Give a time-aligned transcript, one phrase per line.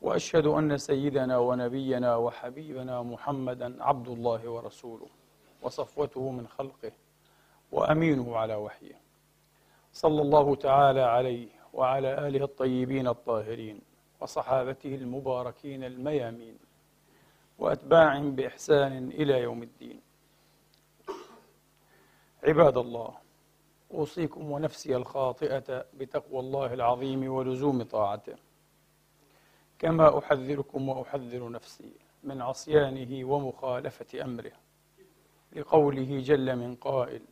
[0.00, 5.06] وأشهد أن سيدنا ونبينا وحبيبنا محمدا عبد الله ورسوله
[5.62, 6.92] وصفوته من خلقه
[7.72, 9.00] وأمينه على وحيه.
[9.92, 13.80] صلى الله تعالى عليه وعلى آله الطيبين الطاهرين
[14.20, 16.58] وصحابته المباركين الميامين
[17.58, 20.00] وأتباعهم بإحسان إلى يوم الدين.
[22.44, 23.14] عباد الله
[23.94, 28.49] أوصيكم ونفسي الخاطئة بتقوى الله العظيم ولزوم طاعته.
[29.80, 31.92] كما أحذركم وأحذر نفسي
[32.24, 34.52] من عصيانه ومخالفة أمره.
[35.52, 37.22] لقوله جل من قائل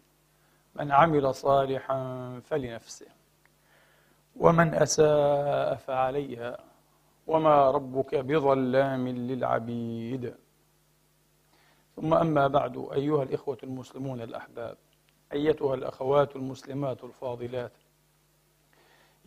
[0.75, 1.99] من عمل صالحا
[2.45, 3.07] فلنفسه
[4.37, 6.59] ومن أساء فعليها
[7.27, 10.35] وما ربك بظلام للعبيد.
[11.97, 14.77] ثم أما بعد أيها الإخوة المسلمون الأحباب
[15.33, 17.73] أيتها الأخوات المسلمات الفاضلات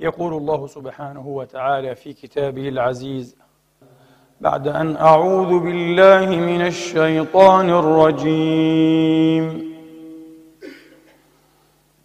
[0.01, 3.35] يقول الله سبحانه وتعالى في كتابه العزيز
[4.41, 9.71] بعد أن أعوذ بالله من الشيطان الرجيم.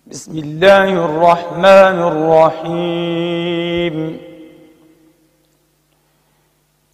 [0.07, 1.99] بسم الله الرحمن
[2.63, 4.19] الرحيم.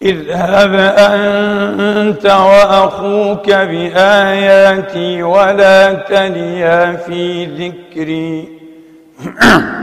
[0.01, 8.59] اذهب أنت وأخوك بآياتي ولا تنيا في ذكري.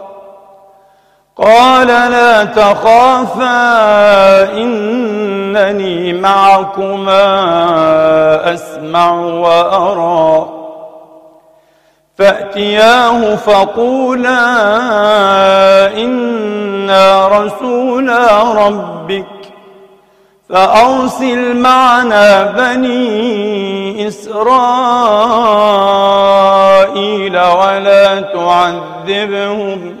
[1.37, 3.43] قال لا تخافا
[4.53, 7.23] إنني معكما
[8.53, 10.49] أسمع وأرى.
[12.17, 14.37] فأتياه فقولا
[15.97, 19.25] إنا رسولا ربك.
[20.49, 24.41] فأرسل معنا بني إسرائيل
[27.39, 30.00] ولا تعذبهم.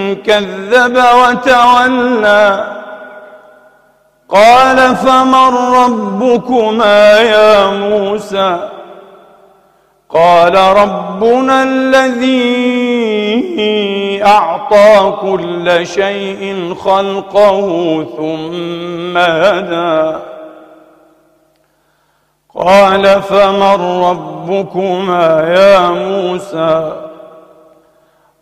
[0.13, 2.77] كذب وتولى.
[4.29, 8.69] قال فمن ربكما يا موسى؟
[10.09, 12.61] قال ربنا الذي
[14.23, 17.61] أعطى كل شيء خلقه
[18.17, 20.17] ثم هدى.
[22.55, 27.10] قال فمن ربكما يا موسى؟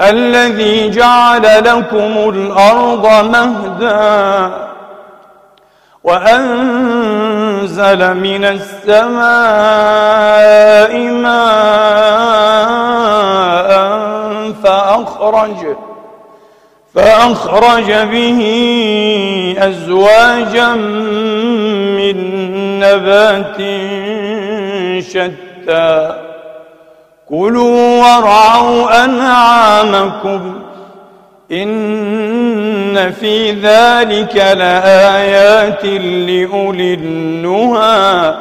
[0.00, 4.50] الذي جعل لكم الأرض مهدا
[6.04, 7.54] وأنزل
[8.14, 9.16] من السماء
[10.98, 12.06] ماء
[14.62, 15.76] فأخرج
[16.94, 18.40] فأخرج به
[19.58, 20.74] أزواجا
[21.98, 22.16] من
[22.80, 23.56] نبات
[25.02, 26.26] شتى.
[27.28, 30.60] كلوا وارعوا أنعامكم
[31.52, 38.36] إن في ذلك لآيات لأولي النهى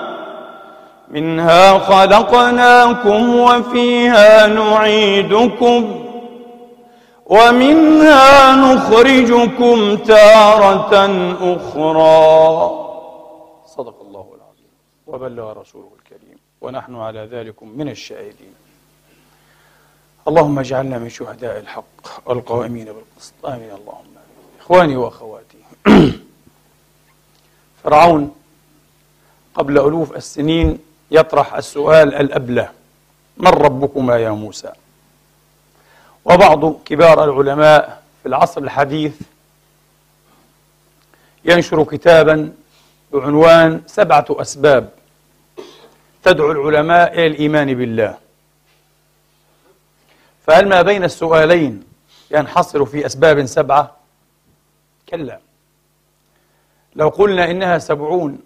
[1.09, 6.05] منها خلقناكم وفيها نعيدكم
[7.25, 10.93] ومنها نخرجكم تارة
[11.41, 12.85] أخرى.
[13.65, 14.71] صدق الله العظيم.
[15.07, 18.64] وبلغ رسوله الكريم ونحن على ذلك من الشاهدين.
[20.27, 23.33] اللهم اجعلنا من شهداء الحق القائمين بالقسط.
[23.45, 23.69] آمين.
[23.69, 24.15] اللهم
[24.59, 25.57] إخواني وأخواتي.
[27.83, 28.35] فرعون
[29.55, 30.79] قبل ألوف السنين
[31.11, 32.69] يطرح السؤال الأبله
[33.37, 34.71] من ربكما يا موسى؟
[36.25, 39.21] وبعض كبار العلماء في العصر الحديث
[41.45, 42.53] ينشر كتابا
[43.13, 44.89] بعنوان سبعة أسباب
[46.23, 48.24] تدعو العلماء إلى الإيمان بالله.
[50.47, 51.83] فهل ما بين السؤالين
[52.31, 53.95] ينحصر في أسباب سبعة؟
[55.09, 55.39] كلا.
[56.95, 58.39] لو قلنا إنها سبعون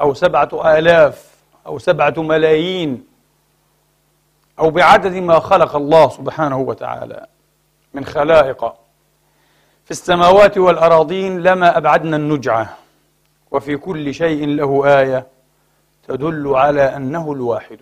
[0.00, 1.34] أو سبعة آلاف
[1.66, 3.06] أو سبعة ملايين
[4.58, 7.26] أو بعدد ما خلق الله سبحانه وتعالى
[7.94, 8.74] من خلائق
[9.84, 12.76] في السماوات والأراضين لما أبعدنا النجعة
[13.50, 15.26] وفي كل شيء له آية
[16.08, 17.80] تدل على أنه الواحد.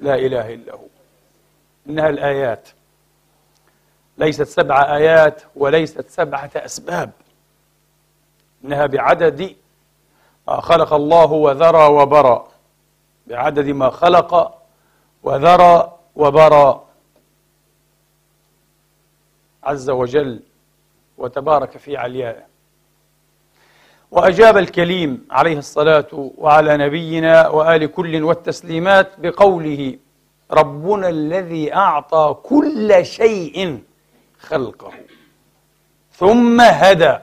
[0.00, 0.93] لا إله إلا هو.
[1.88, 2.68] إنها الآيات.
[4.18, 7.10] ليست سبع آيات وليست سبعة أسباب.
[8.64, 9.56] إنها بعدد
[10.48, 12.46] ما خلق الله وذرى وبرى.
[13.26, 14.58] بعدد ما خلق
[15.22, 16.84] وذرى وبرى.
[19.64, 20.40] عز وجل
[21.18, 22.42] وتبارك في عليائه.
[24.10, 29.98] وأجاب الكليم عليه الصلاة وعلى نبينا وآل كل والتسليمات بقوله
[30.50, 33.82] ربنا الذي أعطى كل شيء
[34.38, 34.92] خلقه
[36.12, 37.18] ثم هدى.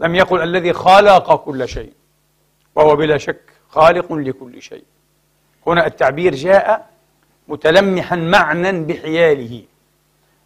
[0.00, 1.92] لم يقل الذي خلق كل شيء
[2.74, 4.84] وهو بلا شك خالق لكل شيء.
[5.66, 6.90] هنا التعبير جاء
[7.48, 9.64] متلمحا معنى بحياله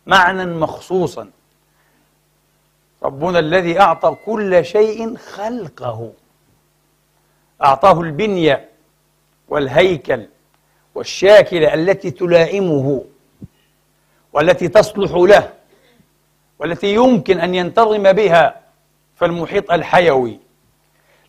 [0.07, 1.31] معنى مخصوصا.
[3.03, 6.13] ربنا الذي أعطى كل شيء خلقه.
[7.63, 8.69] أعطاه البنية
[9.49, 10.29] والهيكل
[10.95, 13.05] والشاكلة التي تلائمه
[14.33, 15.53] والتي تصلح له
[16.59, 18.61] والتي يمكن أن ينتظم بها
[19.17, 20.39] في المحيط الحيوي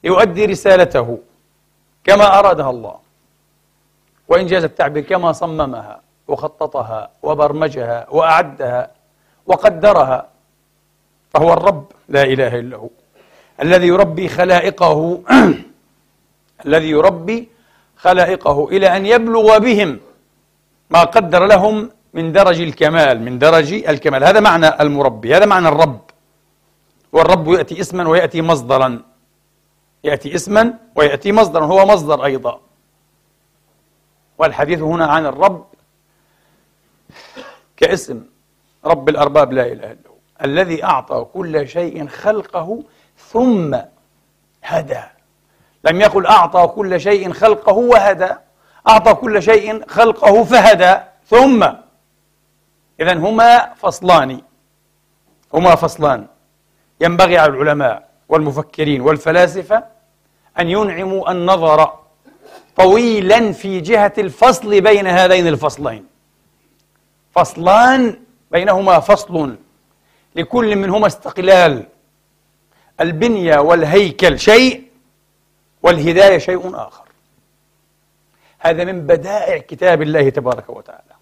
[0.04, 1.20] ليؤدي رسالته
[2.04, 3.04] كما أرادها الله.
[4.28, 8.92] وإن جاز التعبير كما صممها وخططها وبرمجها وأعدها
[9.46, 10.30] وقدرها
[11.34, 12.90] فهو الرب لا إله إلا هو
[13.62, 15.22] الذي يربي خلائقه
[16.66, 17.50] الذي يربي
[18.04, 20.00] خلائقه إلى أن يبلغ بهم
[20.90, 24.24] ما قدر لهم من درج الكمال من درج الكمال.
[24.24, 26.02] هذا معنى المربي هذا معنى الرب.
[27.12, 28.90] والرب يأتي اسما ويأتي مصدرا.
[30.04, 32.60] يأتي اسما ويأتي مصدرا هو مصدر أيضا.
[34.38, 35.66] والحديث هنا عن الرب
[37.78, 38.24] كاسم
[38.86, 42.84] رب الأرباب لا إله إلا هو الذي أعطى كل شيء خلقه
[43.18, 43.78] ثم
[44.64, 45.04] هدى.
[45.84, 48.30] لم يقل أعطى كل شيء خلقه وهدى.
[48.90, 51.02] أعطى كل شيء خلقه فهدى.
[51.30, 51.64] ثم
[53.00, 54.42] إذا هما فصلان.
[55.54, 56.28] هما فصلان.
[57.02, 59.84] ينبغي على العلماء والمفكرين والفلاسفة
[60.60, 61.94] أن ينعموا النظر
[62.76, 66.06] طويلا في جهة الفصل بين هذين الفصلين.
[67.36, 68.20] فصلان
[68.52, 69.56] بينهما فصل.
[70.36, 71.86] لكل منهما استقلال.
[73.02, 74.93] البنية والهيكل شيء.
[75.84, 77.06] والهداية شيء آخر.
[78.60, 81.14] هذا من بدائع كتاب الله تبارك وتعالى.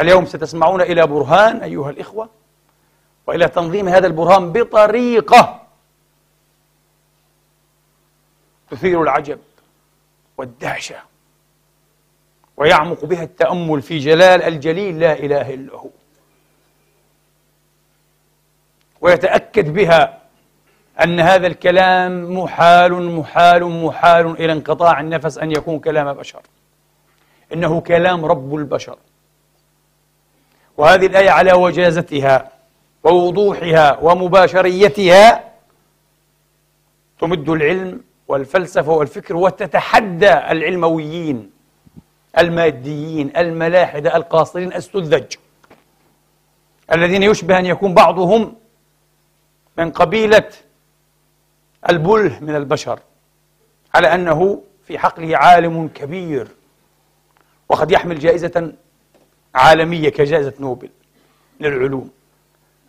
[0.00, 2.28] اليوم ستسمعون إلى برهان أيها الإخوة
[3.26, 5.60] وإلى تنظيم هذا البرهان بطريقة
[8.70, 9.38] تثير العجب
[10.36, 10.96] والدهشة
[12.56, 15.90] ويعمق بها التأمل في جلال الجليل لا إله إلا هو
[19.00, 20.23] ويتأكد بها
[21.02, 26.42] أن هذا الكلام محال محال محال إلى انقطاع النفس أن يكون كلام بشر.
[27.52, 28.98] إنه كلام رب البشر.
[30.76, 32.48] وهذه الآية على وجازتها
[33.04, 35.44] ووضوحها ومباشريتها
[37.20, 41.50] تمد العلم والفلسفة والفكر وتتحدى العلمويين
[42.38, 45.34] الماديين الملاحدة القاصرين السذج.
[46.92, 48.54] الذين يشبه أن يكون بعضهم
[49.78, 50.48] من قبيلة
[51.88, 53.00] البله من البشر
[53.94, 56.48] على أنه في حقله عالم كبير
[57.68, 58.72] وقد يحمل جائزة
[59.54, 60.90] عالمية كجائزة نوبل
[61.60, 62.10] للعلوم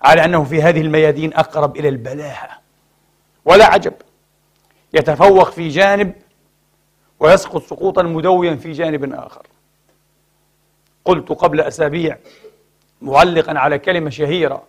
[0.01, 2.49] على أنه في هذه الميادين أقرب إلى البلاهة
[3.45, 3.93] ولا عجب
[4.93, 6.13] يتفوق في جانب
[7.19, 9.47] ويسقط سقوطا مدويا في جانب آخر.
[11.05, 12.17] قلت قبل أسابيع
[13.01, 14.63] معلقا على كلمة شهيرة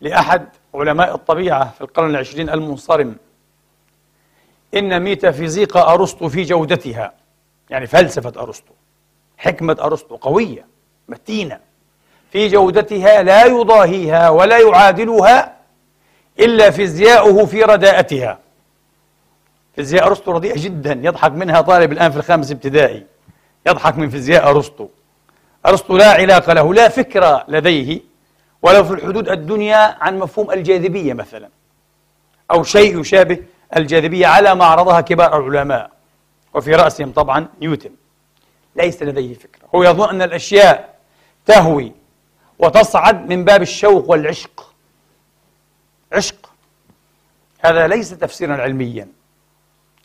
[0.00, 3.16] لأحد علماء الطبيعة في القرن العشرين المنصرم
[4.76, 7.12] إن ميتافيزيق أرسطو في جودتها.
[7.70, 8.72] يعني فلسفة أرسطو.
[9.38, 10.66] حكمة أرسطو قوية
[11.08, 11.58] متينة.
[12.32, 15.56] في جودتها لا يضاهيها ولا يعادلها
[16.38, 18.38] إلا فيزياؤه في رداءتها.
[19.76, 21.00] فيزياء أرسطو رديئة جدا.
[21.02, 23.06] يضحك منها طالب الآن في الخامس ابتدائي.
[23.66, 24.88] يضحك من فيزياء أرسطو.
[25.66, 28.00] أرسطو لا علاقة له لا فكرة لديه
[28.62, 31.48] ولو في الحدود الدنيا عن مفهوم الجاذبية مثلا.
[32.50, 33.38] أو شيء يشابه
[33.76, 35.90] الجاذبية على ما عرضها كبار العلماء.
[36.54, 37.90] وفي رأسهم طبعا نيوتن.
[38.76, 39.68] ليس لديه فكرة.
[39.74, 40.94] هو يظن أن الأشياء
[41.46, 41.92] تهوي
[42.58, 44.74] وتصعد من باب الشوق والعشق.
[46.12, 46.50] عشق.
[47.60, 49.08] هذا ليس تفسيرا علميا.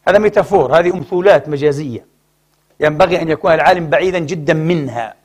[0.07, 0.79] هذا ميتافور.
[0.79, 2.05] هذه أمثولات مجازية.
[2.79, 5.15] ينبغي أن يكون العالم بعيدا جدا منها.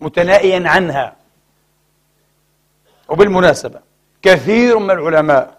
[0.00, 1.16] متنائيا عنها.
[3.08, 3.80] وبالمناسبة
[4.22, 5.58] كثير من العلماء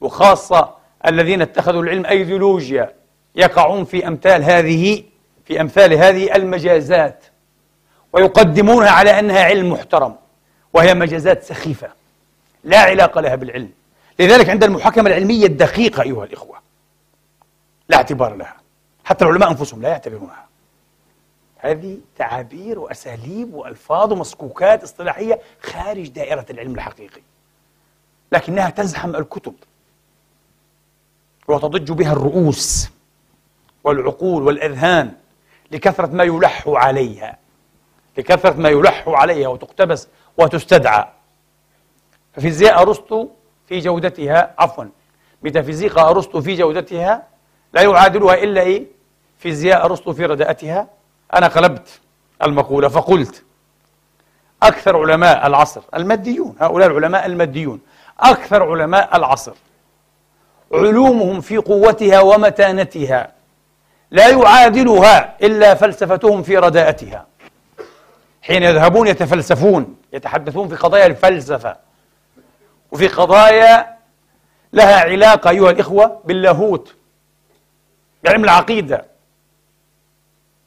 [0.00, 2.94] وخاصة الذين اتخذوا العلم أيديولوجيا
[3.34, 5.04] يقعون في أمثال هذه
[5.44, 7.24] في أمثال هذه المجازات
[8.12, 10.16] ويقدمونها على أنها علم محترم
[10.72, 11.88] وهي مجازات سخيفة
[12.64, 13.70] لا علاقة لها بالعلم.
[14.18, 16.58] لذلك عند المحاكمة العلمية الدقيقة أيها الإخوة
[17.88, 18.56] لا اعتبار لها.
[19.04, 20.46] حتى العلماء أنفسهم لا يعتبرونها.
[21.58, 27.20] هذه تعابير وأساليب وألفاظ ومسكوكات اصطلاحية خارج دائرة العلم الحقيقي
[28.32, 29.54] لكنها تزحم الكتب.
[31.48, 32.90] وتضج بها الرؤوس
[33.84, 35.12] والعقول والأذهان
[35.70, 37.38] لكثرة ما يلح عليها
[38.18, 41.04] لكثرة ما يلح عليها وتقتبس وتستدعى.
[42.32, 43.28] ففيزياء أرسطو
[43.68, 44.84] في جودتها عفوا
[45.42, 47.26] ميتافيزيقا أرسطو في جودتها
[47.72, 48.86] لا يعادلها إلا إيه؟
[49.38, 50.88] فيزياء أرسطو في رداءتها
[51.34, 52.00] أنا قلبت
[52.42, 53.44] المقولة فقلت.
[54.62, 57.80] أكثر علماء العصر الماديون هؤلاء العلماء الماديون
[58.20, 59.54] أكثر علماء العصر
[60.72, 63.32] علومهم في قوتها ومتانتها.
[64.10, 67.26] لا يعادلها إلا فلسفتهم في رداءتها.
[68.42, 71.76] حين يذهبون يتفلسفون يتحدثون في قضايا الفلسفة.
[72.92, 73.96] وفي قضايا
[74.72, 76.94] لها علاقة أيها الإخوة باللاهوت
[78.24, 79.04] بعلم العقيدة.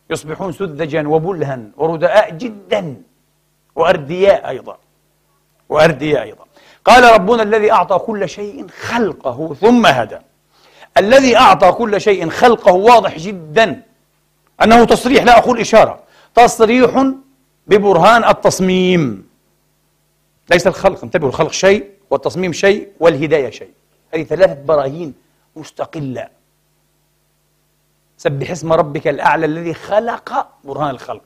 [0.09, 3.01] يصبحون سذجا وبلها ورداء جدا
[3.75, 4.77] وأردياء أيضا
[5.69, 6.45] وأردياء أيضا.
[6.85, 10.17] قال ربنا الذي أعطى كل شيء خلقه ثم هدى.
[10.97, 13.81] الذي أعطى كل شيء خلقه واضح جدا.
[14.63, 15.99] أنه تصريح لا أقول إشارة.
[16.35, 17.05] تصريح
[17.67, 19.29] ببرهان التصميم.
[20.51, 23.71] ليس الخلق انتبهوا الخلق شيء والتصميم شيء والهداية شيء.
[24.13, 25.13] هذه ثلاثة براهين
[25.55, 26.27] مستقلة.
[28.17, 31.23] سبح اسم ربك الأعلى الذي خلق برهان الخلق.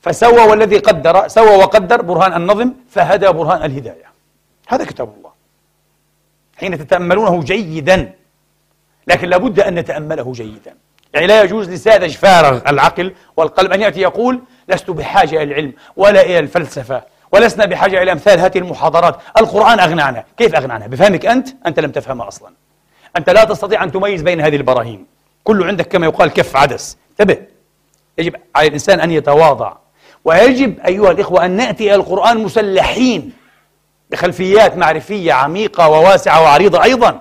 [0.00, 4.07] فسوى والذي قدر سوى وقدر برهان النظم فهدى برهان الهداية.
[4.68, 5.30] هذا كتاب الله.
[6.56, 8.12] حين تتأملونه جيدا
[9.06, 10.74] لكن لابد أن نتأمله جيدا.
[11.14, 16.22] يعني لا يجوز لساذج فارغ العقل والقلب أن يأتي يقول لست بحاجة إلى العلم ولا
[16.22, 19.16] إلى الفلسفة ولسنا بحاجة إلى أمثال هذه المحاضرات.
[19.38, 22.50] القرآن أغنى عنها كيف أغنى عنها؟ بفهمك أنت؟ أنت لم تفهمها أصلا.
[23.16, 25.06] أنت لا تستطيع أن تميز بين هذه البراهين.
[25.44, 26.96] كله عندك كما يقال كف عدس.
[27.10, 27.38] انتبه.
[28.18, 29.76] يجب على الإنسان أن يتواضع.
[30.24, 33.32] ويجب أيها الإخوة أن نأتي إلى القرآن مسلحين.
[34.10, 37.20] بخلفيات معرفية عميقة وواسعة وعريضة أيضا.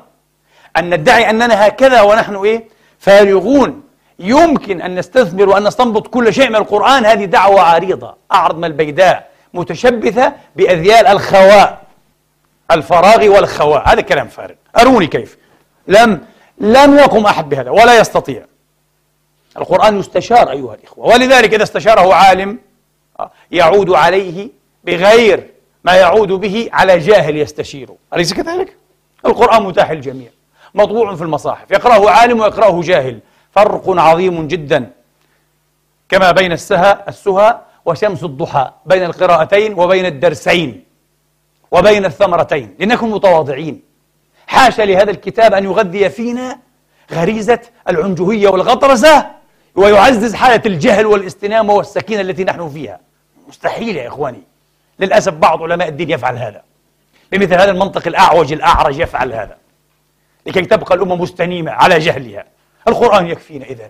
[0.77, 2.63] أن ندعي أننا هكذا ونحن إيه؟
[2.99, 3.83] فارغون.
[4.19, 7.05] يمكن أن نستثمر وأن نستنبط كل شيء من القرآن.
[7.05, 11.81] هذه دعوة عريضة أعرض من البيداء متشبثة بأذيال الخواء
[12.71, 13.89] الفراغ والخواء.
[13.89, 14.55] هذا كلام فارغ.
[14.79, 15.37] أروني كيف؟
[15.87, 16.21] لم
[16.57, 18.45] لم يقم أحد بهذا ولا يستطيع.
[19.57, 22.59] القرآن يستشار أيها الإخوة ولذلك إذا استشاره عالم
[23.51, 24.49] يعود عليه
[24.83, 25.49] بغير
[25.83, 28.75] ما يعود به على جاهل يستشيره أليس كذلك؟
[29.25, 30.29] القرآن متاح للجميع.
[30.75, 31.71] مطبوع في المصاحف.
[31.71, 33.19] يقرأه عالم ويقرأه جاهل.
[33.51, 34.91] فرق عظيم جدا.
[36.09, 40.83] كما بين السهى السهى وشمس الضحى بين القراءتين وبين الدرسين
[41.71, 42.75] وبين الثمرتين.
[42.79, 43.81] لنكن متواضعين.
[44.47, 46.59] حاشا لهذا الكتاب أن يغذي فينا
[47.11, 49.27] غريزة العنجهية والغطرسة
[49.75, 52.99] ويعزز حالة الجهل والاستنامة والسكينة التي نحن فيها.
[53.47, 54.43] مستحيل يا إخواني.
[54.99, 56.61] للأسف بعض علماء الدين يفعل هذا.
[57.31, 59.57] بمثل هذا المنطق الأعوج الأعرج يفعل هذا.
[60.45, 62.45] لكي تبقى الأمة مستنيمة على جهلها.
[62.87, 63.89] القرآن يكفينا إذا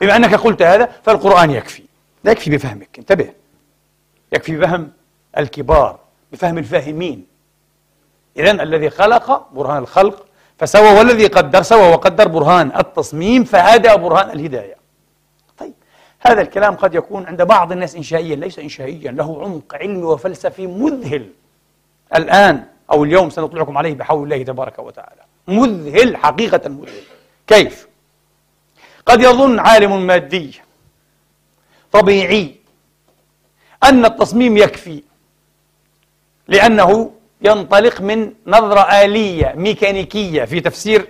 [0.00, 1.82] بما أنك قلت هذا فالقرآن يكفي.
[2.24, 2.98] لا يكفي بفهمك.
[2.98, 3.32] انتبه.
[4.32, 4.92] يكفي بفهم
[5.38, 5.98] الكبار
[6.32, 7.26] بفهم الفاهمين.
[8.36, 10.26] إذا الذي خلق برهان الخلق
[10.58, 14.81] فسوى والذي قدر سوى وقدر برهان التصميم فهدى برهان الهداية.
[16.24, 21.28] هذا الكلام قد يكون عند بعض الناس إنشائيا ليس إنشائيا له عمق علمي وفلسفي مذهل.
[22.16, 25.22] الآن أو اليوم سنطلعكم عليه بحول الله تبارك وتعالى.
[25.48, 27.02] مذهل حقيقة مذهل.
[27.46, 27.88] كيف؟
[29.06, 30.60] قد يظن عالم مادي
[31.92, 32.54] طبيعي
[33.84, 35.02] أن التصميم يكفي
[36.48, 37.10] لأنه
[37.42, 41.08] ينطلق من نظرة آلية ميكانيكية في تفسير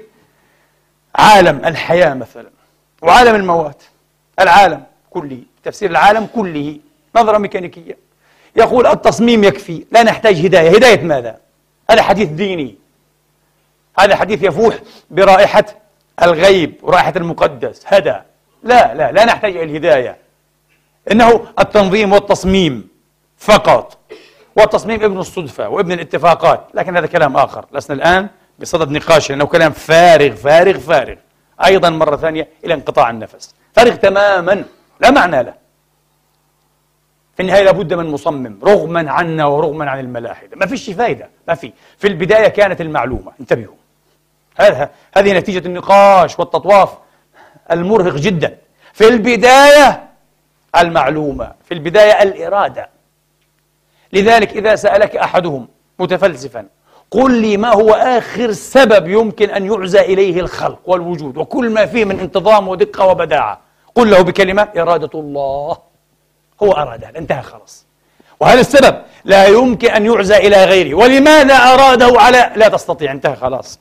[1.14, 2.50] عالم الحياة مثلا
[3.02, 3.82] وعالم الموات
[4.40, 4.91] العالم.
[5.14, 6.78] كله تفسير العالم كله
[7.16, 7.96] نظرة ميكانيكية.
[8.56, 10.70] يقول التصميم يكفي لا نحتاج هداية.
[10.76, 11.38] هداية ماذا؟
[11.90, 12.74] هذا حديث ديني.
[13.98, 14.74] هذا حديث يفوح
[15.10, 15.64] برائحة
[16.22, 17.82] الغيب ورائحة المقدس.
[17.86, 18.16] هدى.
[18.62, 20.16] لا لا لا نحتاج إلى الهداية.
[21.10, 22.88] إنه التنظيم والتصميم
[23.38, 23.98] فقط.
[24.56, 26.66] والتصميم ابن الصدفة وابن الاتفاقات.
[26.74, 27.64] لكن هذا كلام آخر.
[27.72, 28.28] لسنا الآن
[28.58, 31.16] بصدد نقاش لأنه كلام فارغ فارغ فارغ.
[31.64, 33.54] أيضا مرة ثانية إلى انقطاع النفس.
[33.72, 34.64] فارغ تماما.
[35.02, 35.54] لا معنى له.
[37.36, 40.56] في النهاية لابد من مصمم رغما عنا ورغما عن الملاحدة.
[40.56, 41.72] ما فيش فايدة ما في.
[41.98, 43.32] في البداية كانت المعلومة.
[43.40, 43.74] انتبهوا.
[44.56, 46.90] هذا هذه نتيجة النقاش والتطواف
[47.70, 48.58] المرهق جدا.
[48.92, 50.08] في البداية
[50.76, 52.88] المعلومة في البداية الإرادة.
[54.12, 55.68] لذلك إذا سألك أحدهم
[55.98, 56.66] متفلسفا
[57.10, 62.04] قل لي ما هو آخر سبب يمكن أن يعزى إليه الخلق والوجود وكل ما فيه
[62.04, 63.60] من انتظام ودقة وبداعة.
[63.94, 65.76] قل له بكلمة إرادة الله.
[66.62, 67.86] هو أرادها انتهى خلاص.
[68.40, 70.94] وهذا السبب لا يمكن أن يعزى إلى غيره.
[70.94, 73.80] ولماذا أراده على لا تستطيع انتهى خلاص.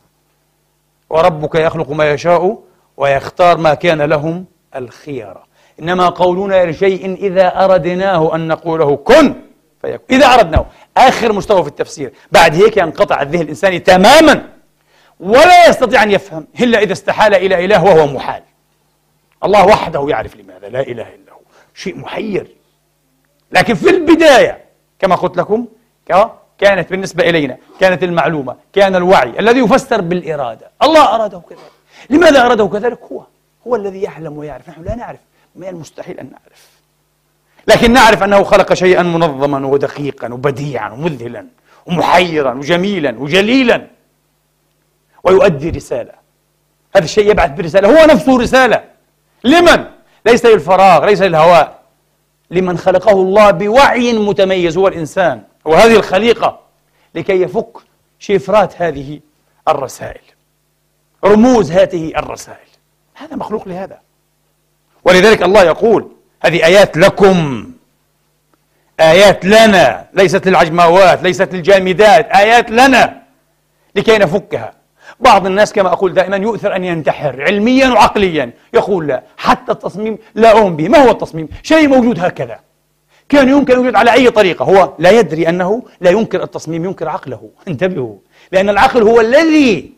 [1.10, 2.58] وربك يخلق ما يشاء
[2.98, 5.44] ويختار ما كان لهم الخيرة
[5.80, 9.36] إنما قولنا لشيء إذا أردناه أن نقوله كن
[9.82, 10.06] فيكون.
[10.18, 10.66] إذا أردناه
[10.98, 12.14] آخر مستوى في التفسير.
[12.32, 14.50] بعد هيك ينقطع الذهن الإنساني تماما.
[15.20, 18.44] ولا يستطيع أن يفهم إلا إذا استحال إلى إله وهو محال.
[19.44, 21.40] الله وحده يعرف لماذا لا إله إلا هو.
[21.74, 22.48] شيء محير.
[23.52, 24.66] لكن في البداية
[25.00, 25.66] كما قلت لكم
[26.60, 30.72] كانت بالنسبة إلينا كانت المعلومة كان الوعي الذي يفسر بالإرادة.
[30.84, 31.72] الله أراده كذلك.
[32.10, 33.24] لماذا أراده كذلك؟ هو
[33.68, 34.70] هو الذي يعلم ويعرف.
[34.70, 35.20] نحن لا نعرف.
[35.56, 36.70] من المستحيل أن نعرف.
[37.68, 41.46] لكن نعرف أنه خلق شيئا منظما ودقيقا وبديعا ومذهلا
[41.86, 43.88] ومحيرا وجميلا وجليلا.
[45.24, 46.14] ويؤدي رسالة.
[46.96, 48.02] هذا الشيء يبعث برسالة.
[48.02, 48.91] هو نفسه رسالة.
[49.44, 49.86] لمن؟
[50.26, 51.82] ليس للفراغ ليس للهواء.
[52.52, 55.44] لمن خلقه الله بوعي متميز هو الإنسان.
[55.66, 56.60] وهذه الخليقة
[57.16, 57.78] لكي يفك
[58.20, 59.20] شفرات هذه
[59.68, 60.22] الرسائل
[61.26, 62.68] رموز هذه الرسائل.
[63.16, 64.00] هذا مخلوق لهذا.
[65.04, 66.12] ولذلك الله يقول
[66.44, 67.72] هذه آيات لكم.
[69.00, 73.22] آيات لنا ليست للعجماوات ليست للجامدات آيات لنا
[73.96, 74.81] لكي نفكها.
[75.22, 78.52] بعض الناس كما أقول دائما يؤثر أن ينتحر علميا وعقليا.
[78.74, 80.88] يقول لا حتى التصميم لا أؤمن به.
[80.90, 82.60] ما هو التصميم؟ شيء موجود هكذا.
[83.30, 84.66] كان يمكن يوجد على أي طريقة.
[84.66, 87.50] هو لا يدري أنه لا ينكر التصميم ينكر عقله.
[87.68, 88.16] انتبهوا.
[88.52, 89.94] لأن العقل هو الذي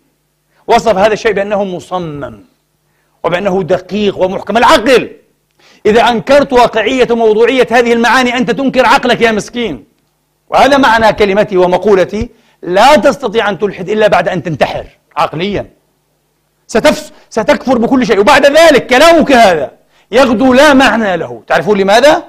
[0.68, 2.40] وصف هذا الشيء بأنه مصمم
[3.24, 4.58] وبأنه دقيق ومحكم.
[4.58, 5.12] العقل
[5.86, 9.86] إذا أنكرت واقعية وموضوعية هذه المعاني أنت تنكر عقلك يا مسكين.
[10.50, 12.30] وهذا معنى كلمتي ومقولتي
[12.62, 14.86] لا تستطيع أن تلحد إلا بعد أن تنتحر.
[15.18, 15.70] عقليا.
[16.68, 18.20] ستفس ستكفر بكل شيء.
[18.20, 19.72] وبعد ذلك كلامك هذا
[20.12, 21.44] يغدو لا معنى له.
[21.48, 22.24] تعرفون لماذا؟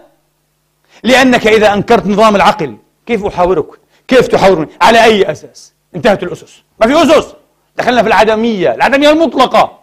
[1.03, 3.67] لأنك إذا أنكرت نظام العقل كيف أحاورك؟
[4.09, 6.63] كيف تحاورني؟ على أي أساس؟ انتهت الأسس.
[6.81, 7.35] ما في أسس.
[7.77, 8.75] دخلنا في العدمية.
[8.75, 9.79] العدمية المطلقة.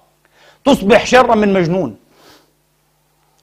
[0.66, 1.98] تصبح شرا من مجنون.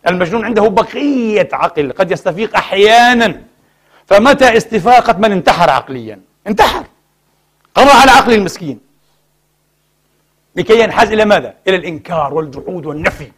[0.09, 1.93] المجنون عنده بقية عقل.
[1.93, 3.43] قد يستفيق أحيانا.
[4.07, 6.85] فمتى استفاقة من انتحر عقليا؟ انتحر.
[7.75, 8.88] قضى على عقل المسكين.
[10.59, 13.33] لكي ينحاز إلى ماذا؟ إلى الإنكار والجحود والنفي.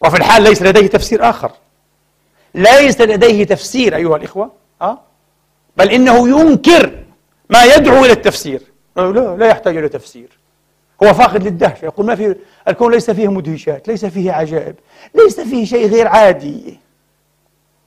[0.00, 1.52] وفي الحال ليس لديه تفسير آخر.
[2.54, 4.52] ليس لديه تفسير أيها الإخوة.
[4.82, 4.98] أه؟
[5.76, 7.04] بل إنه ينكر
[7.50, 8.62] ما يدعو إلى التفسير.
[8.96, 10.28] لا لا يحتاج إلى تفسير.
[11.02, 12.36] هو فاقد للدهشة يقول ما في
[12.68, 14.74] الكون ليس فيه مدهشات ليس فيه عجائب
[15.14, 16.78] ليس فيه شيء غير عادي.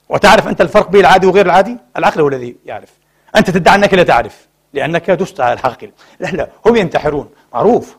[0.08, 2.90] وتعرف أنت الفرق بين العادي وغير العادي؟ العقل هو الذي يعرف.
[3.36, 4.46] أنت تدعي أنك لا تعرف.
[4.72, 7.30] لأنك دست على الحقل لا لا هم ينتحرون.
[7.54, 7.96] معروف.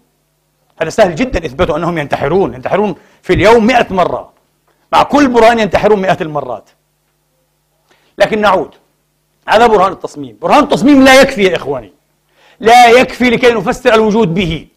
[0.82, 2.54] هذا سهل جدا إثباته أنهم ينتحرون.
[2.54, 4.34] ينتحرون في اليوم مئة مرة.
[4.94, 6.70] مع كل برهان ينتحرون مئات المرات.
[8.18, 8.76] لكن نعود.
[9.48, 10.38] هذا برهان التصميم.
[10.42, 11.94] برهان التصميم لا يكفي يا إخواني.
[12.60, 14.68] لا يكفي لكي نفسر الوجود به.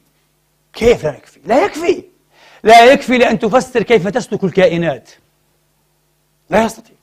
[0.73, 2.05] كيف لا يكفي؟ لا يكفي.
[2.63, 5.11] لا يكفي لأن تفسر كيف تسلك الكائنات.
[6.51, 6.97] لا يستطيع.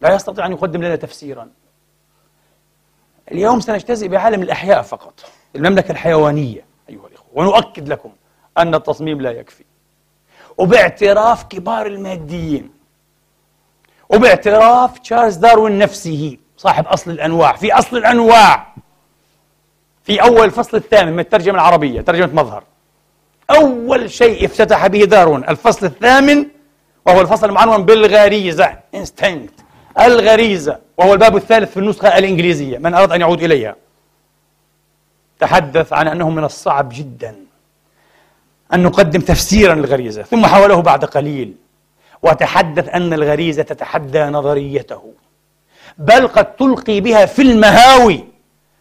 [0.00, 1.48] لا يستطيع أن يقدم لنا تفسيرا.
[3.32, 5.14] اليوم سنجتزئ بعالم الأحياء فقط
[5.56, 8.10] المملكة الحيوانية أيها الإخوة ونؤكد لكم
[8.58, 9.64] أن التصميم لا يكفي.
[10.58, 12.70] وباعتراف كبار الماديين
[14.08, 18.74] وباعتراف تشارلز داروين نفسه صاحب أصل الأنواع في أصل الأنواع
[20.04, 22.64] في أول الفصل الثامن من الترجمة العربية ترجمة مظهر.
[23.50, 26.46] أول شيء افتتح به داروين الفصل الثامن
[27.06, 29.61] وهو الفصل المعنون بالغريزة instinct
[30.00, 33.76] الغريزة وهو الباب الثالث في النسخة الإنجليزية من أراد أن يعود إليها.
[35.40, 37.36] تحدث عن أنه من الصعب جدا
[38.74, 41.54] أن نقدم تفسيرا للغريزة ثم حاوله بعد قليل
[42.22, 45.12] وتحدث أن الغريزة تتحدى نظريته.
[45.98, 48.24] بل قد تلقي بها في المهاوي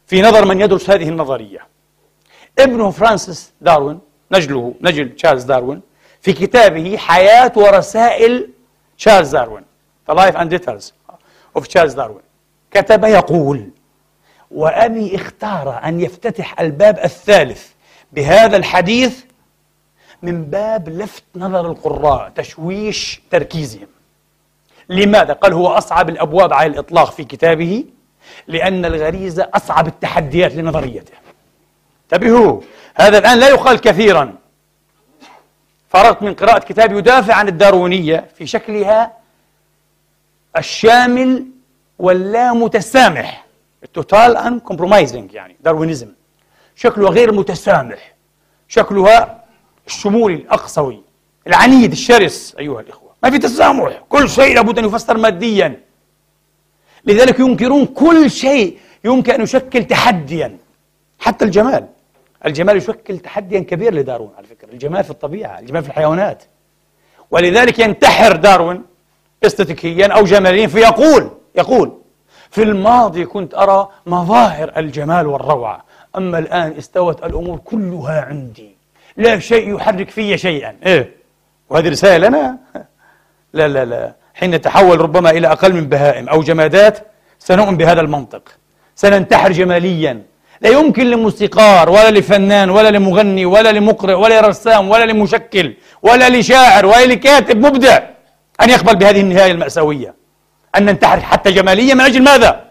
[0.07, 1.59] في نظر من يدرس هذه النظرية.
[2.59, 3.99] ابنه فرانسيس داروين
[4.31, 5.81] نجله نجل تشارلز داروين
[6.21, 8.49] في كتابه حياة ورسائل
[8.97, 9.63] تشارلز داروين
[10.09, 10.93] The Life and Letters
[11.59, 12.23] of Charles Darwin.
[12.71, 13.69] كتب يقول
[14.51, 17.67] وأبي اختار أن يفتتح الباب الثالث
[18.11, 19.23] بهذا الحديث
[20.21, 23.87] من باب لفت نظر القراء تشويش تركيزهم.
[24.89, 27.85] لماذا؟ قال هو أصعب الأبواب على الإطلاق في كتابه
[28.47, 31.13] لأن الغريزة أصعب التحديات لنظريته.
[32.03, 32.61] انتبهوا
[32.95, 34.35] هذا الآن لا يقال كثيرا.
[35.89, 39.20] فرغت من قراءة كتاب يدافع عن الداروينية في شكلها
[40.57, 41.45] الشامل
[41.99, 43.45] واللا متسامح
[43.83, 46.07] ال total uncompromising يعني Darwinism
[46.75, 48.13] شكلها غير متسامح.
[48.67, 49.43] شكلها
[49.87, 51.01] الشمولي الأقصوي
[51.47, 53.11] العنيد الشرس أيها الإخوة.
[53.23, 54.03] ما في تسامح.
[54.09, 55.79] كل شيء لابد أن يفسر ماديا.
[57.05, 60.57] لذلك ينكرون كل شيء يمكن أن يشكل تحديا.
[61.19, 61.87] حتى الجمال.
[62.45, 64.71] الجمال يشكل تحديا كبير لداروين على فكرة.
[64.71, 66.43] الجمال في الطبيعة الجمال في الحيوانات.
[67.31, 68.83] ولذلك ينتحر داروين
[69.43, 71.91] استاتيكيا أو جماليا فيقول يقول
[72.51, 75.85] في الماضي كنت أرى مظاهر الجمال والروعة
[76.17, 78.75] أما الآن استوت الأمور كلها عندي
[79.17, 80.75] لا شيء يحرك في شيئا.
[80.85, 81.15] إيه؟
[81.69, 82.57] وهذه رسالة لنا
[83.53, 84.13] لا لا لا.
[84.33, 86.99] حين نتحول ربما إلى أقل من بهائم أو جمادات
[87.39, 88.49] سنؤمن بهذا المنطق.
[88.95, 90.23] سننتحر جماليا.
[90.61, 95.73] لا يمكن لموسيقار ولا لفنان ولا لمغني ولا لمقرئ ولا لرسام ولا لمشكل
[96.03, 97.99] ولا لشاعر ولا لكاتب مبدع
[98.61, 100.15] أن يقبل بهذه النهاية المأساوية.
[100.77, 102.69] أن ننتحر حتى جماليا من أجل ماذا؟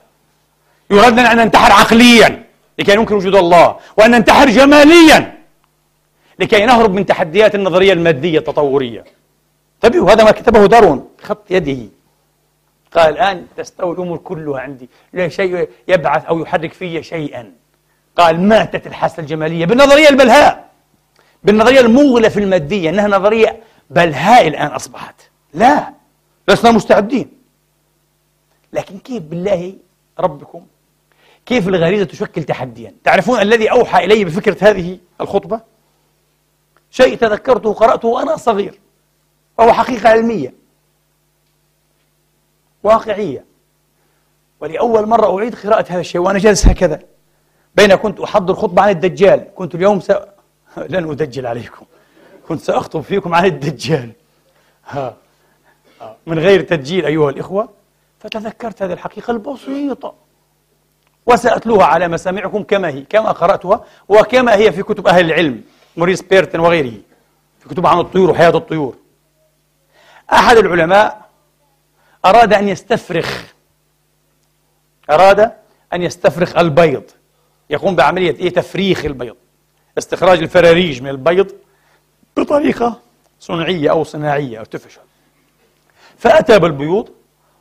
[0.90, 2.44] يراد أن ننتحر عقليا
[2.78, 5.38] لكي ننكر وجود الله وأن ننتحر جماليا
[6.38, 9.04] لكي نهرب من تحديات النظرية المادية التطورية.
[9.84, 11.88] انتبهوا هذا ما كتبه دارون بخط يده.
[12.96, 14.88] قال الآن تستوي الأمور كلها عندي.
[15.12, 17.52] لا شيء يبعث أو يحرك في شيئا.
[18.16, 20.70] قال ماتت الحاسة الجمالية بالنظرية البلهاء.
[21.44, 25.29] بالنظرية المغلة في المادية أنها نظرية بلهاء الآن أصبحت.
[25.54, 25.94] لا.
[26.48, 27.30] لسنا مستعدين.
[28.72, 29.76] لكن كيف بالله
[30.18, 30.66] ربكم؟
[31.46, 35.60] كيف الغريزة تشكل تحديا؟ تعرفون الذي أوحى إلي بفكرة هذه الخطبة؟
[36.90, 38.80] شيء تذكرته قرأته وأنا صغير
[39.58, 40.54] وهو حقيقة علمية.
[42.82, 43.44] واقعية.
[44.60, 47.02] ولأول مرة أعيد قراءة هذا الشيء وأنا جالس هكذا.
[47.74, 49.48] بين كنت أحضر خطبة عن الدجال.
[49.54, 50.10] كنت اليوم س...
[50.76, 51.86] لن أدجل عليكم.
[52.48, 54.12] كنت سأخطب فيكم عن الدجال.
[54.86, 55.16] ها.
[56.30, 57.68] من غير تدجيل أيها الإخوة
[58.18, 60.14] فتذكرت هذه الحقيقة البسيطة.
[61.26, 65.62] وسأتلوها على مسامعكم كما هي كما قرأتها وكما هي في كتب أهل العلم
[65.96, 66.92] موريس بيرتن وغيره
[67.60, 68.96] في كتب عن الطيور وحياة الطيور.
[70.32, 71.30] أحد العلماء
[72.24, 73.44] أراد أن يستفرخ
[75.10, 75.52] أراد
[75.92, 77.02] أن يستفرخ البيض
[77.70, 79.36] يقوم بعملية إيه؟ تفريخ البيض
[79.98, 81.52] استخراج الفراريج من البيض
[82.36, 82.98] بطريقة
[83.40, 85.00] صنعية أو صناعية أو تفشل
[86.20, 87.08] فأتى بالبيوض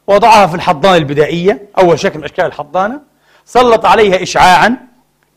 [0.07, 3.01] وضعها في الحضانة البدائية أول شكل من أشكال الحضانة
[3.45, 4.77] سلط عليها إشعاعا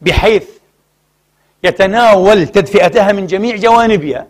[0.00, 0.48] بحيث
[1.64, 4.26] يتناول تدفئتها من جميع جوانبها.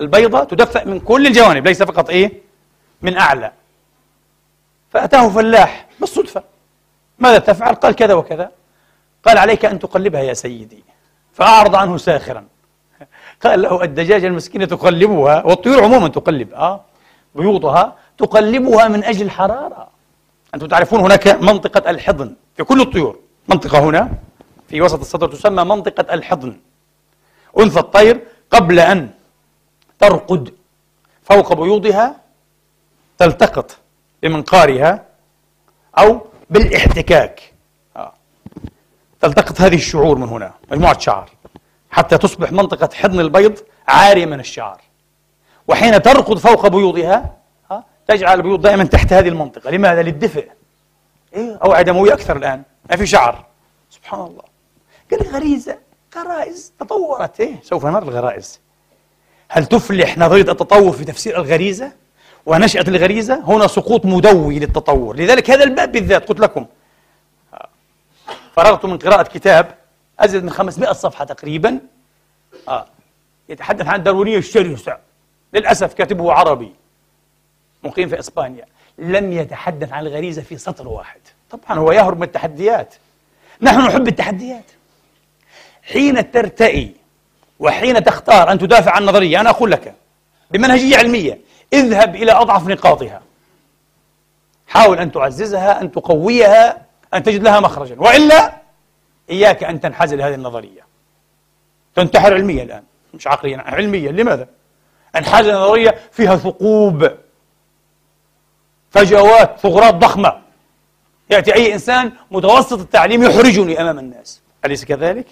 [0.00, 2.32] البيضة تدفأ من كل الجوانب ليس فقط إيه؟
[3.02, 3.52] من أعلى.
[4.90, 6.42] فأتاه فلاح بالصدفة.
[7.18, 8.50] ماذا تفعل؟ قال كذا وكذا.
[9.24, 10.84] قال عليك أن تقلبها يا سيدي.
[11.32, 12.44] فأعرض عنه ساخرا.
[13.44, 16.84] قال له الدجاجة المسكينة تقلبها والطيور عموما تقلب آه
[17.34, 17.96] بيوضها.
[18.18, 19.88] تقلبها من أجل الحرارة.
[20.54, 23.18] أنتم تعرفون هناك منطقة الحضن في كل الطيور.
[23.48, 24.12] منطقة هنا
[24.68, 26.60] في وسط الصدر تسمى منطقة الحضن.
[27.58, 29.10] أنثى الطير قبل أن
[29.98, 30.54] ترقد
[31.22, 32.16] فوق بيوضها
[33.18, 33.76] تلتقط
[34.22, 35.04] بمنقارها
[35.98, 37.52] أو بالاحتكاك.
[37.96, 38.12] آه.
[39.20, 41.30] تلتقط هذه الشعور من هنا مجموعة شعر
[41.90, 44.80] حتى تصبح منطقة حضن البيض عارية من الشعر
[45.68, 47.37] وحين ترقد فوق بيوضها
[48.08, 49.70] تجعل البيوض دائما تحت هذه المنطقة.
[49.70, 50.48] لماذا؟ للدفء.
[51.34, 52.62] إيه؟ أوعية دموية أكثر الآن.
[52.90, 53.46] ما في شعر.
[53.90, 54.42] سبحان الله.
[55.10, 55.78] قال غريزة
[56.16, 56.72] غرائز.
[56.80, 57.40] تطورت.
[57.40, 58.60] إيه؟ سوف نرى الغرائز.
[59.48, 61.92] هل تفلح نظرية التطور في تفسير الغريزة؟
[62.46, 65.16] ونشأة الغريزة؟ هنا سقوط مدوي للتطور.
[65.16, 66.66] لذلك هذا الباب بالذات قلت لكم.
[68.52, 69.74] فرغت من قراءة كتاب
[70.20, 71.80] أزيد من 500 صفحة تقريبا.
[72.68, 72.86] آه.
[73.48, 74.98] يتحدث عن الداروينية الشرسة.
[75.52, 76.72] للأسف كاتبه عربي.
[77.88, 78.64] مقيم في إسبانيا
[78.98, 81.20] لم يتحدث عن الغريزة في سطر واحد.
[81.50, 82.94] طبعا هو يهرب من التحديات.
[83.62, 84.64] نحن نحب التحديات.
[85.82, 86.94] حين ترتئي
[87.58, 89.94] وحين تختار أن تدافع عن نظرية أنا أقول لك
[90.50, 91.38] بمنهجية علمية
[91.72, 93.22] اذهب إلى أضعف نقاطها.
[94.66, 97.96] حاول أن تعززها أن تقويها أن تجد لها مخرجا.
[97.98, 98.52] وإلا
[99.30, 100.80] إياك أن تنحاز لهذه النظرية.
[101.94, 102.82] تنتحر علميا الآن
[103.14, 104.12] مش عقليا علميا.
[104.12, 104.48] لماذا؟
[105.16, 107.10] أنحاز نظرية فيها ثقوب.
[108.98, 110.32] فجوات ثغرات ضخمة.
[111.30, 114.40] يأتي أي إنسان متوسط التعليم يحرجني أمام الناس.
[114.64, 115.26] أليس كذلك؟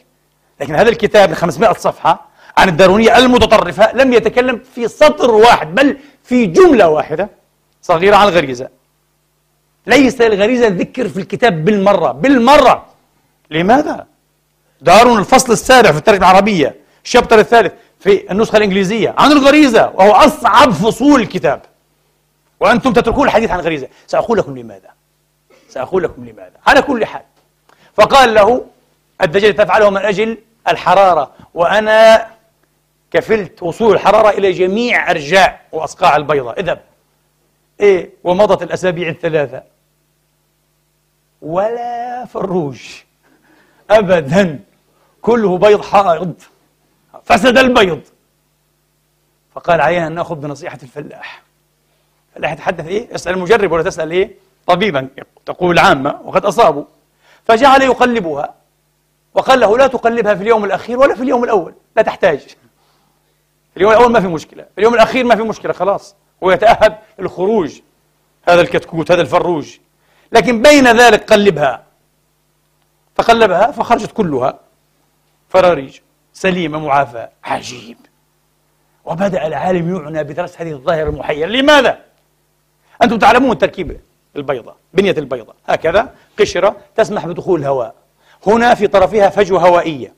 [0.61, 2.27] لكن هذا الكتاب من 500 صفحة
[2.59, 7.29] عن الدارونية المتطرفة لم يتكلم في سطر واحد بل في جملة واحدة
[7.83, 8.69] صغيرة عن الغريزة.
[9.87, 12.87] ليس الغريزة ذكر في الكتاب بالمرة بالمرة.
[13.51, 14.07] لماذا؟
[14.81, 20.71] دارون الفصل السابع في الترجمة العربية الشابتر الثالث في النسخة الإنجليزية عن الغريزة وهو أصعب
[20.71, 21.63] فصول الكتاب.
[22.61, 24.91] وأنتم تتركون الحديث عن الغريزة سأقول لكم لماذا.
[25.69, 26.53] سأقول لكم لماذا.
[26.67, 27.23] على كل حال.
[27.95, 28.67] فقال له
[29.23, 30.39] الدجال تفعله من أجل
[30.69, 31.33] الحرارة.
[31.55, 32.31] وأنا
[33.11, 36.53] كفلت وصول الحرارة إلى جميع أرجاء وأصقاع البيضة.
[36.53, 36.81] اذهب
[37.81, 39.63] إيه ومضت الأسابيع الثلاثة.
[41.43, 42.81] ولا فروج.
[43.91, 44.61] أبدا.
[45.23, 46.35] كله بيض حائض.
[47.25, 48.01] فسد البيض.
[49.55, 51.46] فقال علينا أن نأخذ بنصيحة الفلاح.
[52.37, 54.31] الفلاح يتحدث إيه؟ يسأل المجرب ولا تسأل إيه؟
[54.67, 55.09] طبيبا.
[55.47, 56.85] تقول العامة وقد أصابوا.
[57.45, 58.55] فجعل يقلبها.
[59.35, 61.75] وقال له لا تقلبها في اليوم الأخير ولا في اليوم الأول.
[61.97, 62.39] لا تحتاج.
[62.39, 64.63] في اليوم الأول ما في مشكلة.
[64.63, 66.17] في اليوم الأخير ما في مشكلة خلاص.
[66.45, 67.81] هو يتأهب للخروج.
[68.49, 69.77] هذا الكتكوت هذا الفروج.
[70.33, 71.83] لكن بين ذلك قلبها.
[73.15, 74.59] فقلبها فخرجت كلها.
[75.49, 75.99] فراريج.
[76.33, 77.97] سليمة معافاة عجيب.
[79.05, 81.47] وبدأ العالم يعنى بدراسة هذه الظاهرة المحيرة.
[81.47, 82.06] لماذا؟
[83.03, 84.01] أنتم تعلمون تركيب
[84.37, 87.95] البيضة بنية البيضة هكذا قشرة تسمح بدخول الهواء.
[88.47, 90.15] هنا في طرفها فجوة هوائية.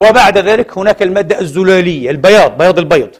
[0.00, 3.10] وبعد ذلك هناك المادة الزلالية البياض بياض البيض.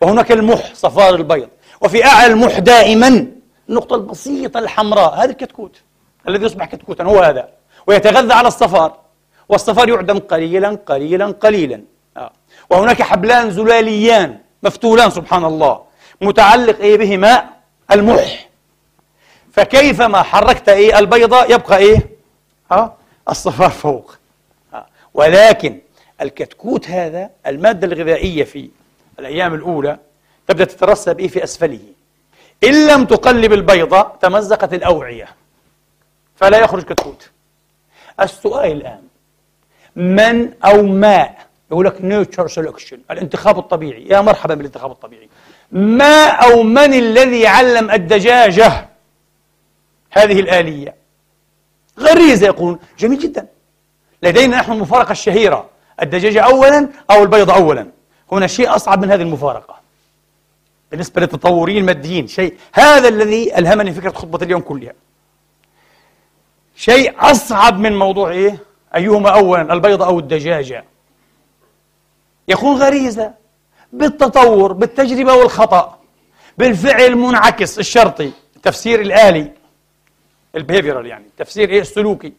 [0.00, 1.48] وهناك المح صفار البيض.
[1.80, 3.26] وفي أعلى المح دائما
[3.68, 5.80] النقطة البسيطة الحمراء هذا الكتكوت.
[6.28, 7.48] الذي يصبح كتكوتا هو هذا.
[7.86, 8.96] ويتغذى على الصفار.
[9.48, 11.82] والصفار يعدم قليلا قليلا قليلا.
[12.16, 12.32] آه.
[12.70, 15.80] وهناك حبلان زلاليان مفتولان سبحان الله.
[16.20, 17.59] متعلق إيه بهما؟
[17.92, 18.48] المح
[19.52, 22.10] فكيفما حركت إيه؟ البيضة يبقى إيه؟
[22.72, 22.94] آه
[23.28, 24.16] الصفار فوق.
[24.74, 24.86] آه.
[25.14, 25.78] ولكن
[26.20, 28.70] الكتكوت هذا المادة الغذائية في
[29.18, 29.98] الأيام الأولى
[30.48, 31.80] تبدأ تترسب إيه؟ في أسفله.
[32.64, 35.28] إن لم تقلب البيضة تمزقت الأوعية
[36.36, 37.30] فلا يخرج كتكوت.
[38.20, 39.02] السؤال الآن
[39.96, 41.30] من أو ما
[41.70, 45.28] يقول لك نيتشر سelection الانتخاب الطبيعي يا مرحبا بالانتخاب الطبيعي.
[45.72, 48.88] ما أو من الذي علم الدجاجة؟
[50.10, 50.94] هذه الآلية.
[51.98, 53.46] غريزة يقولون جميل جدا.
[54.22, 55.70] لدينا نحن المفارقة الشهيرة.
[56.02, 57.86] الدجاجة أولا أو البيض أولا.
[58.32, 59.80] هنا شيء أصعب من هذه المفارقة.
[60.90, 64.92] بالنسبة للتطوريين الماديين شيء هذا الذي ألهمني فكرة خطبة اليوم كلها.
[66.76, 68.58] شيء أصعب من موضوع إيه؟
[68.94, 70.84] أيهما أولا البيضة أو الدجاجة؟
[72.48, 73.40] يكون غريزة.
[73.92, 75.98] بالتطور بالتجربة والخطأ.
[76.58, 79.52] بالفعل المنعكس الشرطي التفسير الآلي
[80.56, 82.32] البيهيفيرال يعني التفسير إيه السلوكي.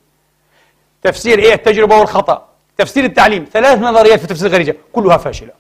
[1.04, 2.48] تفسير إيه التجربة والخطأ.
[2.78, 5.52] تفسير التعليم ثلاث نظريات في تفسير الغريزة كلها فاشلة.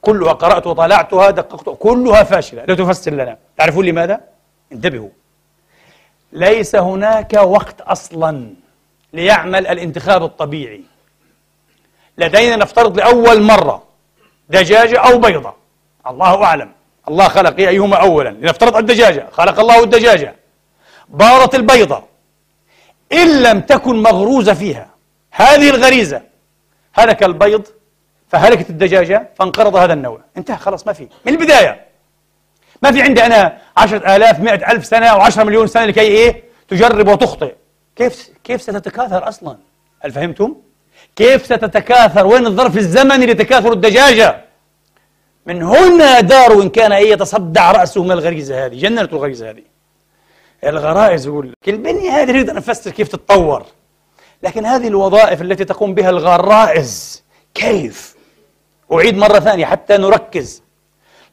[0.00, 2.64] كلها قرأت وطالعتها دققت كلها فاشلة.
[2.64, 3.38] لا تفسر لنا.
[3.56, 4.20] تعرفون لماذا؟
[4.72, 5.08] انتبهوا.
[6.32, 8.54] ليس هناك وقت أصلا
[9.12, 10.82] ليعمل الانتخاب الطبيعي.
[12.18, 13.87] لدينا نفترض لأول مرة
[14.48, 15.54] دجاجة أو بيضة.
[16.06, 16.72] الله أعلم.
[17.08, 19.26] الله خلق أيهما أولا؟ لنفترض الدجاجة.
[19.32, 20.36] خلق الله الدجاجة.
[21.08, 22.02] بارت البيضة.
[23.12, 24.90] إن لم تكن مغروزة فيها.
[25.30, 26.22] هذه الغريزة.
[26.92, 27.66] هلك البيض
[28.28, 30.20] فهلكت الدجاجة فانقرض هذا النوع.
[30.36, 31.08] انتهى خلاص ما في.
[31.26, 31.86] من البداية.
[32.82, 36.44] ما في عندي أنا عشرة آلاف مئة ألف سنة أو عشرة مليون سنة لكي إيه؟
[36.68, 37.54] تجرب وتخطئ.
[37.96, 39.56] كيف كيف ستتكاثر أصلا؟
[40.00, 40.56] هل فهمتم؟
[41.16, 44.44] كيف ستتكاثر؟ وين الظرف الزمني لتكاثر الدجاجة؟
[45.46, 49.62] من هنا داروين كان يتصدع رأسه من الغريزة هذه جننته الغريزة هذه.
[50.64, 53.66] الغرائز يقول لك البنية هذه نريد نفسر كيف تتطور.
[54.42, 58.16] لكن هذه الوظائف التي تقوم بها الغرائز كيف؟
[58.92, 60.62] أعيد مرة ثانية حتى نركز.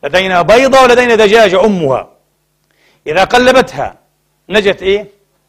[0.04, 2.10] لدينا بيضة ولدينا دجاجة أمها.
[3.08, 3.98] إذا قلبتها
[4.50, 5.08] نجت إيه؟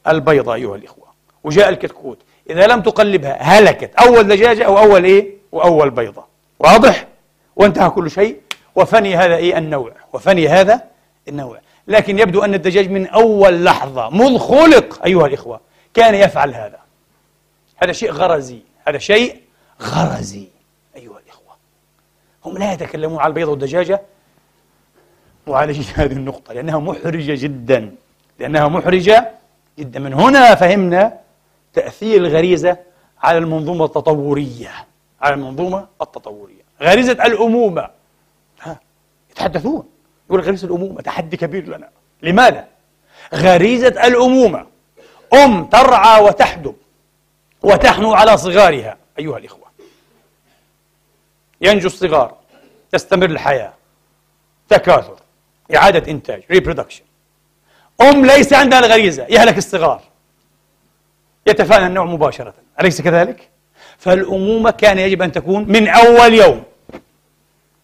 [0.09, 1.07] البيضة أيها الإخوة.
[1.45, 2.19] وجاء الكتكوت.
[2.51, 3.95] إذا لم تقلبها هلكت.
[3.95, 6.25] أول دجاجة أو أول إيه؟ وأول بيضة.
[6.59, 7.07] واضح؟
[7.57, 8.41] وانتهى كل شيء.
[8.75, 9.93] وفني هذا إيه؟ النوع.
[10.13, 10.81] وفني هذا
[11.29, 11.61] النوع.
[11.89, 15.61] لكن يبدو أن الدجاج من أول لحظة مذ خلق أيها الإخوة.
[15.95, 16.79] كان يفعل هذا.
[17.77, 18.59] هذا شيء غرزي.
[18.89, 19.41] هذا شيء
[19.83, 20.49] غرزي
[20.97, 21.57] أيها الإخوة.
[22.45, 24.01] هم لا يتكلمون على البيض والدجاجة
[25.47, 27.95] معالجة هذه النقطة لأنها محرجة جدا.
[28.39, 29.33] لأنها محرجة
[29.79, 30.01] جدا.
[30.01, 31.26] من هنا فهمنا
[31.77, 32.77] تأثير الغريزة
[33.23, 34.87] على المنظومة التطورية.
[35.21, 36.63] على المنظومة التطورية.
[36.83, 37.91] غريزة الأمومة.
[38.63, 38.81] ها
[39.31, 39.89] يتحدثون.
[40.29, 41.89] يقول غريزة الأمومة تحدي كبير لنا.
[42.23, 42.69] لماذا؟
[43.35, 44.67] غريزة الأمومة.
[45.35, 46.77] أم ترعى وتحدب
[47.63, 48.97] وتحنو على صغارها.
[49.19, 49.67] أيها الإخوة.
[51.61, 52.35] ينجو الصغار.
[52.93, 53.73] تستمر الحياة.
[54.69, 55.17] تكاثر.
[55.75, 56.43] إعادة إنتاج.
[56.43, 57.03] Reproduction.
[58.01, 59.27] أم ليس عندها الغريزة.
[59.31, 60.03] يهلك الصغار.
[61.47, 62.55] يتفانى النوع مباشرة.
[62.81, 63.49] أليس كذلك؟
[63.99, 66.63] فالأمومة كان يجب أن تكون من أول يوم.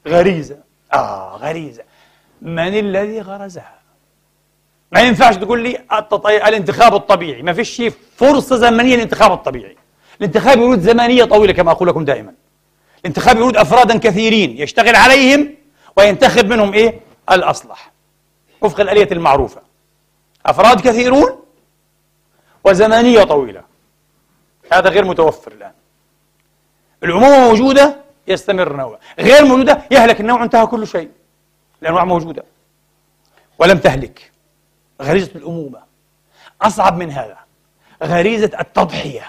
[0.09, 0.57] غريزة.
[0.95, 1.83] آه غريزة.
[2.43, 3.75] من الذي غرزها؟
[4.93, 6.49] ما ينفعش تقول لي التطي...
[6.49, 7.43] الانتخاب الطبيعي.
[7.43, 7.83] ما فيش
[8.17, 9.77] فرصة زمنية للانتخاب الطبيعي.
[10.21, 12.35] الانتخاب يريد زمنية طويلة كما أقول لكم دائما.
[13.01, 15.55] الانتخاب يريد أفرادا كثيرين يشتغل عليهم
[15.97, 17.93] وينتخب منهم إيه؟ الأصلح.
[18.61, 19.61] وفق الآلية المعروفة.
[20.47, 21.42] أفراد كثيرون
[22.65, 23.63] وزمنية طويلة.
[24.73, 25.73] هذا غير متوفر الآن.
[27.03, 27.97] العمومة موجودة
[28.29, 31.11] يستمر النوع غير موجودة يهلك النوع انتهى كل شيء.
[31.83, 32.45] الأنواع موجودة.
[33.59, 34.33] ولم تهلك.
[35.03, 35.83] غريزة الأمومة.
[36.63, 37.39] أصعب من هذا.
[38.03, 39.27] غريزة التضحية.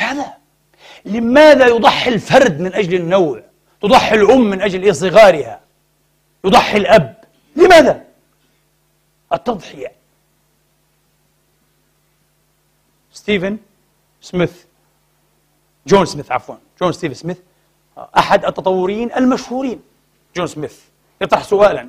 [0.00, 0.32] لماذا؟
[1.04, 3.42] لماذا يضحي الفرد من أجل النوع؟
[3.82, 5.60] تضحي الأم من أجل صغارها
[6.44, 7.24] يضحي الأب.
[7.56, 8.04] لماذا؟
[9.32, 9.97] التضحية.
[13.18, 13.58] ستيفن
[14.20, 14.64] سميث.
[15.86, 16.54] جون سميث عفوا.
[16.80, 17.38] جون ستيفن سميث
[17.98, 19.82] أحد التطوريين المشهورين.
[20.36, 20.78] جون سميث.
[21.20, 21.88] يطرح سؤالا.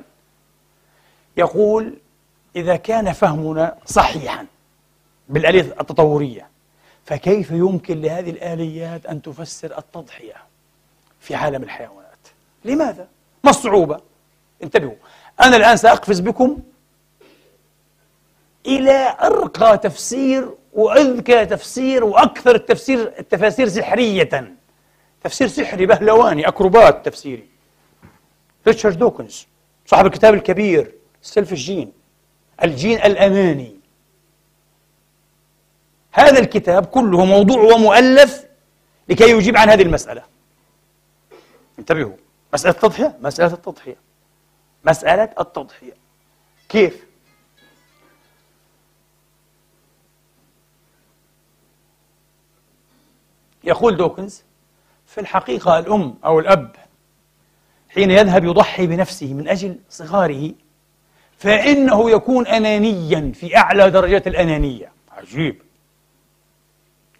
[1.36, 1.98] يقول
[2.56, 4.46] إذا كان فهمنا صحيحا
[5.28, 6.48] بالآلية التطورية
[7.04, 10.36] فكيف يمكن لهذه الآليات أن تفسر التضحية
[11.20, 12.18] في عالم الحيوانات؟
[12.64, 13.08] لماذا؟
[13.44, 14.00] ما الصعوبة؟
[14.62, 14.94] انتبهوا.
[15.40, 16.58] أنا الآن سأقفز بكم
[18.66, 24.56] إلى أرقى تفسير وأذكى تفسير وأكثر التفسير التفاسير سحرية.
[25.24, 27.48] تفسير سحري بهلواني أكروبات تفسيري.
[28.66, 29.46] ريتشارد دوكنز
[29.86, 31.92] صاحب الكتاب الكبير Selfish Gene
[32.62, 33.76] الجين الأناني.
[36.12, 38.44] هذا الكتاب كله موضوع ومؤلف
[39.08, 40.22] لكي يجيب عن هذه المسألة.
[41.78, 42.16] انتبهوا.
[42.54, 43.96] مسألة التضحية مسألة التضحية.
[44.84, 45.94] مسألة التضحية.
[46.68, 47.09] كيف؟
[53.64, 54.42] يقول دوكنز
[55.06, 56.76] في الحقيقة الأم أو الأب
[57.88, 60.52] حين يذهب يضحي بنفسه من أجل صغاره
[61.38, 64.92] فإنه يكون أنانيا في أعلى درجات الأنانية.
[65.12, 65.62] عجيب.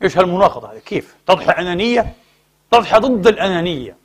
[0.02, 2.12] إيش هالمناقضة هذه؟ كيف؟ تضحي أنانية؟
[2.70, 3.96] تضحي ضد الأنانية.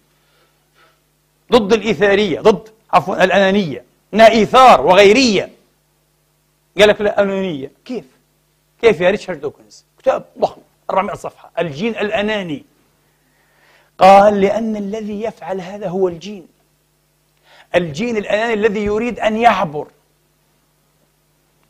[1.52, 3.84] ضد الإيثارية ضد عفوا الأنانية.
[4.14, 5.52] إنها إيثار وغيرية.
[6.78, 7.72] قال لك لا أنانية.
[7.86, 8.06] كيف؟
[8.82, 10.62] كيف يا ريتشارد دوكنز؟ كتاب ضخم.
[10.90, 12.66] 400 صفحة الجين الأناني.
[14.00, 16.48] قال لأن الذي يفعل هذا هو الجين.
[17.76, 19.88] الجين الأناني الذي يريد أن يعبر.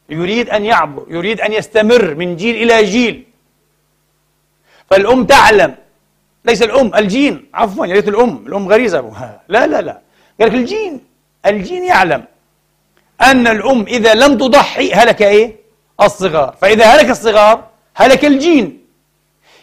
[0.09, 1.05] يريد أن يعبر.
[1.09, 3.23] يريد أن يستمر من جيل إلى جيل.
[4.89, 5.75] فالأم تعلم.
[6.45, 7.49] ليس الأم الجين.
[7.53, 8.47] عفوا يا ريت الأم.
[8.47, 8.99] الأم غريزة.
[9.47, 10.01] لا لا لا.
[10.39, 11.01] قال لك الجين.
[11.45, 12.25] الجين يعلم
[13.21, 15.55] أن الأم إذا لم تضحي هلك إيه؟
[16.01, 16.55] الصغار.
[16.61, 18.84] فإذا هلك الصغار هلك الجين.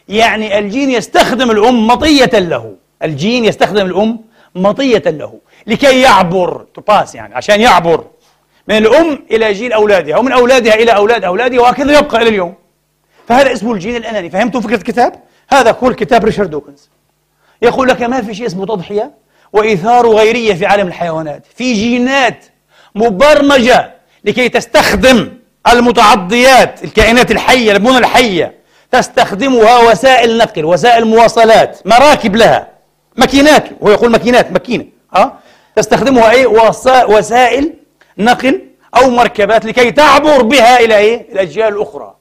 [0.09, 2.75] يعني الجين يستخدم الأم مطية له.
[3.03, 4.21] الجين يستخدم الأم
[4.55, 5.39] مطية له.
[5.67, 6.67] لكي يعبر.
[6.75, 8.05] to pass يعني عشان يعبر.
[8.69, 12.55] من الأم إلى جيل أولادها ومن أولادها إلى أولاد أولادها وهكذا يبقى إلى اليوم.
[13.29, 14.31] فهذا اسمه الجين الأناني.
[14.31, 16.91] فهمتوا فكرة الكتاب؟ هذا كل كتاب ريشارد دوكنز.
[17.63, 19.11] يقول لك ما في شيء اسمه تضحية
[19.53, 21.47] وإيثار غيرية في عالم الحيوانات.
[21.55, 22.45] في جينات
[22.95, 23.95] مبرمجة
[24.25, 25.31] لكي تستخدم
[25.73, 28.62] المتعضيات الكائنات الحية البنى الحية
[28.93, 32.69] تستخدمها وسائل نقل وسائل مواصلات مراكب لها
[33.17, 34.87] ماكينات هو يقول ماكينات ماكينة
[35.17, 35.33] أه؟
[35.77, 36.47] تستخدمها إيه
[37.07, 37.75] وسائل
[38.19, 42.17] نقل أو مركبات لكي تعبر بها إلى إيه؟ الأجيال الأخرى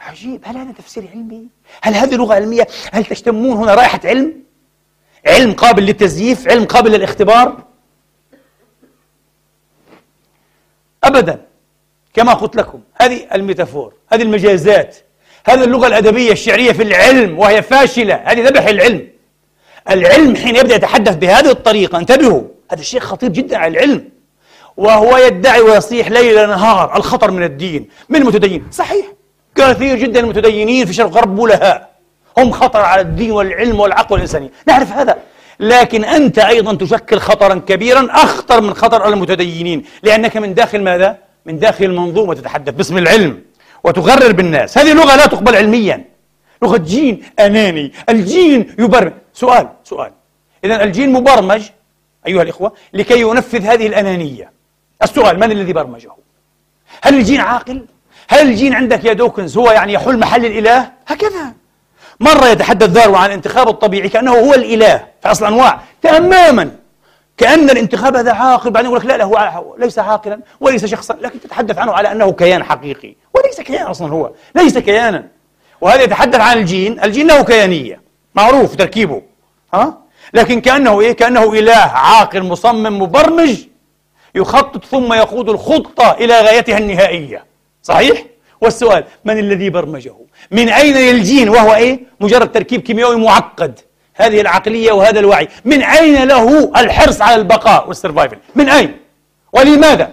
[0.00, 1.48] عجيب هل هذا تفسير علمي؟
[1.82, 4.34] هل هذه لغة علمية؟ هل تشتمون هنا رائحة علم؟
[5.26, 7.64] علم قابل للتزييف؟ علم قابل للاختبار؟
[11.04, 11.46] أبدا
[12.14, 14.96] كما قلت لكم هذه الميتافور هذه المجازات
[15.48, 18.20] هذه اللغة الأدبية الشعرية في العلم وهي فاشلة.
[18.24, 19.08] هذه ذبح العلم.
[19.90, 22.42] العلم حين يبدأ يتحدث بهذه الطريقة انتبهوا
[22.72, 24.08] هذا الشيء خطير جدا على العلم.
[24.76, 29.06] وهو يدعي ويصيح ليل نهار الخطر من الدين من المتدين صحيح.
[29.56, 31.90] كثير جدا المتدينين في شرق غرب بلهاء
[32.38, 34.50] هم خطر على الدين والعلم والعقل والإنسانية.
[34.66, 35.16] نعرف هذا.
[35.60, 39.84] لكن أنت أيضا تشكل خطرا كبيرا أخطر من خطر المتدينين.
[40.02, 42.74] لأنك من داخل ماذا؟ من داخل المنظومة تتحدث.
[42.74, 43.42] باسم العلم.
[43.86, 44.78] وتغرر بالناس.
[44.78, 46.04] هذه لغة لا تقبل علميا.
[46.62, 47.92] لغة جين أناني.
[48.08, 49.12] الجين يبرمج.
[49.32, 50.12] سؤال سؤال.
[50.64, 51.62] إذا الجين مبرمج
[52.26, 54.52] أيها الإخوة لكي ينفذ هذه الأنانية.
[55.02, 56.10] السؤال من الذي برمجه؟
[57.02, 57.86] هل الجين عاقل؟
[58.28, 61.52] هل الجين عندك يا دوكنز هو يعني يحل محل الإله؟ هكذا.
[62.20, 66.70] مرة يتحدث دارون عن الانتخاب الطبيعي كأنه هو الإله في أصل الأنواع تماما.
[67.36, 71.40] كأن الانتخاب هذا عاقل بعدين يقول لك لا لا هو ليس عاقلا وليس شخصا لكن
[71.40, 75.28] تتحدث عنه على أنه كيان حقيقي وليس كيان أصلا هو ليس كيانا
[75.80, 78.00] وهذا يتحدث عن الجين الجين له كيانية
[78.34, 79.22] معروف تركيبه
[79.74, 79.98] ها
[80.34, 83.56] لكن كأنه إيه كأنه إله عاقل مصمم مبرمج
[84.34, 87.44] يخطط ثم يقود الخطة إلى غايتها النهائية
[87.82, 88.24] صحيح؟
[88.60, 90.14] والسؤال من الذي برمجه؟
[90.50, 93.80] من أين يلجين وهو إيه؟ مجرد تركيب كيميائي معقد
[94.16, 98.96] هذه العقلية وهذا الوعي من أين له الحرص على البقاء والسرفايفل؟ من أين؟
[99.52, 100.12] ولماذا؟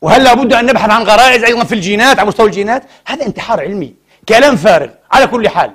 [0.00, 3.94] وهل لابد أن نبحث عن غرائز أيضا في الجينات على مستوى الجينات؟ هذا انتحار علمي
[4.28, 5.72] كلام فارغ على كل حال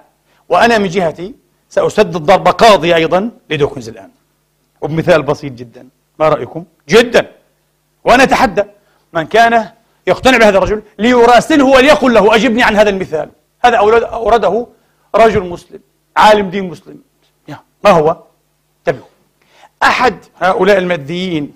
[0.50, 1.36] وأنا من جهتي
[1.70, 4.10] سأسدد ضربة قاضية أيضا لدوكنز الآن
[4.82, 5.88] وبمثال بسيط جدا
[6.20, 7.32] ما رأيكم؟ جدا
[8.04, 8.64] وأنا أتحدى
[9.14, 9.70] من كان
[10.08, 13.30] يقتنع بهذا الرجل ليراسله وليقل له أجبني عن هذا المثال
[13.66, 14.68] هذا أورده
[15.16, 15.80] رجل مسلم
[16.18, 17.00] عالم دين مسلم
[17.84, 18.18] ما هو؟
[18.80, 19.08] انتبهوا
[19.84, 21.54] أحد هؤلاء الماديين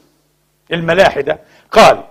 [0.71, 1.39] الملاحدة
[1.71, 2.03] قال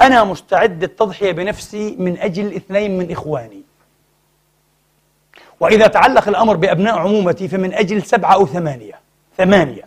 [0.00, 3.62] أنا مستعد التضحية بنفسي من أجل اثنين من إخواني.
[5.60, 8.94] وإذا تعلق الأمر بأبناء عمومتي فمن أجل سبعة أو ثمانية.
[9.38, 9.82] ثمانية.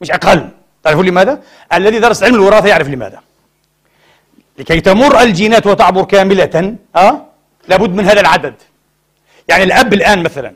[0.00, 0.48] مش أقل.
[0.82, 1.42] تعرفون لماذا؟
[1.72, 3.20] الذي درس علم الوراثة يعرف لماذا.
[4.58, 7.26] لكي تمر الجينات وتعبر كاملة أه؟
[7.68, 8.54] لابد من هذا العدد.
[9.48, 10.54] يعني الأب الآن مثلا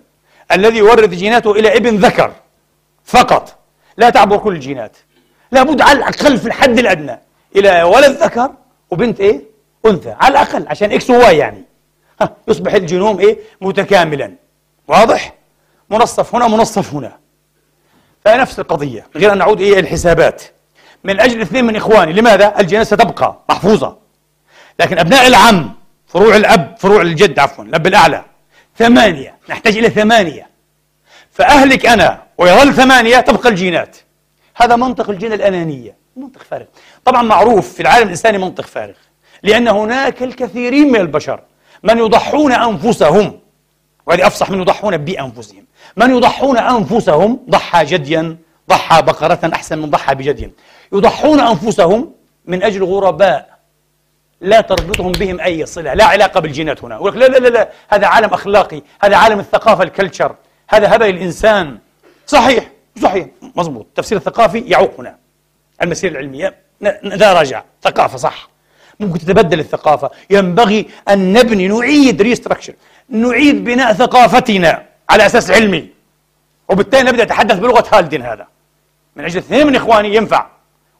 [0.53, 2.32] الذي يورث جيناته إلى ابن ذكر
[3.05, 3.59] فقط.
[3.96, 4.96] لا تعبر كل الجينات.
[5.53, 7.20] لابد على الأقل في الحد الأدنى
[7.57, 8.51] إلى ولد ذكر
[8.90, 9.40] وبنت إيه؟
[9.86, 10.16] أنثى.
[10.20, 11.64] على الأقل عشان X و Y يعني.
[12.20, 14.34] ها يصبح الجينوم إيه؟ متكاملا.
[14.88, 15.34] واضح؟
[15.90, 17.18] منصف هنا منصف هنا.
[18.24, 20.42] فنفس القضية غير أن نعود إيه الحسابات.
[21.05, 23.96] من أجل اثنين من إخواني لماذا؟ الجينات ستبقى محفوظة.
[24.80, 25.74] لكن أبناء العم
[26.07, 28.24] فروع الأب فروع الجد عفوا الأب الأعلى
[28.78, 29.39] ثمانية.
[29.51, 30.51] نحتاج إلى ثمانية.
[31.30, 33.96] فأهلك أنا ويظل ثمانية تبقى الجينات.
[34.57, 36.64] هذا منطق الجين الأنانية منطق فارغ.
[37.05, 38.94] طبعا معروف في العالم الإنساني منطق فارغ
[39.42, 41.40] لأن هناك الكثيرين من البشر
[41.82, 43.40] من يضحون أنفسهم
[44.07, 45.64] وهذه أفصح من يضحون بأنفسهم.
[45.96, 48.36] من يضحون أنفسهم ضحى جديا
[48.68, 50.53] ضحى بقرة أحسن من ضحى بجدي
[50.92, 52.12] يضحون أنفسهم
[52.46, 53.49] من أجل غرباء
[54.41, 56.95] لا تربطهم بهم أي صلة لا علاقة بالجينات هنا.
[56.95, 60.34] يقول لا لا لا لا هذا عالم أخلاقي هذا عالم الثقافة الكلتشر
[60.68, 61.78] هذا هبل الإنسان.
[62.26, 62.70] صحيح
[63.03, 63.26] صحيح
[63.57, 65.16] مضبوط التفسير الثقافي يعوق هنا.
[65.82, 66.55] المسيرة العلمية
[67.03, 67.62] لا راجع.
[67.82, 68.49] ثقافة صح.
[69.01, 70.11] ممكن تتبدل الثقافة.
[70.30, 72.72] ينبغي أن نبني نعيد ريستركشر
[73.09, 75.88] نعيد بناء ثقافتنا على أساس علمي.
[76.68, 78.47] وبالتالي نبدأ نتحدث بلغة هالدين هذا.
[79.16, 80.47] من أجل اثنين من إخواني ينفع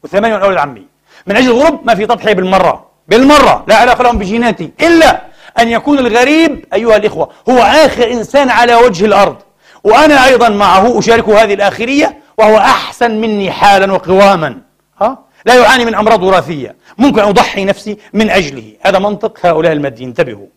[0.03, 0.85] وثمانية من أولاد عمي.
[1.27, 2.90] من أجل الغرب ما في تضحية بالمرة.
[3.11, 5.21] بالمرة لا علاقة لهم بجيناتي إلا
[5.59, 9.37] أن يكون الغريب أيها الإخوة هو آخر إنسان على وجه الأرض
[9.83, 14.61] وأنا أيضا معه أشاركه هذه الآخرية وهو أحسن مني حالا وقواما.
[15.01, 16.75] ها؟ لا يعاني من أمراض وراثية.
[16.97, 18.73] ممكن أضحي نفسي من أجله.
[18.81, 20.47] هذا منطق هؤلاء الماديين انتبهوا.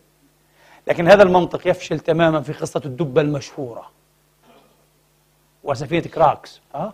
[0.87, 3.89] لكن هذا المنطق يفشل تماما في قصة الدبة المشهورة.
[5.63, 6.61] وسفينة كراكس.
[6.75, 6.93] ها؟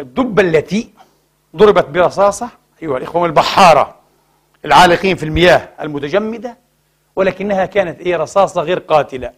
[0.00, 0.90] الدبة التي
[1.56, 2.48] ضربت برصاصة
[2.82, 3.97] أيها الإخوة البحارة.
[4.64, 6.56] العالقين في المياه المتجمدة
[7.16, 9.32] ولكنها كانت إيه رصاصة غير قاتلة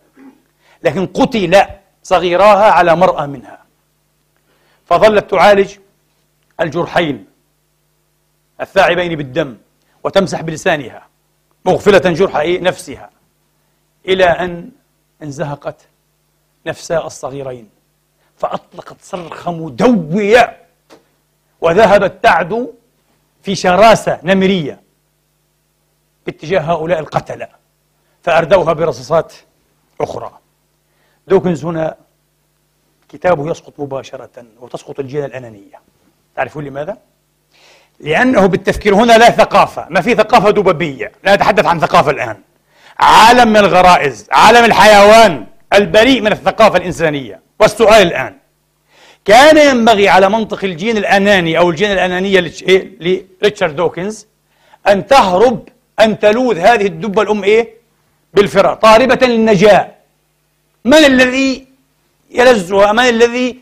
[0.83, 1.63] لكن قتل
[2.03, 3.65] صغيراها على مرأى منها
[4.87, 5.77] فظلت تعالج
[6.61, 7.27] الجرحين
[8.61, 9.57] الثاعبين بالدم
[10.05, 11.07] وتمسح بلسانها
[11.65, 13.11] مغفلة جرح إيه؟ نفسها
[14.09, 14.71] إلى أن
[15.23, 15.77] انزهقت
[16.67, 17.69] نفساء الصغيرين
[18.39, 20.57] فأطلقت صرخة مدوية
[21.61, 22.71] وذهبت تعدو
[23.43, 24.81] في شراسة نمرية
[26.31, 27.49] باتجاه هؤلاء القتلة
[28.23, 29.33] فأردوها برصاصات
[30.01, 30.39] أخرى.
[31.27, 31.97] دوكنز هنا
[33.09, 35.81] كتابه يسقط مباشرة وتسقط الجهة الأنانية.
[36.37, 36.99] تعرفون لماذا؟
[38.01, 42.37] لأنه بالتفكير هنا لا ثقافة ما في ثقافة دببية لا نتحدث عن ثقافة الآن.
[42.99, 47.41] عالم من الغرائز عالم الحيوان البريء من الثقافة الإنسانية.
[47.61, 48.37] والسؤال الآن
[49.25, 52.41] كان ينبغي على منطق الجين الأناني أو الجين الأنانية
[53.01, 54.27] لريتشارد دوكنز
[54.89, 55.69] أن تهرب
[56.05, 57.69] أن تلوذ هذه الدبة الأم إيه؟
[58.35, 58.75] بالفرار.
[58.75, 59.89] طالبة للنجاة.
[60.85, 61.67] من الذي
[62.31, 63.59] يلزها؟ من الذي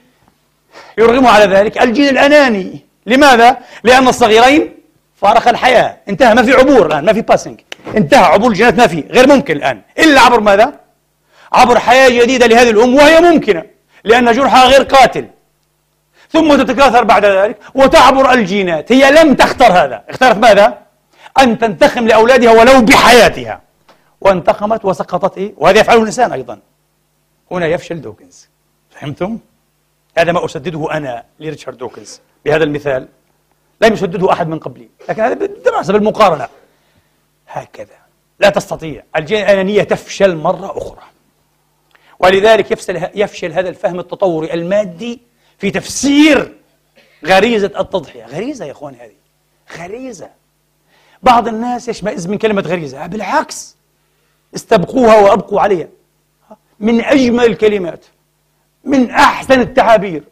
[0.98, 2.80] يرغمه على ذلك؟ الجين الأناني.
[3.06, 4.74] لماذا؟ لأن الصغيرين
[5.16, 5.96] فارق الحياة.
[6.08, 6.34] انتهى.
[6.34, 7.60] ما في عبور الآن ما في passing
[7.96, 8.24] انتهى.
[8.24, 9.04] عبور الجينات ما في.
[9.10, 9.80] غير ممكن الآن.
[9.98, 10.72] إلا عبر ماذا؟
[11.52, 13.62] عبر حياة جديدة لهذه الأم وهي ممكنة.
[14.04, 15.26] لأن جرحها غير قاتل.
[16.32, 18.92] ثم تتكاثر بعد ذلك وتعبر الجينات.
[18.92, 20.04] هي لم تختر هذا.
[20.08, 20.87] اختارت ماذا؟
[21.40, 23.60] أن تنتقم لأولادها ولو بحياتها.
[24.20, 26.60] وانتخمت وسقطت إيه؟ وهذا يفعله الإنسان أيضا.
[27.50, 28.48] هنا يفشل دوكنز.
[28.90, 29.38] فهمتم؟
[30.18, 33.08] هذا ما أسدده أنا لريتشارد دوكنز بهذا المثال.
[33.80, 34.88] لم يسدده أحد من قبلي.
[35.08, 36.48] لكن هذا بالدراسة بالمقارنة.
[37.48, 37.98] هكذا.
[38.40, 39.02] لا تستطيع.
[39.16, 41.02] الجين الأنانية تفشل مرة أخرى.
[42.18, 45.20] ولذلك يفشل, يفشل هذا الفهم التطوري المادي
[45.58, 46.54] في تفسير
[47.24, 48.26] غريزة التضحية.
[48.26, 49.16] غريزة يا إخوان هذه.
[49.78, 50.30] غريزة.
[51.22, 53.76] بعض الناس يشمئز من كلمة غريزة؟ بالعكس
[54.54, 55.88] استبقوها وأبقوا عليها.
[56.80, 58.04] من أجمل الكلمات
[58.84, 60.22] من أحسن التعابير.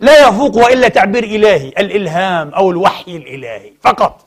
[0.00, 4.26] لا يفوقها إلا تعبير إلهي الإلهام أو الوحي الإلهي فقط.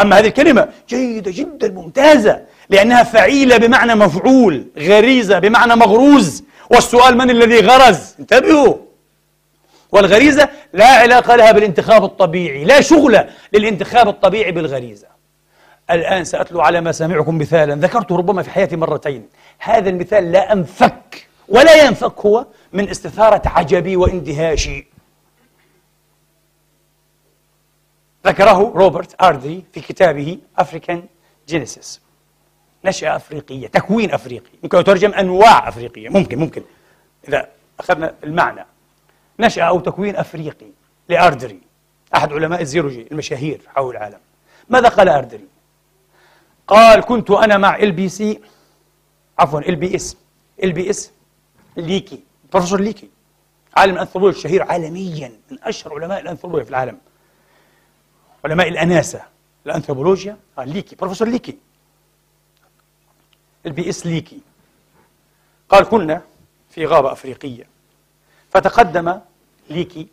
[0.00, 6.44] أما هذه الكلمة جيدة جدا ممتازة لأنها فعيلة بمعنى مفعول غريزة بمعنى مغروز.
[6.70, 8.76] والسؤال من الذي غرز؟ انتبهوا.
[9.92, 15.17] والغريزة لا علاقة لها بالانتخاب الطبيعي لا شغل للانتخاب الطبيعي بالغريزة.
[15.90, 17.74] الآن سأتلو على مسامعكم مثالا.
[17.74, 19.28] ذكرته ربما في حياتي مرتين.
[19.58, 24.86] هذا المثال لا أنفك ولا ينفك هو من استثارة عجبي واندهاشي.
[28.26, 31.04] ذكره روبرت آردري في كتابه African
[31.48, 32.00] Genesis
[32.84, 34.50] نشأة أفريقية تكوين أفريقي.
[34.62, 36.08] ممكن يترجم أنواع أفريقية.
[36.08, 36.62] ممكن ممكن.
[37.28, 37.48] إذا
[37.80, 38.64] أخذنا المعنى.
[39.40, 40.66] نشأة أو تكوين أفريقي
[41.08, 41.60] لآردري
[42.14, 44.18] أحد علماء ال zoology المشاهير حول العالم.
[44.68, 45.44] ماذا قال آردري؟
[46.68, 48.40] قال كنت أنا مع LBC
[49.38, 50.16] عفوا إل بي إس
[50.64, 51.10] إل بي إس
[51.76, 53.10] ليكي بروفيسور ليكي
[53.76, 56.98] عالم الأنثروبولوجيا الشهير عالميا من أشهر علماء الأنثروبولوجيا في العالم.
[58.44, 59.22] علماء الأناسة
[59.66, 61.58] الأنثروبولوجيا آه ليكي بروفيسور ليكي.
[63.66, 64.40] LBS ليكي.
[65.68, 66.22] قال كنا
[66.70, 67.66] في غابة أفريقية.
[68.50, 69.20] فتقدم
[69.70, 70.08] ليكي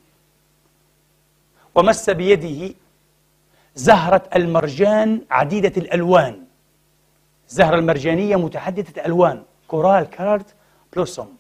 [1.76, 2.76] ومس بيده
[3.76, 6.45] زهرة المرجان عديدة الألوان.
[7.50, 10.46] الزهرة المرجانية متعددة الألوان coral colored
[10.94, 11.38] blossom.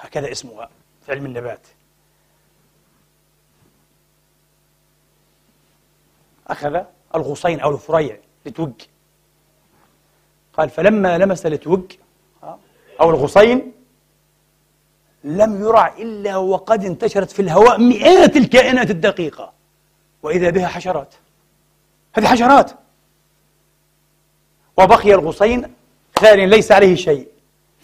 [0.00, 0.70] هكذا اسمها
[1.06, 1.66] في علم النبات.
[6.46, 6.82] أخذ
[7.14, 8.72] الغصين أو الفريع لتوج.
[10.52, 11.92] قال فلما لمس لتوج
[13.00, 13.72] أو الغصين
[15.24, 19.52] لم يرع إلا وقد انتشرت في الهواء مئات الكائنات الدقيقة.
[20.22, 21.14] وإذا بها حشرات.
[22.14, 22.85] هذه حشرات.
[24.76, 25.74] وبقي الغصين
[26.18, 27.28] خال ليس عليه شيء.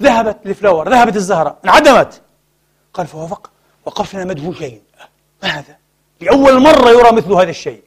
[0.03, 2.23] ذهبت الفلاور ذهبت الزهرة انعدمت.
[2.95, 3.51] قال فوافق
[3.85, 4.83] وقفنا مدهوشين.
[5.43, 5.77] ما هذا؟
[6.21, 7.83] لأول مرة يرى مثل هذا الشيء.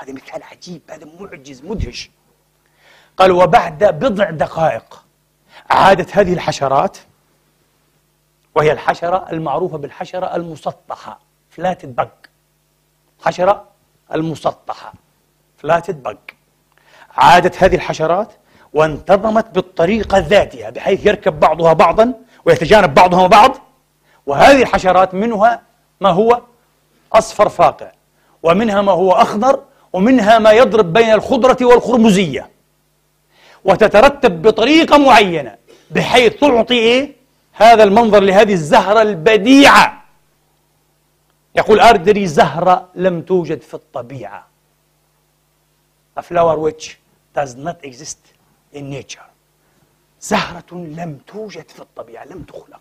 [0.00, 2.10] هذا مثال عجيب هذا معجز مدهش.
[3.16, 5.04] قال وبعد بضع دقائق
[5.70, 6.98] عادت هذه الحشرات
[8.54, 11.20] وهي الحشرة المعروفة بالحشرة المسطحة
[11.50, 12.12] فلاتد بق
[13.24, 13.68] حشرة
[14.14, 14.92] المسطحة
[15.58, 16.18] فلاتد بق
[17.16, 18.32] عادت هذه الحشرات
[18.74, 23.56] وانتظمت بالطريقة ذاتها بحيث يركب بعضها بعضا ويتجانب بعضها بعض.
[24.26, 25.62] وهذه الحشرات منها
[26.00, 26.40] ما هو؟
[27.12, 27.92] أصفر فاقع.
[28.42, 29.60] ومنها ما هو أخضر
[29.92, 32.50] ومنها ما يضرب بين الخضرة والخرمزية.
[33.64, 35.56] وتترتب بطريقة معينة
[35.90, 37.16] بحيث تعطي إيه؟
[37.52, 40.00] هذا المنظر لهذه الزهرة البديعة.
[41.54, 44.50] يقول أردري زهرة لم توجد في الطبيعة
[46.18, 46.99] A flower which
[47.38, 48.22] does not exist
[48.74, 49.30] in nature.
[50.20, 52.80] زهرة لم توجد في الطبيعة لم تخلق.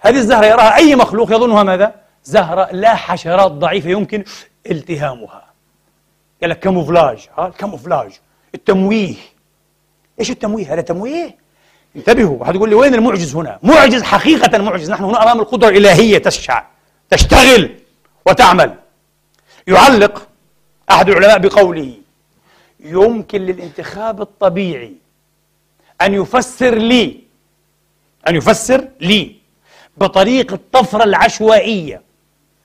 [0.00, 1.94] هذه الزهرة يراها أي مخلوق يظنها ماذا؟
[2.24, 4.24] زهرة لا حشرات ضعيفة يمكن
[4.70, 5.44] التهامها.
[6.40, 8.12] قال لك كاموفلاج ها؟ الكاموفلاج
[8.54, 9.14] التمويه.
[10.20, 11.36] إيش التمويه؟ هذا تمويه؟
[11.96, 16.18] انتبهوا واحد يقول لي وين المعجز هنا؟ معجز حقيقة معجز نحن هنا أمام القدرة الإلهية
[16.18, 16.64] تشع
[17.10, 17.76] تشتغل
[18.26, 18.74] وتعمل.
[19.66, 20.28] يعلق
[20.90, 21.99] أحد العلماء بقوله
[22.82, 24.94] يمكن للانتخاب الطبيعي
[26.02, 27.20] أن يفسر لي
[28.28, 29.36] أن يفسر لي
[29.96, 32.02] بطريقة طفرة العشوائية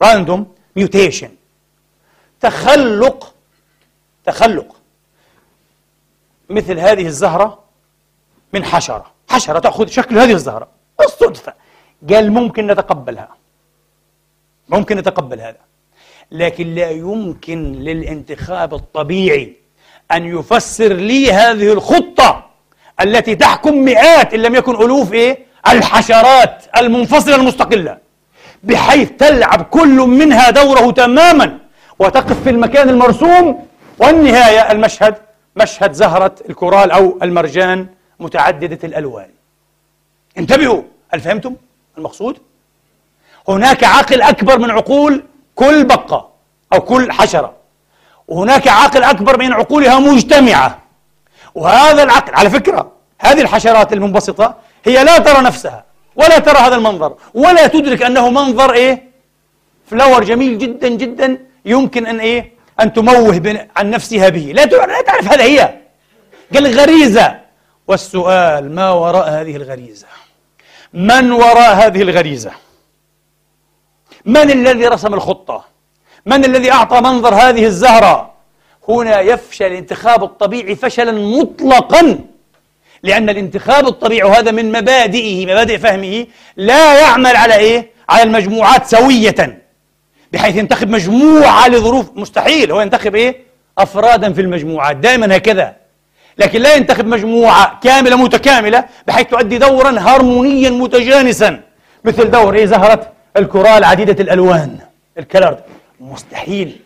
[0.04, 0.40] random
[0.78, 1.28] mutation
[2.40, 3.34] تخلق
[4.24, 4.76] تخلق
[6.50, 7.64] مثل هذه الزهرة
[8.52, 9.12] من حشرة.
[9.28, 11.54] حشرة تأخذ شكل هذه الزهرة بالصدفة
[12.10, 13.36] قال ممكن نتقبلها.
[14.68, 15.60] ممكن نتقبل هذا.
[16.30, 19.56] لكن لا يمكن للانتخاب الطبيعي
[20.12, 22.46] أن يفسر لي هذه الخطة
[23.00, 25.38] التي تحكم مئات إن لم يكن ألوف إيه؟
[25.68, 27.98] الحشرات المنفصلة المستقلة
[28.62, 31.58] بحيث تلعب كل منها دوره تماما
[31.98, 33.66] وتقف في المكان المرسوم
[33.98, 35.14] والنهاية المشهد
[35.56, 37.86] مشهد زهرة الكورال أو المرجان
[38.20, 39.28] متعددة الألوان
[40.38, 41.54] انتبهوا هل فهمتم
[41.98, 42.38] المقصود؟
[43.48, 45.22] هناك عقل أكبر من عقول
[45.54, 46.28] كل بقة
[46.72, 47.52] أو كل حشرة
[48.28, 50.78] وهناك عقل أكبر من عقولها مجتمعة.
[51.54, 55.84] وهذا العقل على فكرة هذه الحشرات المنبسطة هي لا ترى نفسها
[56.16, 59.10] ولا ترى هذا المنظر ولا تدرك أنه منظر إيه؟
[59.86, 64.52] فلاور جميل جدا جدا يمكن أن إيه؟ أن تموه عن نفسها به.
[64.54, 65.78] لا لا تعرف هذا هي.
[66.54, 67.40] قال غريزة
[67.88, 70.06] والسؤال ما وراء هذه الغريزة؟
[70.92, 72.50] من وراء هذه الغريزة؟
[74.24, 75.64] من الذي رسم الخطة؟
[76.26, 78.30] من الذي أعطى منظر هذه الزهرة
[78.88, 82.18] هنا يفشل الانتخاب الطبيعي فشلا مطلقا
[83.02, 89.62] لأن الانتخاب الطبيعي وهذا من مبادئه مبادئ فهمه لا يعمل على إيه؟ على المجموعات سوية
[90.32, 93.36] بحيث ينتخب مجموعة لظروف مستحيل هو ينتخب إيه؟
[93.78, 95.76] أفرادا في المجموعات دائما هكذا
[96.38, 101.60] لكن لا ينتخب مجموعة كاملة متكاملة بحيث تؤدي دورا هارمونيا متجانسا
[102.04, 104.78] مثل دور إيه زهرة ال coral عديدة الألوان
[105.18, 105.58] ال color
[106.00, 106.80] مستحيل.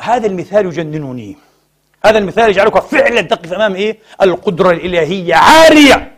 [0.00, 1.36] هذا المثال يجننني.
[2.04, 6.12] هذا المثال يجعلك فعلا تقف أمام إيه؟ القدرة الإلهية عارية.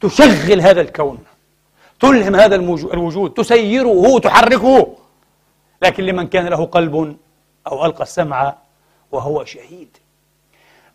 [0.00, 1.18] تشغل هذا الكون.
[2.00, 3.30] تلهم هذا الوجود.
[3.30, 4.18] تسيره.
[4.18, 4.96] تحركه.
[5.82, 7.16] لكن لمن كان له قلب
[7.66, 8.54] أو ألقى السمع
[9.12, 9.96] وهو شهيد.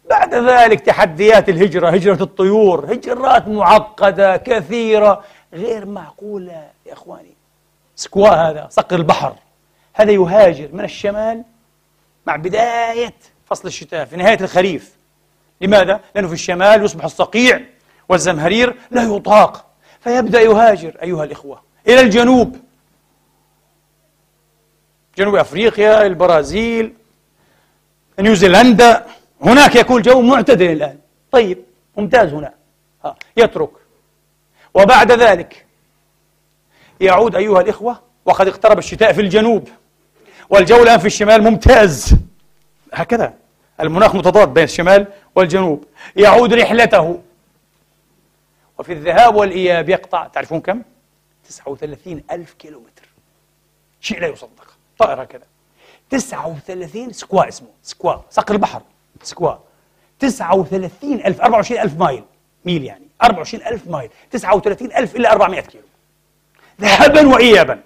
[0.09, 1.89] بعد ذلك تحديات الهجرة.
[1.89, 2.93] هجرة الطيور.
[2.93, 5.23] هجرات معقدة كثيرة
[5.53, 7.33] غير معقولة يا إخواني.
[7.95, 8.67] سكوا هذا.
[8.71, 9.35] صقر البحر.
[9.93, 11.43] هذا يهاجر من الشمال
[12.27, 13.13] مع بداية
[13.45, 14.95] فصل الشتاء في نهاية الخريف.
[15.61, 17.61] لماذا؟ لأنه في الشمال يصبح الصقيع
[18.09, 19.65] والزمهرير لا يطاق.
[19.99, 22.57] فيبدأ يهاجر أيها الإخوة إلى الجنوب.
[25.17, 26.93] جنوب أفريقيا البرازيل
[28.19, 29.05] نيوزيلندا.
[29.41, 30.99] هناك يكون الجو معتدل الآن.
[31.31, 31.57] طيب
[31.97, 32.53] ممتاز هنا.
[33.37, 33.69] يترك.
[34.73, 35.65] وبعد ذلك
[36.99, 39.69] يعود أيها الإخوة وقد اقترب الشتاء في الجنوب.
[40.53, 42.15] والجو الآن في الشمال ممتاز.
[42.93, 43.33] هكذا.
[43.79, 45.85] المناخ متضاد بين الشمال والجنوب.
[46.15, 47.21] يعود رحلته.
[48.77, 50.27] وفي الذهاب والإياب يقطع.
[50.27, 50.81] تعرفون كم؟
[51.49, 53.07] 39 ألف كيلومتر.
[54.01, 54.77] شيء لا يصدق.
[54.97, 55.43] طائر هكذا.
[56.09, 57.67] 39 skua اسمه.
[57.83, 58.15] skua.
[58.29, 58.81] صقر البحر.
[59.23, 59.53] skua.
[60.19, 61.41] 39 ألف.
[61.41, 62.23] 24 ألف mile.
[62.65, 63.07] ميل يعني.
[63.23, 64.09] 24 ألف mile.
[64.31, 65.83] 39 ألف إلى 400 كيلو.
[66.81, 67.79] ذهابا وإيابا.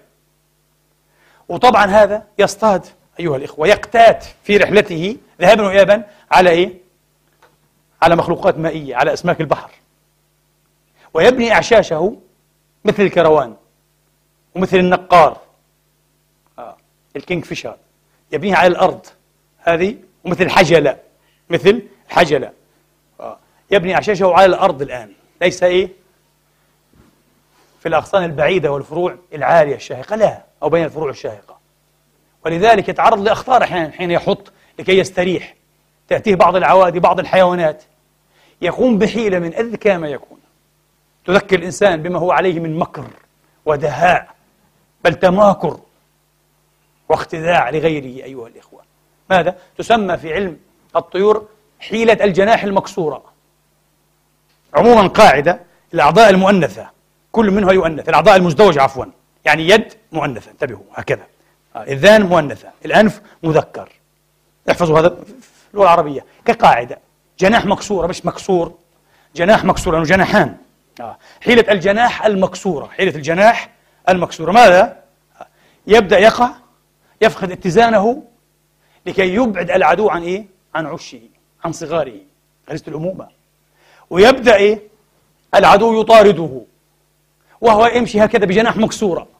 [1.48, 2.86] وطبعا هذا يصطاد
[3.20, 6.74] أيها الإخوة يقتات في رحلته ذهابا وإيابا على إيه؟
[8.02, 9.70] على مخلوقات مائية على أسماك البحر
[11.14, 12.16] ويبني أعشاشه
[12.84, 13.56] مثل الكروان
[14.54, 15.40] ومثل النقار
[16.58, 16.76] آه.
[17.16, 17.76] الكينج فيشر
[18.32, 19.06] يبنيها على الأرض
[19.58, 20.96] هذه ومثل الحجلة
[21.50, 22.52] مثل الحجلة
[23.20, 23.38] آه.
[23.70, 25.88] يبني أعشاشه على الأرض الآن ليس إيه
[27.80, 31.58] في الأغصان البعيدة والفروع العالية الشاهقة لا أو بين الفروع الشاهقة.
[32.44, 35.54] ولذلك يتعرض لأخطار أحيانا حين يحط لكي يستريح.
[36.08, 37.82] تأتيه بعض العوادي بعض الحيوانات.
[38.62, 40.38] يقوم بحيلة من أذكى ما يكون.
[41.24, 43.04] تذكر الإنسان بما هو عليه من مكر
[43.66, 44.34] ودهاء
[45.04, 45.78] بل تماكر
[47.08, 48.80] واختذاع لغيره أيها الإخوة.
[49.30, 50.56] ماذا؟ تسمى في علم
[50.96, 51.48] الطيور
[51.80, 53.22] حيلة الجناح المكسورة.
[54.74, 55.60] عموما قاعدة
[55.94, 56.90] الأعضاء المؤنثة.
[57.32, 59.04] كل منها يؤنث الأعضاء المزدوجة عفوا.
[59.48, 61.26] يعني يد مؤنثة انتبهوا هكذا.
[61.76, 63.92] الذان مؤنثة الأنف مذكر.
[64.70, 66.24] احفظوا هذا في اللغة العربية.
[66.44, 66.98] كقاعدة.
[67.38, 68.74] جناح مكسورة مش مكسور.
[69.36, 70.56] جناح مكسور لأنه جناحان.
[71.00, 71.18] آه.
[71.40, 72.86] حيلة الجناح المكسورة.
[72.86, 73.70] حيلة الجناح
[74.08, 74.52] المكسورة.
[74.52, 75.02] ماذا؟
[75.86, 76.50] يبدأ يقع
[77.20, 78.22] يفقد اتزانه
[79.06, 81.20] لكي يبعد العدو عن إيه؟ عن عشه
[81.64, 82.20] عن صغاره.
[82.68, 83.28] غريزة الأمومة.
[84.10, 84.82] ويبدأ إيه؟
[85.54, 86.60] العدو يطارده.
[87.60, 89.37] وهو يمشي هكذا بجناح مكسورة.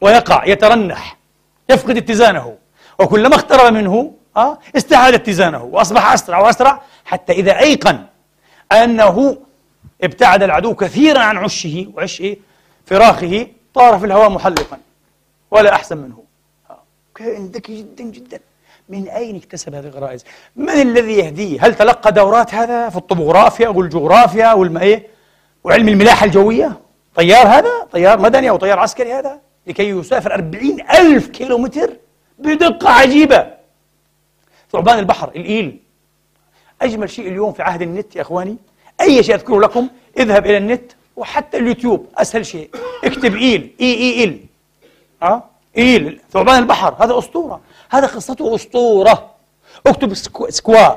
[0.00, 1.16] ويقع يترنح
[1.70, 2.56] يفقد اتزانه
[2.98, 8.04] وكلما اقترب منه آه استعاد اتزانه وأصبح أسرع وأسرع حتى إذا أيقن
[8.72, 9.36] أنه
[10.02, 12.38] ابتعد العدو كثيرا عن عشه وعش إيه؟
[12.86, 14.78] فراخه طار في الهواء محلقا
[15.50, 16.22] ولا أحسن منه
[17.14, 18.40] كائن ذكي جدا جدا
[18.88, 20.24] من أين اكتسب هذه الغرائز؟
[20.56, 25.02] من الذي يهديه؟ هل تلقى دورات هذا في الطبوغرافيا والجغرافيا والماء
[25.64, 26.80] وعلم الملاحة الجوية؟
[27.14, 31.96] طيار هذا؟ طيار مدني أو طيار عسكري هذا؟ لكي يسافر أربعين ألف كيلومتر
[32.38, 33.54] بدقة عجيبة.
[34.72, 35.80] ثعبان البحر الإيل.
[36.82, 38.56] أجمل شيء اليوم في عهد النت يا أخواني
[39.00, 39.88] أي شيء أذكره لكم
[40.18, 42.70] اذهب إلى النت وحتى اليوتيوب أسهل شيء.
[43.04, 44.40] اكتب إيل إي إي إل
[45.22, 45.42] أه؟
[45.78, 46.20] eel.
[46.32, 47.04] ثعبان البحر.
[47.04, 47.60] هذا أسطورة.
[47.90, 49.30] هذا قصته أسطورة.
[49.86, 50.50] اكتب sku...
[50.50, 50.94] skua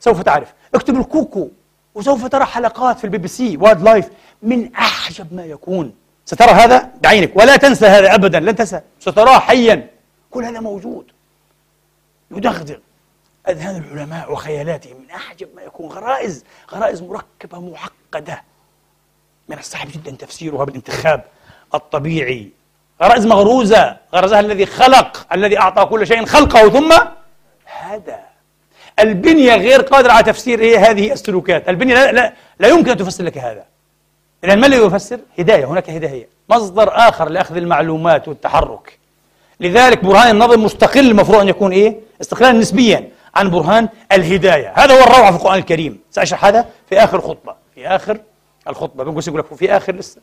[0.00, 0.54] سوف تعرف.
[0.74, 1.48] اكتب ال cuckoo.
[1.94, 4.08] وسوف ترى حلقات في ال BBC wildlife
[4.42, 5.94] من أعجب ما يكون.
[6.26, 7.36] سترى هذا بعينك.
[7.36, 8.80] ولا تنسى هذا أبدا لن تنسى.
[9.00, 9.90] ستراه حيا.
[10.30, 11.10] كل هذا موجود.
[12.30, 12.76] يدغدغ.
[13.48, 15.90] أذهان العلماء وخيالاتهم من أعجب ما يكون.
[15.90, 18.42] غرائز غرائز مركبة معقدة.
[19.48, 21.24] من الصعب جدا تفسيرها بالانتخاب
[21.74, 22.50] الطبيعي.
[23.02, 23.96] غرائز مغروزة.
[24.14, 26.68] غرزها الذي خلق الذي أعطى كل شيء خلقه.
[26.68, 26.92] ثم
[27.64, 28.20] هذا.
[28.98, 33.38] البنية غير قادرة على تفسير هذه السلوكات البنية لا, لا, لا يمكن أن تفسر لك
[33.38, 33.64] هذا.
[34.44, 36.28] إذا ما الذي يفسر؟ هداية هناك هداية.
[36.48, 38.98] مصدر آخر لأخذ المعلومات والتحرك.
[39.60, 44.72] لذلك برهان النظم مستقل المفروض أن يكون إيه؟ استقلالا نسبيا عن برهان الهداية.
[44.76, 46.00] هذا هو الروعة في القرآن الكريم.
[46.10, 47.54] سأشرح هذا في آخر خطبة.
[47.74, 48.18] في آخر
[48.68, 49.04] الخطبة.
[49.04, 50.20] بنقول يقول لك في آخر لسه.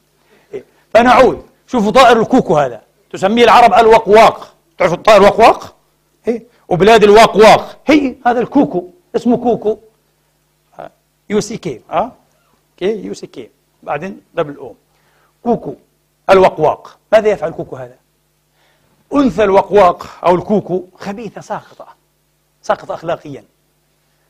[0.53, 2.81] إيه؟ فنعود شوفوا طائر ال cuckoo هذا.
[3.11, 4.53] تسميه العرب الوقواق.
[4.77, 5.75] تعرفوا الطائر الوقواق؟
[6.27, 8.87] إيه؟ وبلاد الواقواق هي هذا ال cuckoo.
[9.15, 9.77] اسمه كوكو.
[11.29, 11.81] يو سي كي.
[11.91, 12.11] آه.
[12.77, 13.49] كي يو سي كي.
[13.83, 14.75] بعدين double O.
[15.43, 15.75] cuckoo
[16.29, 16.97] الوقواق.
[17.11, 17.95] ماذا يفعل ال cuckoo هذا؟
[19.13, 21.87] أنثى الوقواق أو ال cuckoo خبيثة ساقطة
[22.61, 23.43] ساقطة أخلاقيا.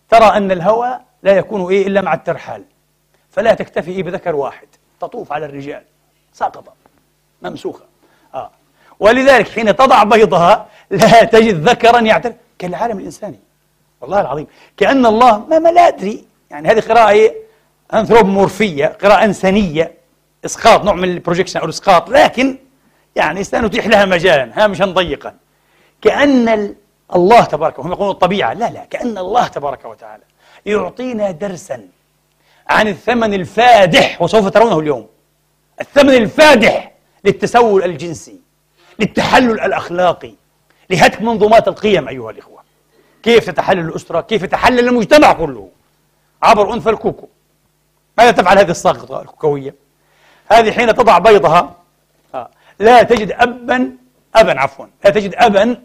[0.09, 2.63] ترى أن الهوى لا يكون إيه إلا مع الترحال.
[3.31, 4.67] فلا تكتفي إيه بذكر واحد.
[5.01, 5.83] تطوف على الرجال.
[6.33, 6.73] ساقطة.
[7.41, 7.85] ممسوخة.
[8.33, 8.51] آه.
[8.99, 12.35] ولذلك حين تضع بيضها لا تجد ذكرا يعترف.
[12.59, 13.39] كالعالم الإنساني.
[14.01, 14.47] والله العظيم.
[14.77, 16.25] كأن الله ما, ما لا أدري.
[16.51, 17.42] يعني هذه قراءة إيه؟
[17.93, 19.93] أنثروبومورفية قراءة إنسانية
[20.45, 22.09] إسقاط نوع من البروجيكشن أو الإسقاط.
[22.09, 22.57] لكن
[23.15, 25.35] يعني سنتيح لها مجالا هامشا ضيقا.
[26.01, 26.75] كأن
[27.15, 28.53] الله تبارك وهم يقولون الطبيعة.
[28.53, 30.23] لا لا كأن الله تبارك وتعالى
[30.65, 31.87] يعطينا درسا
[32.69, 35.07] عن الثمن الفادح وسوف ترونه اليوم.
[35.81, 36.91] الثمن الفادح
[37.23, 38.39] للتسول الجنسي
[38.99, 40.33] للتحلل الأخلاقي
[40.89, 42.63] لهتك منظومات القيم أيها الإخوة.
[43.23, 45.69] كيف تتحلل الأسرة؟ كيف يتحلل المجتمع كله؟
[46.43, 47.27] عبر أنثى الكوكو.
[48.17, 49.75] ماذا تفعل؟ هذه الساقطة الكوكوية.
[50.51, 51.75] هذه حين تضع بيضها
[52.35, 52.49] آه،
[52.79, 53.91] لا تجد أبا
[54.35, 55.77] أبا عفوا لا تجد أبا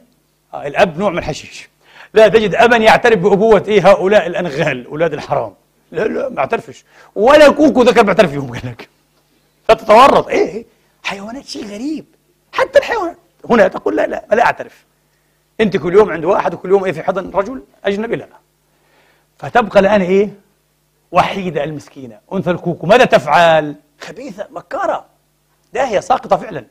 [0.55, 1.68] آه، الأب نوع من الحشيش.
[2.14, 5.55] لا تجد أبا يعترف بأبوة إيه هؤلاء الأنغال أولاد الحرام.
[5.93, 6.85] لا لا ما اعترفش.
[7.14, 8.89] ولا كوكو ذكر بيعترف فيهم قال لك.
[9.68, 10.29] فتتورط.
[10.29, 10.66] إيه, إيه
[11.03, 12.05] حيوانات شيء غريب.
[12.53, 13.16] حتى الحيوانات
[13.51, 14.85] هنا تقول لا لا لا أعترف.
[15.61, 18.26] أنت كل يوم عند واحد وكل يوم إيه في حضن رجل أجنبي لا
[19.39, 20.31] فتبقى الآن إيه؟
[21.12, 22.18] وحيدة المسكينة.
[22.32, 25.04] أنثى الكوكو ماذا تفعل؟ خبيثة مكارة.
[25.72, 26.64] داهية ساقطة فعلا.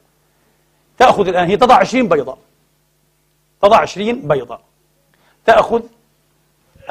[0.97, 2.37] تأخذ الآن هي تضع عشرين بيضة.
[3.61, 4.59] تضع عشرين بيضة.
[5.45, 5.81] تأخذ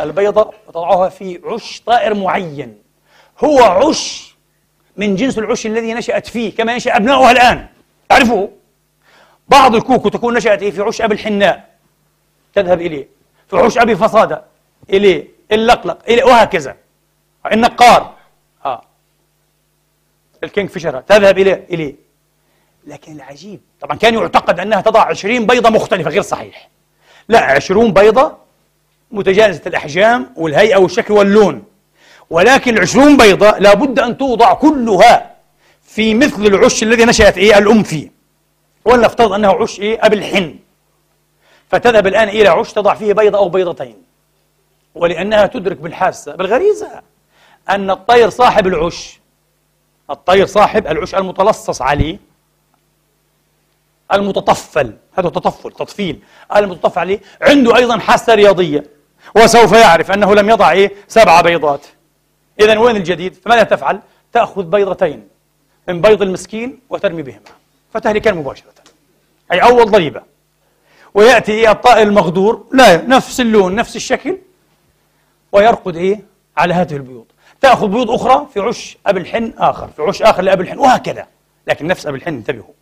[0.01, 2.78] البيضة وتضعها في عش طائر معين.
[3.44, 4.36] هو عش
[4.97, 7.66] من جنس العش الذي نشأت فيه كما ينشأ أبناؤها الآن.
[8.09, 8.51] تعرفوه؟
[9.49, 11.76] بعض الكوكو تكون نشأت في عش أبي الحناء.
[12.55, 13.09] تذهب إليه.
[13.49, 14.44] في عش أبي فصادة
[14.90, 15.28] إليه.
[15.53, 16.24] إللقلق إليه.
[16.24, 16.76] وهكذا.
[17.53, 18.14] النقار
[18.64, 18.82] آه.
[20.44, 21.94] الكينج فيشر تذهب إليه إليه.
[22.86, 26.68] لكن العجيب طبعا كان يعتقد أنها تضع عشرين بيضة مختلفة غير صحيح.
[27.28, 28.36] لا عشرون بيضة
[29.11, 31.64] متجانسة الأحجام والهيئة والشكل واللون.
[32.30, 35.36] ولكن العشرون بيضة لابد أن توضع كلها
[35.82, 38.11] في مثل العش الذي نشأت إيه؟ الأم فيه.
[38.84, 40.59] ولنفترض أنه عش إيه؟ أبي الحن.
[41.68, 43.97] فتذهب الآن إلى عش تضع فيه بيضة أو بيضتين.
[44.94, 47.03] ولأنها تدرك بالحاسة بالغريزة.
[47.71, 49.21] أن الطير صاحب العش.
[50.11, 52.19] الطير صاحب العش المتلصص عليه.
[54.12, 54.97] المتطفل.
[55.19, 56.23] هذا تطفل تطفيل
[56.57, 57.21] المتطفل عليه.
[57.43, 58.85] عنده أيضا حاسة رياضية.
[59.37, 61.87] وسوف يعرف أنه لم يضع إيه؟ سبع بيضات.
[62.61, 64.01] إذا وين الجديد؟ فماذا تفعل؟
[64.33, 65.29] تأخذ بيضتين
[65.89, 67.41] من بيض المسكين وترمي بهما.
[67.95, 68.73] فتهلكان مباشرة.
[69.53, 70.23] أي أول ضريبة.
[71.14, 74.39] ويأتي إيه الطائر المغدور؟ لا نفس اللون نفس الشكل.
[75.53, 76.21] ويرقد إيه؟
[76.57, 77.27] على هذه البيوض.
[77.61, 81.26] تأخذ بيوض أخرى في عش أبي الحن آخر في عش آخر لأبي الحن وهكذا.
[81.66, 82.74] لكن نفس أبي الحن انتبهوا.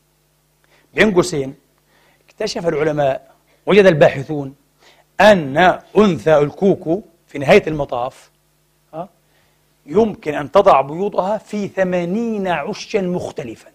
[0.94, 1.54] بين قوسين
[2.28, 3.34] اكتشف العلماء
[3.66, 4.54] وجد الباحثون
[5.20, 8.30] أن أنثى الكوكو في نهاية المطاف
[9.86, 13.70] يمكن أن تضع بيوضها في ثمانين عشا مختلفا.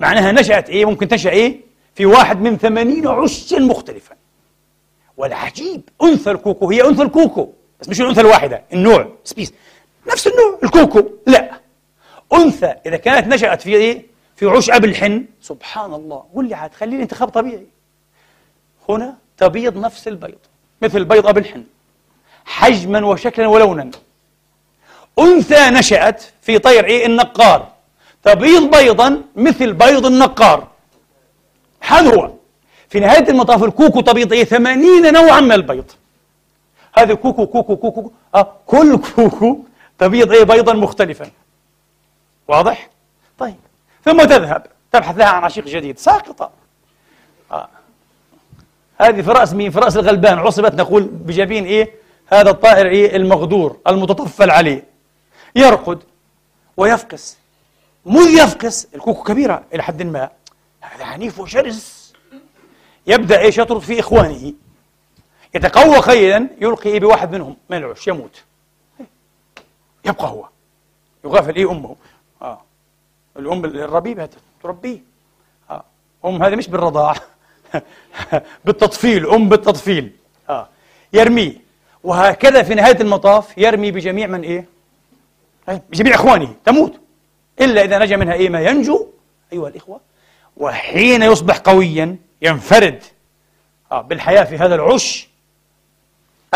[0.00, 1.60] معناها نشأت إيه؟ ممكن تنشأ إيه؟
[1.94, 4.16] في واحد من ثمانين عشا مختلفا.
[5.16, 7.52] والعجيب أنثى ال cuckoo هي أنثى ال cuckoo.
[7.80, 9.52] بس مش الأنثى الواحدة النوع species.
[10.12, 11.08] نفس النوع ال cuckoo.
[11.26, 11.50] لا.
[12.32, 14.06] أنثى إذا كانت نشأت في إيه؟
[14.36, 15.24] في عش أب الحن.
[15.42, 17.66] سبحان الله قول لي عاد خليني انتخاب طبيعي.
[18.88, 20.38] هنا تبيض نفس البيض
[20.82, 21.64] مثل بيض أب الحن.
[22.44, 23.90] حجما وشكلا ولونا.
[25.18, 27.68] أنثى نشأت في طير إيه؟ النقار.
[28.22, 30.68] تبيض بيضا مثل بيض النقار.
[31.80, 32.30] هذا هو.
[32.88, 35.90] في نهاية المطاف ال cuckoo تبيض إيه؟ ثمانين نوعا من البيض.
[36.94, 38.12] هذا cuckoo cuckoo cuckoo.
[38.34, 39.58] آه كل cuckoo
[39.98, 41.30] تبيض إيه؟ بيضا مختلفا.
[42.48, 42.90] واضح؟
[43.38, 43.56] طيب.
[44.04, 44.66] ثم تذهب.
[44.92, 45.98] تبحث لها عن عشيق جديد.
[45.98, 46.50] ساقطة.
[47.52, 47.68] آه.
[49.00, 50.38] هذه في رأس مين؟ في رأس الغلبان.
[50.38, 51.92] عصبت نقول بجبين إيه؟
[52.26, 54.84] هذا الطائر إيه؟ المغدور المتطفل عليه.
[55.56, 56.02] يرقد
[56.76, 57.38] ويفقس.
[58.06, 60.28] مذ يفقس الكوكو كبيرة إلى حد ما.
[60.80, 62.12] هذا عنيف وشرس.
[63.06, 64.52] يبدأ إيش؟ يطرد في إخوانه.
[65.54, 68.42] يتقوى خيلا يلقي إيه بواحد منهم؟ من العش يموت.
[70.04, 70.48] يبقى هو.
[71.24, 71.96] يغافل إيه أمه؟
[72.42, 72.60] آه.
[73.36, 74.28] الأم الربيبة
[74.62, 74.98] تربيه.
[75.70, 75.84] آه.
[76.24, 77.16] أم هذه مش بالرضاعة
[78.64, 80.12] بالتطفيل أم بالتطفيل.
[80.50, 80.68] آه.
[81.12, 81.64] يرميه.
[82.04, 84.64] وهكذا في نهاية المطاف يرمي بجميع من إيه؟
[85.68, 86.54] بجميع إخوانه.
[86.64, 87.00] تموت.
[87.60, 89.06] إلا إذا نجا منها إيه؟ ما ينجو.
[89.52, 90.00] أيها الإخوة.
[90.56, 93.02] وحين يصبح قويا ينفرد.
[93.92, 94.00] آه.
[94.00, 95.33] بالحياة في هذا العش.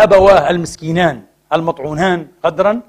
[0.02, 1.22] أبواه المسكينان
[1.52, 2.80] المطعونان قدرا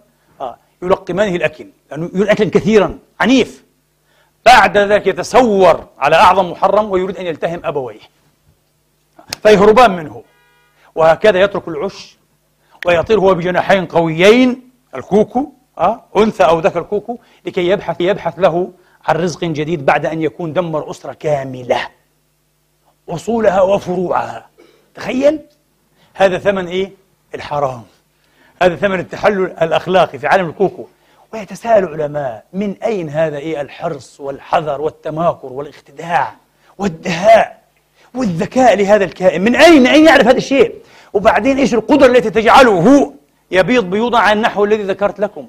[0.42, 3.64] آه يلقمانه الأكل لأنه يريد أكلا كثيرا عنيف.
[4.46, 8.00] بعد ذلك يتسور على أعظم محرم ويريد أن يلتهم أبويه.
[9.44, 10.24] فيهربان منه.
[10.96, 12.18] وهكذا يترك العش
[12.86, 18.72] ويطير هو بجناحين قويين الكوكو أه؟ أنثى أو ذكر كوكو لكي يبحث يبحث له
[19.06, 21.88] عن رزق جديد بعد أن يكون دمر أسرة كاملة.
[23.10, 24.50] أصولها وفروعها.
[24.96, 25.40] تخيل؟
[26.14, 26.92] هذا ثمن إيه؟
[27.36, 27.84] الحرام.
[28.62, 30.86] هذا ثمن التحلل الأخلاقي في عالم الكوكو.
[31.34, 36.34] ويتساءل العلماء من أين هذا إيه الحرص والحذر والتماكر والاختداع
[36.78, 37.60] والدهاء
[38.16, 40.76] والذكاء لهذا الكائن؟ من أين؟ أين يعرف هذا الشيء؟
[41.14, 43.14] وبعدين إيش القدرة التي تجعله؟
[43.52, 45.48] يبيض بيوضا على النحو الذي ذكرت لكم.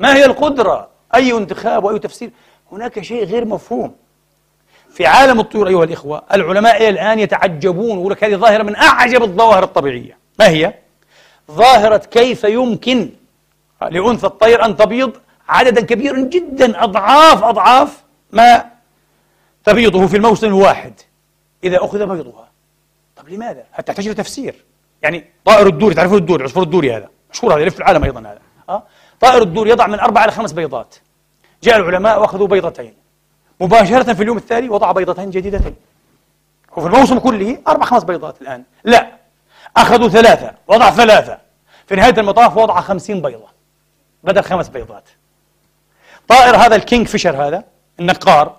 [0.00, 2.30] ما هي القدرة؟ أي انتخاب وأي تفسير؟
[2.72, 3.94] هناك شيء غير مفهوم.
[4.90, 9.22] في عالم الطيور أيها الإخوة العلماء إلى الآن يتعجبون ويقول لك هذه ظاهرة من أعجب
[9.22, 10.23] الظواهر الطبيعية.
[10.38, 10.74] ما هي؟
[11.50, 13.10] ظاهرة كيف يمكن
[13.90, 15.12] لأنثى الطير أن تبيض
[15.48, 18.64] عددا كبيرا جدا أضعاف أضعاف ما
[19.64, 20.92] تبيضه في الموسم الواحد
[21.64, 22.48] إذا أخذ بيضها.
[23.16, 24.64] طب لماذا؟ حتى تحتاج تفسير؟
[25.02, 27.08] يعني طائر الدوري تعرفون الدوري عصفور الدوري هذا.
[27.32, 28.38] مشهور هذا يلف العالم أيضا هذا.
[28.68, 28.82] أه؟
[29.20, 30.94] طائر الدور يضع من أربع إلى خمس بيضات.
[31.62, 32.94] جاء العلماء وأخذوا بيضتين.
[33.60, 35.76] مباشرة في اليوم الثاني وضع بيضتين جديدتين.
[36.76, 38.62] وفي الموسم كله أربع خمس بيضات الآن.
[38.84, 39.23] لا
[39.76, 41.38] أخذوا ثلاثة وضع ثلاثة.
[41.86, 43.48] في نهاية المطاف وضع خمسين بيضة.
[44.24, 45.08] بدل خمس بيضات.
[46.28, 47.64] طائر هذا الكينج فيشر هذا
[48.00, 48.56] النقار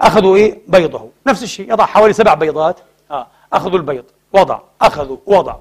[0.00, 1.10] أخذوا إيه؟ بيضه.
[1.26, 2.76] نفس الشيء يضع حوالي سبع بيضات.
[3.10, 3.26] آه.
[3.52, 4.04] أخذوا البيض.
[4.32, 5.56] وضع أخذوا وضع.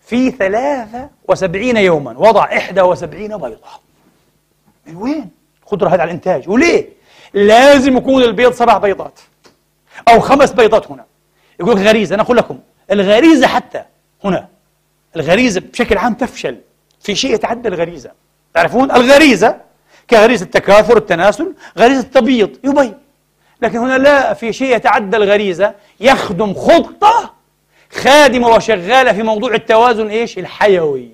[0.00, 3.68] في ثلاثة وسبعين يوما وضع إحدى وسبعين بيضة.
[4.86, 5.30] من وين؟
[5.66, 6.48] قدرة هذه على الإنتاج.
[6.48, 6.88] وليه؟
[7.34, 9.20] لازم يكون البيض سبع بيضات.
[10.08, 11.04] أو خمس بيضات هنا.
[11.60, 12.58] يقول غريزة أنا أقول لكم
[12.90, 13.84] الغريزة حتى
[14.24, 14.48] هنا.
[15.16, 16.58] الغريزة بشكل عام تفشل.
[17.00, 18.10] في شيء يتعدى الغريزة.
[18.54, 19.60] تعرفون؟ الغريزة
[20.10, 22.94] كغريزة التكاثر التناسل غريزة التبيض يبيض
[23.62, 25.74] لكن هنا لا في شيء يتعدى الغريزة.
[26.00, 27.34] يخدم خطة
[27.92, 31.10] خادمة وشغالة في موضوع التوازن إيش؟ الحيوي.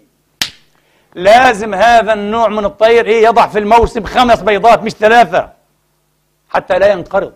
[1.14, 5.50] لازم هذا النوع من الطير إيه يضع في الموسم خمس بيضات مش ثلاثة.
[6.48, 7.32] حتى لا ينقرض.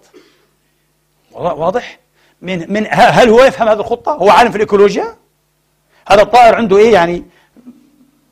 [1.32, 1.98] واضح؟
[2.42, 5.16] من من هل هو يفهم هذه الخطة؟ هو عالم في الإيكولوجيا؟
[6.06, 7.24] هذا الطائر عنده إيه يعني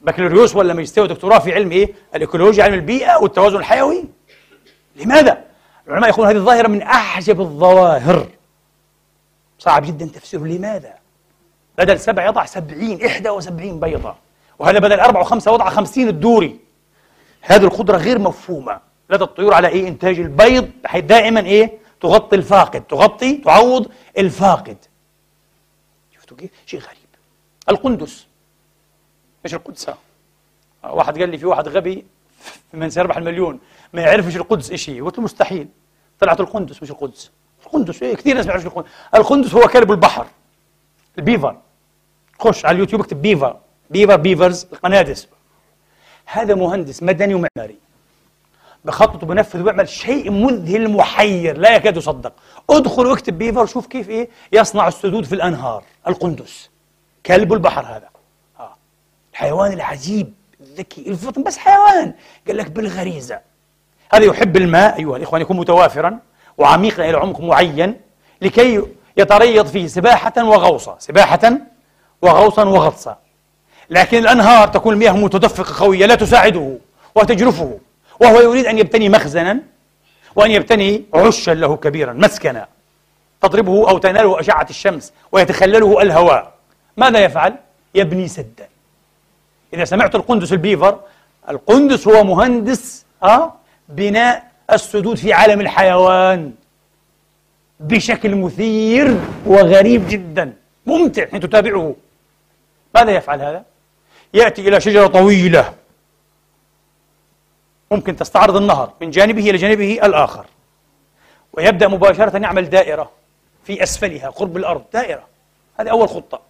[0.03, 4.05] بكالوريوس ولا ماجستير ودكتوراه في علم إيه؟ الإيكولوجيا علم البيئة والتوازن الحيوي؟
[4.97, 5.45] لماذا؟
[5.87, 8.29] العلماء يقولون هذه الظاهرة من أعجب الظواهر.
[9.59, 10.41] صعب جدا تفسيره.
[10.41, 10.95] لماذا؟
[11.79, 14.15] بدل سبع يضع سبعين إحدى وسبعين بيضة.
[14.59, 16.59] وهذا بدل أربعة وخمسة وضع خمسين الدوري.
[17.41, 18.81] هذه القدرة غير مفهومة.
[19.11, 24.77] لدى الطيور على إيه؟ إنتاج البيض بحيث دائما إيه؟ تغطي الفاقد تغطي تعوض الفاقد.
[26.15, 27.04] شفتوا كيف؟ شيء غريب.
[27.69, 28.27] القندس.
[29.45, 29.91] إيش القدس
[30.85, 32.07] واحد قال لي في واحد غبي
[32.73, 33.61] من سيربح المليون
[33.93, 35.69] ما يعرفش القدس إيش هي؟ قلت له مستحيل.
[36.21, 37.31] طلعت القندس مش القدس؟
[37.67, 38.89] القندس إيه كثير ناس ما يعرفش القندس.
[39.15, 40.27] القندس هو كلب البحر
[41.19, 41.57] البيفر.
[42.39, 43.57] خش على اليوتيوب اكتب بيفر
[43.91, 45.29] بيفر بيفرز القنادس
[46.27, 47.77] هذا مهندس مدني ومعماري.
[48.85, 52.33] بخطط وبنفذ وبيعمل شيء مذهل محير لا يكاد يصدق.
[52.71, 56.71] ادخل واكتب بيفر وشوف كيف إيه؟ يصنع السدود في الأنهار القندس.
[57.27, 58.09] كلب البحر هذا.
[58.61, 58.77] آه.
[59.33, 62.15] الحيوان العجيب الذكي الفطن بس حيوان.
[62.47, 63.41] قال لك بالغريزة.
[64.13, 66.19] هذا يحب الماء أيها الإخوان يكون متوافرا
[66.59, 68.01] وعميقا إلى عمق معين
[68.43, 68.83] لكي
[69.17, 71.53] يتريض فيه سباحة وغوصا سباحة
[72.23, 73.19] وغوصا وغطسا
[73.91, 76.79] لكن الأنهار تكون المياه متدفقة قوية لا تساعده
[77.15, 77.79] وتجرفه
[78.21, 79.61] وهو يريد أن يبتني مخزنا
[80.37, 82.67] وأن يبتني عشا له كبيرا مسكنا.
[83.41, 86.54] تضربه أو تناله أشعة الشمس ويتخلله الهواء.
[86.97, 87.57] ماذا يفعل؟
[87.95, 88.69] يبني سدا.
[89.75, 91.01] إذا سمعت القندس البيفر
[91.51, 93.53] القندس هو مهندس أه؟
[93.89, 96.53] بناء السدود في عالم الحيوان
[97.81, 100.53] بشكل مثير وغريب جدا.
[100.87, 101.95] ممتع حين تتابعه.
[102.95, 103.65] ماذا يفعل هذا؟
[104.35, 105.75] يأتي إلى شجرة طويلة.
[107.91, 110.47] ممكن تستعرض النهر من جانبه إلى جانبه الآخر.
[111.53, 113.11] ويبدأ مباشرة يعمل دائرة
[113.65, 114.85] في أسفلها قرب الأرض.
[114.93, 115.27] دائرة.
[115.81, 116.41] هذه أول خطة.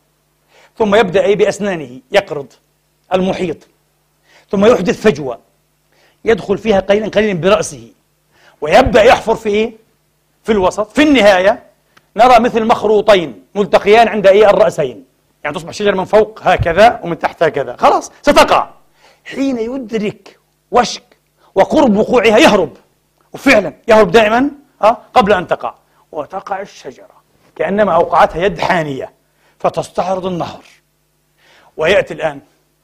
[0.78, 2.52] ثم يبدأ بأسنانه يقرض
[3.12, 3.56] المحيط.
[4.50, 5.38] ثم يحدث فجوة
[6.24, 7.92] يدخل فيها قليلا قليلا برأسه.
[8.60, 9.72] ويبدأ يحفر في إيه؟
[10.44, 11.62] في الوسط في النهاية
[12.16, 15.04] نرى مثل مخروطين ملتقيان عند أي الرأسين.
[15.44, 17.76] يعني تصبح شجرة من فوق هكذا ومن تحت هكذا.
[17.76, 18.70] خلاص ستقع.
[19.24, 20.38] حين يدرك
[20.70, 21.16] وشك
[21.54, 22.76] وقرب وقوعها يهرب.
[23.32, 24.50] وفعلا يهرب دائما
[24.82, 25.74] أه؟ قبل أن تقع.
[26.12, 27.14] وتقع الشجرة
[27.56, 29.12] كأنما أوقعتها يد حانية.
[29.64, 30.64] فتستعرض النهر.
[31.76, 32.40] ويأتي الآن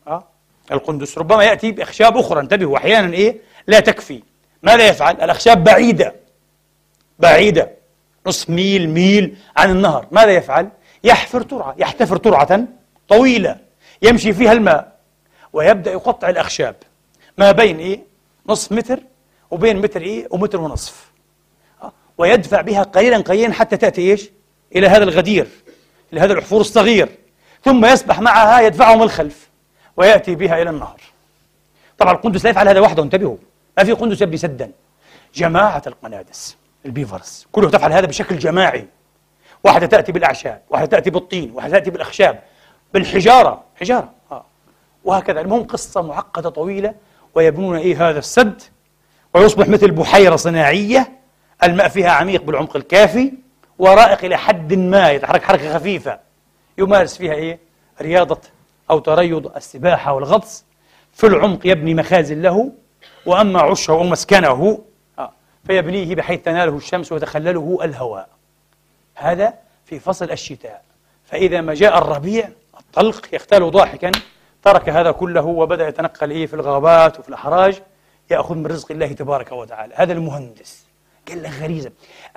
[0.09, 0.25] أه؟
[0.73, 1.19] القندس.
[1.19, 2.41] ربما يأتي بأخشاب أخرى.
[2.41, 4.23] انتبهوا أحيانا إيه؟ لا تكفي.
[4.63, 6.15] ماذا يفعل؟ الأخشاب بعيدة.
[7.19, 7.71] بعيدة.
[8.27, 10.07] نصف ميل ميل عن النهر.
[10.11, 10.69] ماذا يفعل؟
[11.05, 11.75] يحفر ترعة.
[11.79, 12.65] يحتفر ترعة
[13.09, 13.57] طويلة.
[14.03, 14.97] يمشي فيها الماء.
[15.53, 16.77] ويبدأ يقطع الأخشاب.
[17.39, 18.01] ما بين إيه؟
[18.47, 19.01] نصف متر.
[19.51, 21.11] وبين متر إيه؟ ومتر ونصف.
[21.83, 24.31] آه، ويدفع بها قليلا قليلا حتى تأتي إيش؟
[24.77, 25.49] إلى هذا الغدير.
[26.13, 27.09] إلى هذا الحفور الصغير
[27.65, 29.49] ثم يسبح معها يدفعه من الخلف
[29.97, 31.01] ويأتي بها إلى النهر.
[31.99, 33.37] طبعا القندس لا يفعل هذا وحده انتبهوا.
[33.79, 34.71] ما في قندس يبني سدا.
[35.35, 36.57] جماعة القنادس
[36.87, 38.87] البيفرس كلها تفعل هذا بشكل جماعي.
[39.65, 42.41] واحدة تأتي بالأعشاب واحدة تأتي بالطين واحدة تأتي بالأخشاب
[42.95, 44.45] بالحجارة حجارة آه.
[45.05, 45.41] وهكذا.
[45.41, 46.95] المهم قصة معقدة طويلة
[47.35, 48.63] ويبنون إيه هذا السد؟
[49.35, 51.13] ويصبح مثل بحيرة صناعية
[51.65, 53.33] الماء فيها عميق بالعمق الكافي
[53.81, 56.19] ورائق إلى حد ما يتحرك حركة خفيفة.
[56.79, 57.59] يمارس فيها إيه؟
[58.01, 58.41] رياضة
[58.91, 60.65] أو تريض السباحة والغطس.
[61.13, 62.73] في العمق يبني مخازن له
[63.27, 64.85] وأما عشه أو مسكنه
[65.19, 65.33] آه،
[65.67, 68.29] فيبنيه بحيث تناله الشمس ويتخلله الهواء.
[69.15, 69.55] هذا
[69.85, 70.83] في فصل الشتاء.
[71.25, 72.49] فإذا ما جاء الربيع
[72.81, 74.13] الطلق يختال ضاحكا.
[74.63, 77.83] ترك هذا كله وبدأ يتنقل إيه؟ في الغابات وفي الأحراج.
[78.31, 79.95] يأخذ من رزق الله تبارك وتعالى.
[79.97, 80.80] هذا المهندس.
[81.35, 81.91] لك غريزة.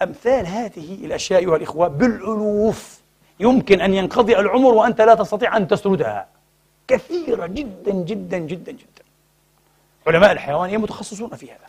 [0.04, 3.02] أمثال هذه الأشياء أيها الإخوة بالألوف.
[3.40, 6.28] يمكن أن ينقضي العمر وأنت لا تستطيع أن تسردها.
[6.88, 9.04] كثيرة جدا جدا جدا جدا.
[10.08, 11.68] علماء الحيوان متخصصون في هذا.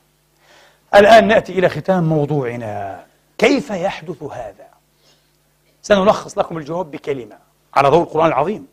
[0.95, 3.07] الآن نأتي إلى ختام موضوعنا.
[3.39, 4.68] كيف يحدث هذا؟
[5.83, 7.37] سنلخص لكم الجواب بكلمة
[7.75, 8.66] على ضوء القرآن العظيم.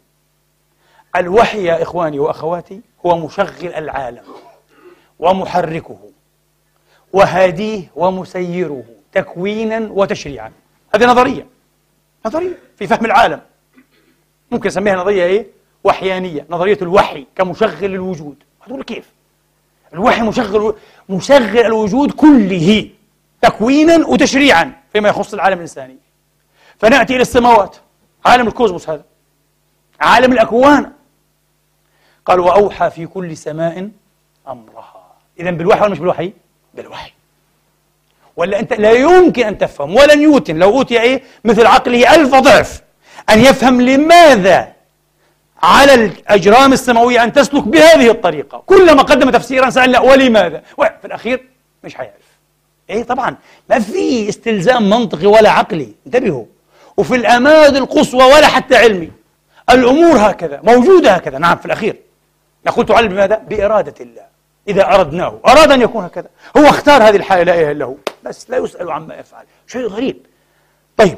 [1.16, 4.24] الوحي يا إخواني وأخواتي هو مشغل العالم
[5.20, 6.00] ومحركه.
[7.14, 8.84] وهاديه ومسيره
[9.14, 10.52] تكوينا وتشريعا.
[10.96, 11.48] هذه نظرية.
[12.26, 13.42] نظرية في فهم العالم.
[14.52, 15.48] ممكن نسميها نظرية إيه؟
[15.84, 16.46] وحيانية.
[16.50, 18.36] نظرية الوحي كمشغل الوجود.
[18.64, 19.12] هتقول كيف؟
[19.94, 20.76] الوحي مشغل
[21.10, 22.90] مشغل الوجود كله.
[23.42, 25.98] تكوينا وتشريعا فيما يخص العالم الإنساني.
[26.80, 27.78] فنأتي إلى السماوات.
[28.26, 29.04] عالم الكوزموس هذا.
[30.02, 30.92] عالم الأكوان.
[32.26, 33.90] قال وأوحى في كل سماء
[34.48, 35.16] أمرها.
[35.40, 36.34] إذا بالوحي ولا مش بالوحي؟
[36.74, 37.14] بالوحي.
[38.36, 42.82] ولا أنت لا يمكن أن تفهم ولا نيوتن لو أوتي إيه؟ مثل عقله ألف ضعف.
[43.30, 44.72] أن يفهم لماذا
[45.64, 48.64] على الأجرام السماوية أن تسلك بهذه الطريقة.
[48.66, 51.48] كلما قدم تفسيرا سألنا ولماذا؟ في الأخير
[51.84, 52.14] مش حيعرف.
[52.90, 53.36] إيه طبعا.
[53.70, 55.90] ما في استلزام منطقي ولا عقلي.
[56.06, 56.46] انتبهوا.
[56.98, 59.12] وفي الأماد القصوى ولا حتى علمي.
[59.70, 61.38] الأمور هكذا موجودة هكذا.
[61.38, 61.96] نعم في الأخير.
[62.66, 64.31] نقول تعلم بماذا؟ بإرادة الله.
[64.68, 65.40] إذا أردناه.
[65.48, 66.30] أراد أن يكون هكذا.
[66.58, 67.96] هو اختار هذه الحالة لا إله إلا هو.
[68.24, 69.46] بس لا يسأل عما يفعل.
[69.68, 70.26] شيء غريب.
[70.98, 71.18] طيب.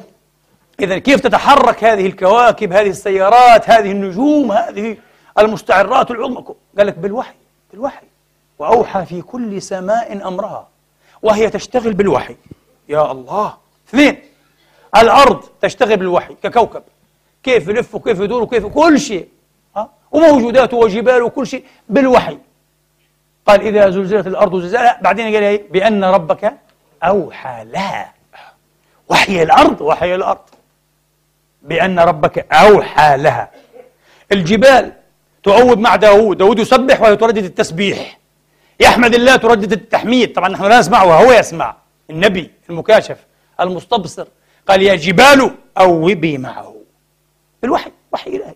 [0.79, 4.97] إذا كيف تتحرك هذه الكواكب هذه السيارات هذه النجوم هذه
[5.39, 6.43] المستعرات العظمى؟
[6.77, 7.33] قال لك بالوحي
[7.71, 8.05] بالوحي.
[8.59, 10.67] وأوحى في كل سماء أمرها.
[11.21, 12.35] وهي تشتغل بالوحي.
[12.89, 13.57] يا الله.
[13.89, 14.21] اثنين.
[14.97, 16.83] الأرض تشتغل بالوحي ككوكب.
[17.43, 19.27] كيف يلف وكيف يدور وكيف كل شيء.
[20.11, 22.37] وموجوداته وجباله وكل شيء بالوحي.
[23.45, 26.53] قال إذا زلزلت الأرض زلزالها بعدين قال إيه؟ بأن ربك
[27.03, 28.13] أوحى لها.
[29.09, 30.39] وحي الأرض وحي الأرض.
[31.61, 33.51] بأن ربك أوحى لها.
[34.31, 34.93] الجبال
[35.43, 38.19] تعوض مع داود داود يسبح وهي تردد التسبيح
[38.79, 40.33] يحمد الله تردد التحميد.
[40.33, 41.75] طبعا نحن لا نسمع وهو يسمع.
[42.09, 43.17] النبي المكاشف
[43.59, 44.27] المستبصر.
[44.67, 46.75] قال يا جبال أوبي معه.
[47.63, 48.55] الوحي وحي إلهي.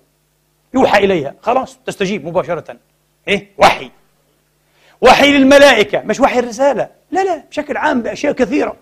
[0.74, 1.34] يوحى إليها.
[1.42, 2.78] خلاص تستجيب مباشرة.
[3.28, 3.92] إيه؟ وحي.
[5.02, 6.90] وحي للملائكة مش وحي الرسالة.
[7.12, 8.76] لا لا بشكل عام بأشياء كثيرة.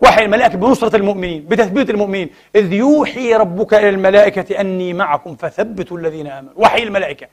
[0.00, 2.30] وحي الملائكة بنصرة المؤمنين بتثبيت المؤمنين.
[2.56, 6.52] إذ يوحي ربك إلى الملائكة أني معكم فثبتوا الذين آمنوا.
[6.56, 7.26] وحي الملائكة.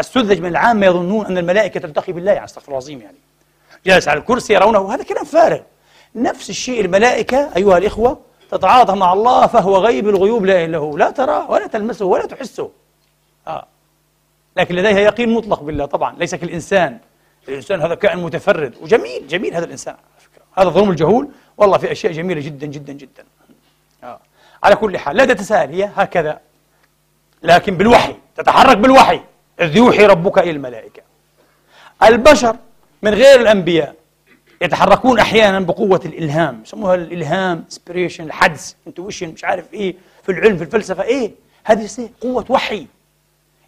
[0.00, 3.16] السذج من العامة يظنون أن الملائكة تلتقي بالله يعني استغفر العظيم يعني.
[3.86, 5.60] جالس على الكرسي يرونه هذا كلام فارغ.
[6.14, 8.18] نفس الشيء الملائكة أيها الإخوة
[8.50, 12.70] تتعاطى مع الله فهو غيب الغيوب لا إله لا تراه ولا تلمسه ولا تحسه.
[13.46, 13.66] آه.
[14.56, 16.16] لكن لديها يقين مطلق بالله طبعا.
[16.18, 16.98] ليس كالإنسان.
[17.48, 20.42] الإنسان هذا كائن متفرد وجميل جميل هذا الإنسان على فكرة.
[20.62, 23.24] هذا ظلم الجهول والله في أشياء جميلة جدا جدا جدا.
[24.04, 24.20] آه.
[24.62, 26.40] على كل حال لا تتساهل هي هكذا.
[27.42, 29.20] لكن بالوحي تتحرك بالوحي.
[29.60, 31.02] إذ يوحي ربك إلى الملائكة.
[32.02, 32.56] البشر
[33.02, 33.94] من غير الأنبياء
[34.62, 36.62] يتحركون أحيانا بقوة الإلهام.
[36.62, 41.32] يسموها الإلهام inspiration الحدس intuition مش عارف إيه في العلم في الفلسفة إيه؟
[41.64, 41.88] هذه
[42.20, 42.86] قوة وحي.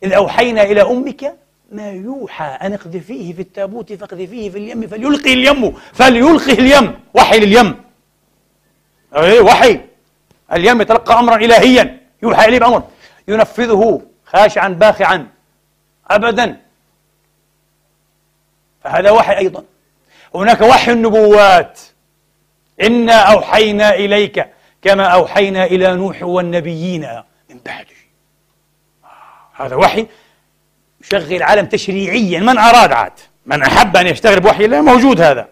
[0.03, 1.37] إذ أوحينا إلى أمك
[1.73, 7.85] ما يوحى أن اقذفيه في التابوت فاقذفيه في اليم فليلقي اليم فليلقي اليم وحي لليم.
[9.17, 9.81] أي وحي.
[10.53, 12.83] اليم يتلقى أمرا إلهيا يوحى إليه بأمر.
[13.29, 15.29] ينفذه خاشعا باخعا.
[16.11, 16.61] أبدا.
[18.85, 19.65] فهذا وحي أيضا.
[20.35, 21.81] هناك وحي النبوات.
[22.83, 24.47] إنا أوحينا إليك
[24.83, 27.09] كما أوحينا إلى نوح والنبيين
[27.51, 28.03] من بعده.
[29.55, 30.07] هذا وحي.
[31.03, 32.41] يشغل العالم تشريعيا.
[32.41, 33.13] من أراد عاد؟
[33.47, 35.49] من أحب أن يشتغل بوحي الله؟ موجود هذا.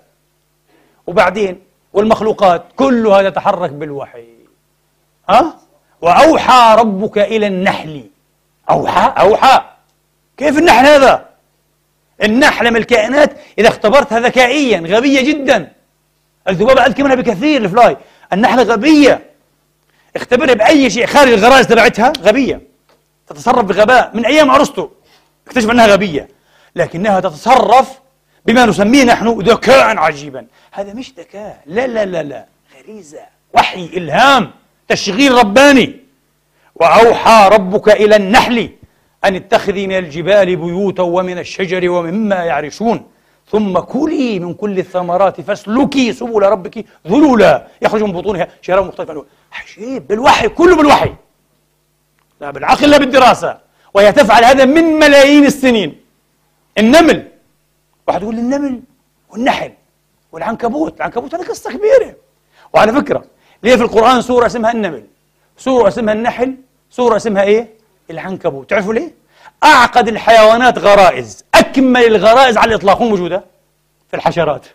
[1.06, 1.60] وبعدين
[1.92, 4.24] والمخلوقات كلها تتحرك بالوحي.
[5.28, 5.56] ها؟
[6.00, 8.04] وأوحى ربك إلى النحل.
[8.70, 9.60] أوحى؟ أوحى.
[10.36, 11.26] كيف النحل هذا؟
[12.22, 15.72] النحلة من الكائنات إذا اختبرتها ذكائيا غبية جدا.
[16.48, 17.96] الذبابة أذكى منها بكثير الفلاي.
[18.32, 19.30] النحلة غبية.
[20.16, 22.60] اختبرها بأي شيء خارج الغرائز تبعتها غبية.
[23.26, 24.10] تتصرف بغباء.
[24.14, 24.88] من أيام أرسطو.
[25.46, 26.28] اكتشف أنها غبية
[26.76, 28.00] لكنها تتصرف
[28.46, 30.46] بما نسميه نحن ذكاء عجيبا.
[30.72, 32.46] هذا مش ذكاء لا لا لا لا
[32.78, 33.20] غريزة
[33.54, 34.50] وحي إلهام
[34.88, 35.96] تشغيل رباني.
[36.74, 38.70] وأوحى ربك إلى النحل
[39.24, 43.06] أن اتخذي من الجبال بيوتا ومن الشجر ومما يعرشون.
[43.50, 49.10] ثم كلي من كل الثمرات فاسلكي سبل ربك ذلولا يخرج من بطونها شراب مختلف
[49.52, 51.14] عجيب بالوحي كله بالوحي.
[52.40, 53.69] لا بالعقل لا بالدراسة.
[53.94, 56.00] وهي تفعل هذا من ملايين السنين.
[56.78, 57.28] النمل.
[58.06, 58.80] واحد يقول النمل
[59.30, 59.72] والنحل
[60.32, 60.96] والعنكبوت.
[60.96, 62.16] العنكبوت هذا قصة كبيرة.
[62.72, 63.24] وعلى فكرة
[63.62, 65.04] ليه في القرآن سورة اسمها النمل؟
[65.58, 66.54] سورة اسمها النحل
[66.90, 67.68] سورة اسمها إيه؟
[68.10, 68.70] العنكبوت.
[68.70, 69.14] تعرفوا ليه؟
[69.64, 71.44] أعقد الحيوانات غرائز.
[71.54, 73.02] أكمل الغرائز على الإطلاق.
[73.02, 73.44] موجودة؟
[74.10, 74.66] في الحشرات.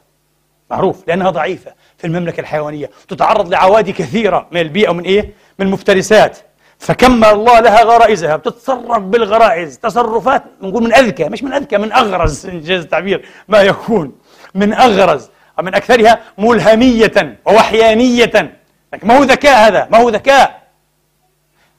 [0.72, 2.90] معروف لأنها ضعيفة في المملكة الحيوانية.
[3.08, 6.38] تتعرض لعوادي كثيرة من البيئة ومن إيه؟ من المفترسات.
[6.80, 12.46] فكمل الله لها غرائزها بتتصرف بالغرائز تصرفات نقول من أذكى مش من أذكى من أغرز
[12.46, 14.16] إنجاز التعبير ما يكون
[14.56, 15.30] من أغرز
[15.64, 18.56] من أكثرها ملهمية ووحيانية.
[18.94, 20.66] لكن ما هو ذكاء هذا؟ ما هو ذكاء؟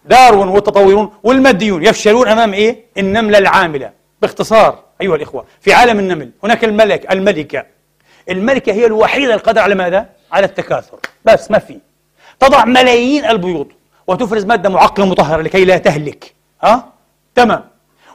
[0.05, 3.91] داروين والتطورون والماديون يفشلون أمام إيه؟ النملة العاملة
[4.23, 7.67] باختصار أيها الإخوة في عالم النمل هناك الملك الملكة.
[8.31, 10.99] الملكة هي الوحيدة القادرة على ماذا؟ على التكاثر.
[11.25, 11.79] بس ما في.
[12.41, 13.69] تضع ملايين البيوض
[14.07, 16.35] وتفرز مادة معقمة مطهرة لكي لا تهلك.
[16.63, 16.93] ها؟
[17.35, 17.65] تمام.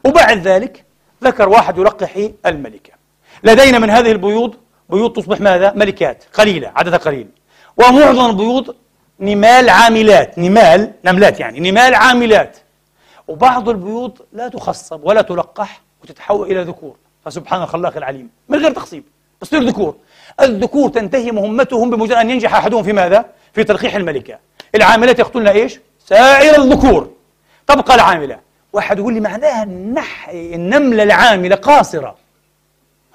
[0.05, 0.85] وبعد ذلك
[1.23, 2.93] ذكر واحد يلقح الملكة.
[3.43, 4.55] لدينا من هذه البيوض
[4.89, 6.23] بيوض تصبح ماذا؟ ملكات.
[6.33, 7.27] قليلة عددها قليل.
[7.77, 8.75] ومعظم البيوض
[9.19, 10.39] نمال عاملات.
[10.39, 12.57] نمال نملات يعني نمال عاملات.
[13.27, 16.95] وبعض البيوض لا تخصب ولا تلقح وتتحول إلى ذكور.
[17.25, 18.29] فسبحان الخلاق العليم.
[18.49, 19.03] من غير تخصيب
[19.41, 19.95] تصير ذكور.
[20.41, 24.39] الذكور تنتهي مهمتهم بمجرد أن ينجح أحدهم في ماذا؟ في تلقيح الملكة.
[24.75, 27.09] العاملات يقتلن إيش؟ سائر الذكور.
[27.67, 28.39] تبقى العاملة.
[28.73, 32.15] واحد يقول لي معناها النح النملة العاملة قاصرة.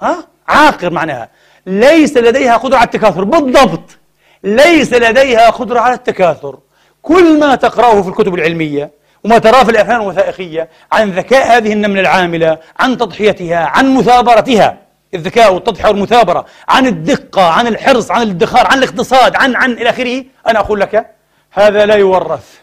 [0.01, 1.29] ها؟ عاقر معناها.
[1.65, 3.23] ليس لديها قدرة على التكاثر.
[3.23, 3.97] بالضبط.
[4.43, 6.57] ليس لديها قدرة على التكاثر.
[7.01, 8.91] كل ما تقرأه في الكتب العلمية
[9.23, 14.77] وما تراه في الأفلام الوثائقية عن ذكاء هذه النملة العاملة عن تضحيتها عن مثابرتها.
[15.13, 16.45] الذكاء والتضحية والمثابرة.
[16.67, 20.23] عن الدقة عن الحرص عن الادخار عن الاقتصاد عن عن إلى آخره.
[20.47, 21.16] أنا أقول لك
[21.57, 22.59] هذا لا يورث.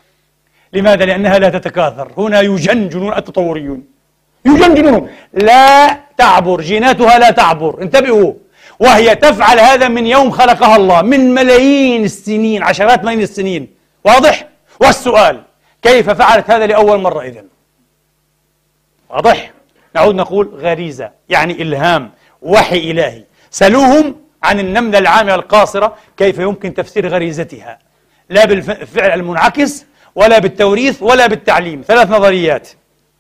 [0.72, 2.12] لماذا؟ لأنها لا تتكاثر.
[2.16, 3.84] هنا يجن جنون التطوريون.
[4.44, 5.10] يجنجنون.
[5.32, 6.60] لا تعبر.
[6.60, 7.82] جيناتها لا تعبر.
[7.82, 8.32] انتبهوا.
[8.78, 11.02] وهي تفعل هذا من يوم خلقها الله.
[11.02, 13.74] من ملايين السنين عشرات ملايين السنين.
[14.04, 14.48] واضح؟
[14.80, 15.42] والسؤال
[15.82, 17.46] كيف فعلت هذا لأول مرة إذن؟
[19.10, 19.50] واضح؟
[19.94, 22.10] نعود نقول غريزة يعني إلهام
[22.42, 23.24] وحي إلهي.
[23.50, 27.78] سلوهم عن النملة العامة القاصرة كيف يمكن تفسير غريزتها.
[28.28, 29.84] لا بالفعل المنعكس
[30.14, 31.84] ولا بالتوريث ولا بالتعليم.
[31.88, 32.68] ثلاث نظريات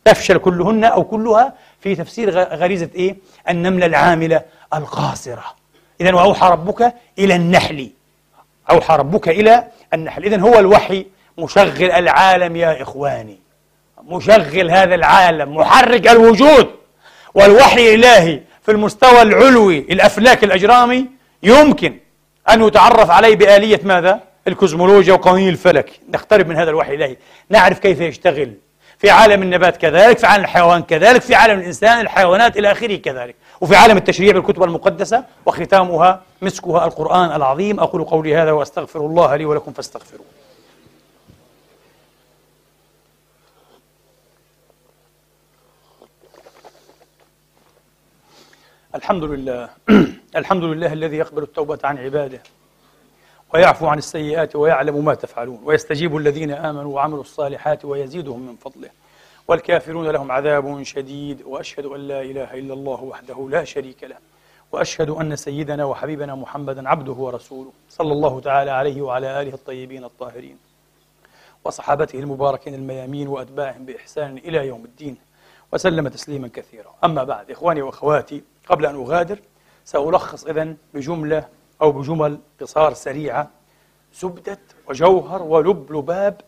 [0.04, 3.16] تفشل كلهن أو كلها في تفسير غريزة إيه؟
[3.48, 4.42] النملة العاملة
[4.74, 5.44] القاصرة.
[6.00, 7.90] إذا وأوحى ربك إلى النحل.
[8.70, 9.64] أوحى ربك إلى
[9.94, 10.24] النحل.
[10.24, 11.06] إذا هو الوحي
[11.38, 13.38] مشغل العالم يا إخواني.
[14.02, 16.70] مشغل هذا العالم محرك الوجود.
[17.34, 21.06] والوحي الإلهي في المستوى العلوي الأفلاك الأجرامي
[21.42, 21.98] يمكن
[22.48, 26.00] أن يتعرف عليه بآلية ماذا؟ الكوزمولوجيا وقوانين الفلك.
[26.08, 27.16] نقترب من هذا الوحي الإلهي.
[27.48, 28.54] نعرف كيف يشتغل.
[28.98, 33.34] في عالم النبات كذلك في عالم الحيوان كذلك في عالم الإنسان الحيوانات إلى آخره كذلك.
[33.60, 37.80] وفي عالم التشريع بالكتب المقدسة وختامها مسكها القرآن العظيم.
[37.80, 40.26] أقول قولي هذا وأستغفر الله لي ولكم فاستغفروه.
[48.94, 49.68] الحمد لله.
[50.40, 52.42] الحمد لله الذي يقبل التوبة عن عباده.
[53.54, 58.90] ويعفو عن السيئات ويعلم ما تفعلون ويستجيب الذين آمنوا وعملوا الصالحات ويزيدهم من فضله
[59.48, 64.16] والكافرون لهم عذاب شديد وأشهد أن لا إله إلا الله وحده لا شريك له
[64.72, 70.58] وأشهد أن سيدنا وحبيبنا محمدا عبده ورسوله صلى الله تعالى عليه وعلى آله الطيبين الطاهرين
[71.64, 75.16] وصحابته المباركين الميامين وأتباعهم بإحسان إلى يوم الدين
[75.72, 76.94] وسلم تسليما كثيرا.
[77.04, 79.38] أما بعد إخواني وأخواتي قبل أن أغادر
[79.84, 81.48] سألخص إذن بجملة
[81.82, 83.50] أو بجمل قصار سريعة
[84.20, 86.40] زبدة وجوهر ولب لباب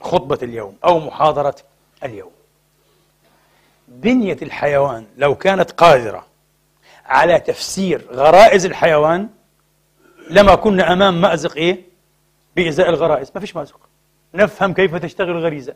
[0.00, 1.56] خطبة اليوم أو محاضرة
[2.04, 2.30] اليوم.
[3.88, 6.26] بنية الحيوان لو كانت قادرة
[7.06, 9.28] على تفسير غرائز الحيوان
[10.30, 11.82] لما كنا أمام مأزق إيه؟
[12.56, 13.32] بإزاء الغرائز.
[13.34, 13.80] ما فيش مأزق.
[14.34, 15.74] نفهم كيف تشتغل الغريزة.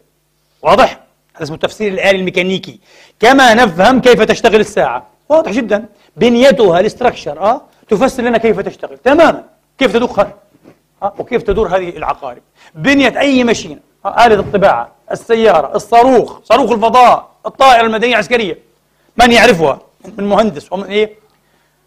[0.62, 1.00] واضح؟
[1.34, 2.80] هذا اسمه التفسير الآلي الميكانيكي.
[3.20, 5.06] كما نفهم كيف تشتغل الساعة.
[5.28, 5.86] واضح جدا.
[6.16, 8.98] بنيتها الاستراكشر آه؟ تفسر لنا كيف تشتغل.
[8.98, 9.44] تماما.
[9.78, 9.96] كيف
[11.02, 12.42] آه؟ وكيف تدور هذه العقارب.
[12.74, 18.58] بنية أي ماشين آه؟ آلة الطباعة السيارة الصاروخ صاروخ الفضاء الطائرة المدنية العسكرية.
[19.16, 19.80] من يعرفها؟
[20.18, 20.72] من مهندس.
[20.72, 21.12] ومن إيه؟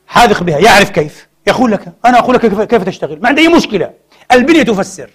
[0.08, 0.60] حاذق بها.
[0.60, 1.28] يعرف كيف.
[1.48, 3.22] يقول لك أنا أقول لك كيف, كيف تشتغل.
[3.22, 3.94] ما عندي أي مشكلة.
[4.32, 5.10] البنية تفسر.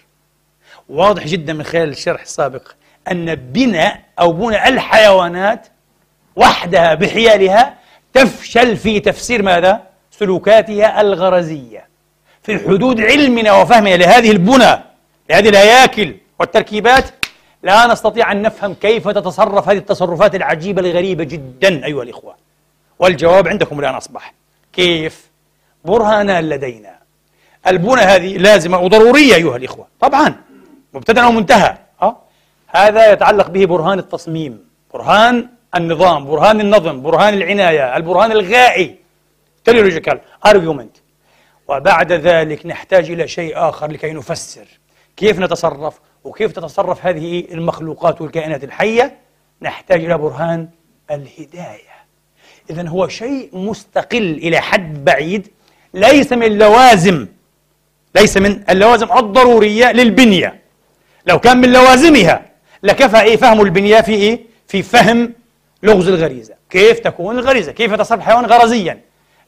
[0.88, 2.72] واضح جدا من خلال الشرح السابق
[3.10, 5.66] أن بناء أو بناء الحيوانات
[6.36, 7.74] وحدها بحيالها
[8.14, 9.89] تفشل في تفسير ماذا؟
[10.20, 11.88] سلوكاتها الغرزية
[12.42, 14.82] في حدود علمنا وفهمنا لهذه البنى
[15.30, 17.04] لهذه الهياكل والتركيبات
[17.62, 22.34] لا نستطيع أن نفهم كيف تتصرف هذه التصرفات العجيبة الغريبة جدا أيها الإخوة.
[22.98, 24.34] والجواب عندكم الآن أصبح.
[24.72, 25.30] كيف؟
[25.84, 26.94] برهانان لدينا.
[27.66, 29.86] البنى هذه لازمة وضرورية أيها الإخوة.
[30.00, 30.34] طبعا
[30.94, 31.76] مبتدأ ومنتهى.
[32.02, 32.16] أه؟
[32.66, 34.64] هذا يتعلق به برهان التصميم
[34.94, 38.99] برهان النظام برهان النظم برهان العناية البرهان الغائي.
[39.70, 40.16] Teleological
[40.48, 41.00] argument.
[41.68, 44.66] وبعد ذلك نحتاج إلى شيء آخر لكي نفسر.
[45.16, 49.16] كيف نتصرف؟ وكيف تتصرف هذه المخلوقات والكائنات الحية؟
[49.62, 50.68] نحتاج إلى برهان
[51.10, 52.00] الهداية.
[52.70, 55.48] إذا هو شيء مستقل إلى حد بعيد
[55.94, 57.26] ليس من اللوازم
[58.14, 60.60] ليس من اللوازم الضرورية للبنية.
[61.26, 62.50] لو كان من لوازمها
[62.82, 65.32] لكفى إيه؟ فهم البنية في إيه؟ في فهم
[65.82, 66.54] لغز الغريزة.
[66.70, 69.00] كيف تكون الغريزة؟ كيف يتصرف الحيوان غرزيا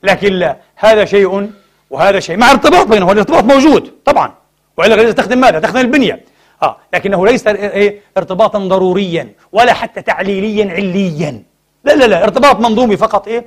[0.02, 1.50] لكن لا هذا شيء
[1.90, 2.36] وهذا شيء.
[2.36, 4.34] مع ارتباط بينهم الارتباط موجود طبعا.
[4.76, 6.24] وإلا الغريزة تخدم ماذا؟ تخدم البنية.
[6.62, 11.42] آه لكنه ليس إيه ارتباطا ضروريا ولا حتى تعليليا عليا.
[11.84, 13.46] لا لا لا ارتباط منظومي فقط إيه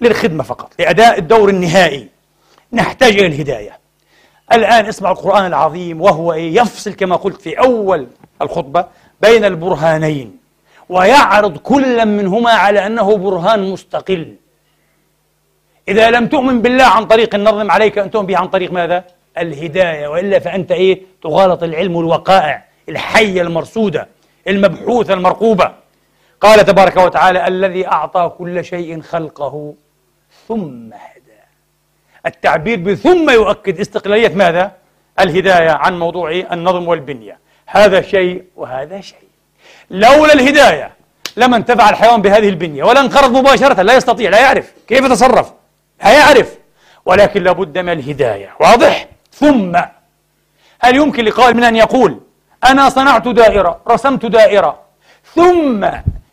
[0.00, 2.08] للخدمة فقط لأداء الدور النهائي.
[2.72, 3.78] نحتاج إلى الهداية.
[4.52, 8.06] الآن اسمع القرآن العظيم وهو إيه يفصل كما قلت في أول
[8.42, 8.86] الخطبة
[9.20, 10.36] بين البرهانين
[10.88, 14.34] ويعرض كل منهما على أنه برهان مستقل.
[15.88, 19.04] إذا لم تؤمن بالله عن طريق النظم عليك أن تؤمن به عن طريق ماذا؟
[19.38, 24.08] الهداية وإلا فأنت إيه؟ تغالط العلم والوقائع الحية المرصودة
[24.48, 25.72] المبحوثة المرقوبة
[26.40, 29.74] قال تبارك وتعالى الذي أعطى كل شيء خلقه
[30.48, 31.40] ثم هدى
[32.26, 34.72] التعبير بثم يؤكد استقلالية ماذا؟
[35.20, 39.28] الهداية عن موضوع النظم والبنية هذا شيء وهذا شيء
[39.90, 40.92] لولا الهداية
[41.36, 45.52] لما انتفع الحيوان بهذه البنية ولا انقرض مباشرة لا يستطيع لا يعرف كيف يتصرف
[46.04, 46.58] لا يعرف
[47.04, 48.50] ولكن لابد من الهداية.
[48.60, 49.76] واضح؟ ثم
[50.80, 52.20] هل يمكن لقائل من أن يقول
[52.64, 54.78] أنا صنعت دائرة رسمت دائرة
[55.34, 55.86] ثم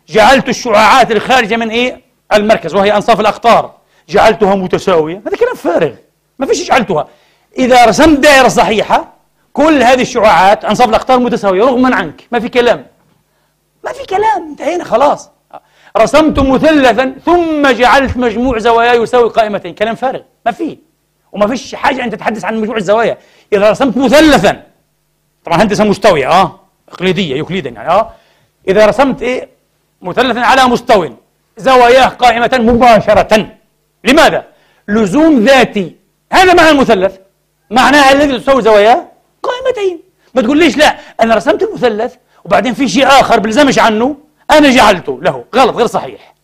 [0.08, 2.00] جعلت الشعاعات الخارجة من إيه؟
[2.32, 3.74] المركز وهي أنصاف الأقطار.
[4.08, 5.22] جعلتها متساوية.
[5.26, 5.92] هذا كلام فارغ.
[6.38, 7.08] ما فيش جعلتها.
[7.58, 9.12] إذا رسمت دائرة صحيحة
[9.52, 12.22] كل هذه الشعاعات أنصاف الأقطار متساوية رغما عنك.
[12.32, 12.86] ما في كلام.
[13.84, 14.48] ما في كلام.
[14.50, 15.30] انتهينا خلاص.
[15.96, 19.74] رسمت مثلثا ثم جعلت مجموع زوايا يساوي قائمتين.
[19.74, 20.20] كلام فارغ.
[20.46, 20.78] ما في.
[21.32, 23.18] وما فيش حاجة أن تتحدث عن مجموع الزوايا.
[23.52, 24.62] إذا رسمت مثلثا
[25.44, 28.10] طبعا هندسة مستوية آه إقليدية يوكليدا يعني آه.
[28.68, 29.48] إذا رسمت إيه؟
[30.02, 31.12] مثلثا على مستوى
[31.56, 33.46] زواياه قائمة مباشرة.
[34.04, 34.44] لماذا؟
[34.88, 35.96] لزوم ذاتي.
[36.32, 37.16] هذا معنى المثلث.
[37.70, 39.06] معناه الذي تساوي زواياه؟
[39.42, 40.00] قائمتين.
[40.34, 42.14] ما تقوليش لا أنا رسمت المثلث
[42.44, 44.16] وبعدين في شيء آخر بلزمش عنه.
[44.50, 45.44] أنا جعلته له.
[45.54, 46.34] غلط غير صحيح.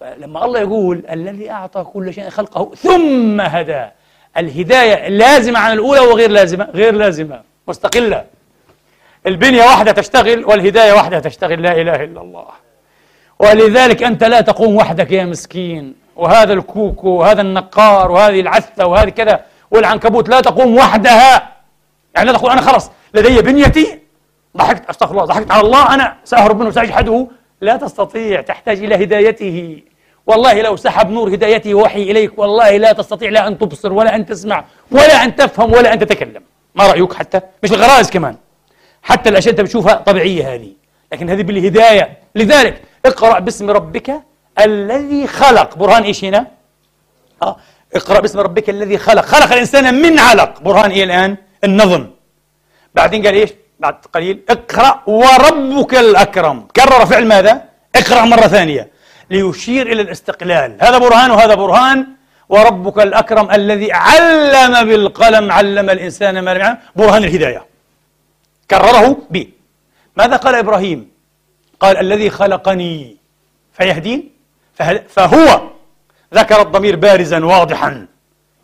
[0.00, 3.84] فلما الله يقول الذي أعطى كل شيء خلقه ثم هدى.
[4.36, 8.24] الهداية لازمة عن الأولى وغير لازمة غير لازمة مستقلة.
[9.26, 11.62] البنية واحدة تشتغل والهداية واحدة تشتغل.
[11.62, 12.46] لا إله إلا الله.
[13.38, 15.94] ولذلك أنت لا تقوم وحدك يا مسكين.
[16.16, 21.52] وهذا الكوكو وهذا النقار وهذه العثة وهذه كذا والعنكبوت لا تقوم وحدها.
[22.14, 23.98] يعني لا تقول أنا خلص لدي بنيتي
[24.56, 27.26] ضحكت أستغفر الله ضحكت على الله أنا سأهرب منه سأجحده.
[27.60, 29.82] لا تستطيع تحتاج إلى هدايته.
[30.26, 34.26] والله لو سحب نور هدايته ووحي إليك والله لا تستطيع لا أن تبصر ولا أن
[34.26, 36.42] تسمع ولا أن تفهم ولا أن تتكلم.
[36.74, 38.36] ما رأيك حتى؟ مش الغرائز كمان.
[39.02, 40.72] حتى الأشياء أنت بتشوفها طبيعية هذه.
[41.12, 42.18] لكن هذه بالهداية.
[42.34, 44.22] لذلك اقرأ باسم ربك
[44.58, 45.76] الذي خلق.
[45.76, 46.46] برهان إيش هنا؟
[47.42, 47.56] آه.
[47.94, 49.24] اقرأ باسم ربك الذي خلق.
[49.24, 50.60] خلق الإنسان من علق.
[50.60, 52.06] برهان إيه الآن؟ النظم.
[52.94, 56.66] بعدين قال إيش؟ بعد قليل اقرأ وربك الأكرم.
[56.76, 57.64] كرر فعل ماذا؟
[57.96, 58.90] اقرأ مرة ثانية.
[59.30, 60.76] ليشير إلى الاستقلال.
[60.80, 62.06] هذا برهان وهذا برهان.
[62.48, 66.78] وربك الأكرم الذي علم بالقلم علم الإنسان ما لم يعلم.
[66.96, 67.66] برهان الهداية.
[68.70, 69.44] كرره ب
[70.16, 71.10] ماذا قال إبراهيم؟
[71.80, 73.16] قال الذي خلقني.
[73.72, 74.30] فيهدين؟
[75.08, 75.70] فهو
[76.34, 78.06] ذكر الضمير بارزا واضحا.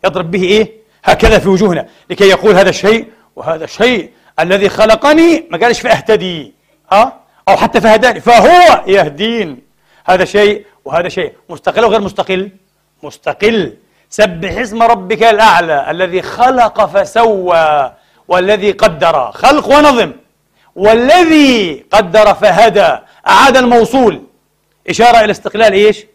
[0.05, 0.71] يضرب به إيه؟
[1.03, 1.87] هكذا في وجوهنا.
[2.09, 4.09] لكي يقول هذا الشيء وهذا الشيء
[4.41, 6.53] الذي خلقني ما قالش فأهتدي
[6.91, 7.19] ها؟
[7.49, 8.19] أو حتى فهداني.
[8.19, 9.61] فهو يهدين.
[10.05, 11.33] هذا شيء وهذا شيء.
[11.49, 12.49] مستقل وغير مستقل؟
[13.03, 13.77] مستقل.
[14.09, 17.93] سبح اسم ربك الأعلى الذي خلق فسوى
[18.27, 19.31] والذي قدر.
[19.31, 20.11] خلق ونظم.
[20.75, 22.97] والذي قدر فهدى.
[23.27, 24.23] أعاد الموصول.
[24.89, 26.05] إشارة إلى استقلال إيش؟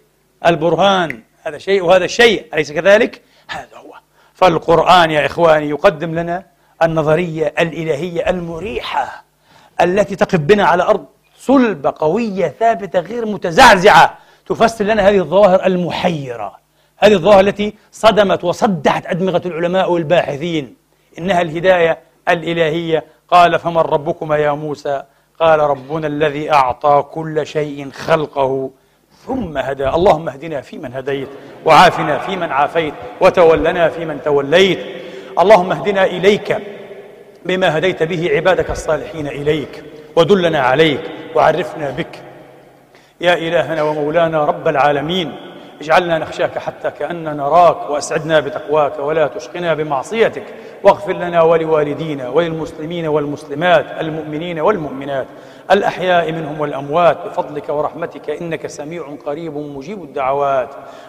[0.47, 1.23] البرهان.
[1.43, 3.95] هذا شيء وهذا شيء أليس كذلك؟ هذا هو.
[4.35, 9.25] فالقرآن يا إخواني يقدم لنا النظرية الإلهية المريحة
[9.81, 11.05] التي تقف بنا على أرض
[11.39, 16.57] صلبة قوية ثابتة غير متزعزعة تفسر لنا هذه الظواهر المحيرة.
[16.99, 20.77] هذه الظواهر التي صدمت وصدعت أدمغة العلماء والباحثين.
[21.19, 21.99] إنها الهداية
[22.29, 23.05] الإلهية.
[23.29, 25.03] قال فمن ربكما يا موسى؟
[25.41, 28.71] قال ربنا الذي أعطى كل شيء خلقه
[29.27, 29.89] ثم هدى.
[29.89, 31.29] اللهم اهدنا فيمن هديت
[31.65, 35.06] وعافنا فيمن عافيت وتولنا فيمن توليت.
[35.39, 36.57] اللهم اهدنا إليك
[37.45, 39.85] بما هديت به عبادك الصالحين إليك
[40.17, 41.01] ودلنا عليك
[41.35, 42.19] وعرفنا بك.
[43.21, 45.37] يا إلهنا ومولانا رب العالمين
[45.81, 50.45] اجعلنا نخشاك حتى كأننا نراك وأسعدنا بتقواك ولا تشقنا بمعصيتك.
[50.83, 55.27] واغفر لنا ولوالدينا وللمسلمين والمسلمات المؤمنين والمؤمنات.
[55.71, 60.69] الأحياء منهم والأموات بفضلك ورحمتك إنك سميع قريب مجيب الدعوات.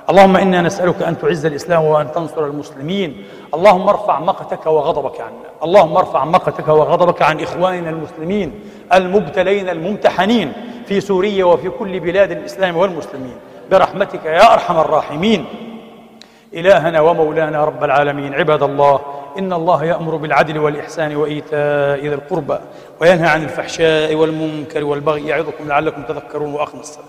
[0.10, 3.24] اللهم إنا نسألك أن تعز الإسلام وأن تنصر المسلمين.
[3.54, 5.50] اللهم ارفع مقتك وغضبك عنا.
[5.64, 8.60] اللهم ارفع مقتك وغضبك عن إخواننا المسلمين
[8.94, 10.54] المبتلين الممتحنين
[10.86, 13.36] في سوريا وفي كل بلاد الإسلام والمسلمين.
[13.72, 15.46] برحمتك يا أرحم الراحمين.
[16.54, 18.34] إلهنا ومولانا رب العالمين.
[18.34, 19.00] عباد الله
[19.38, 22.60] إن الله يأمر بالعدل والإحسان وإيتاء ذي القربى
[23.02, 27.06] وينهى عن الفحشاء والمنكر والبغي يعظكم لعلكم تذكرون وأقم الصلاة.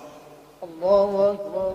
[0.62, 1.72] الله أكبر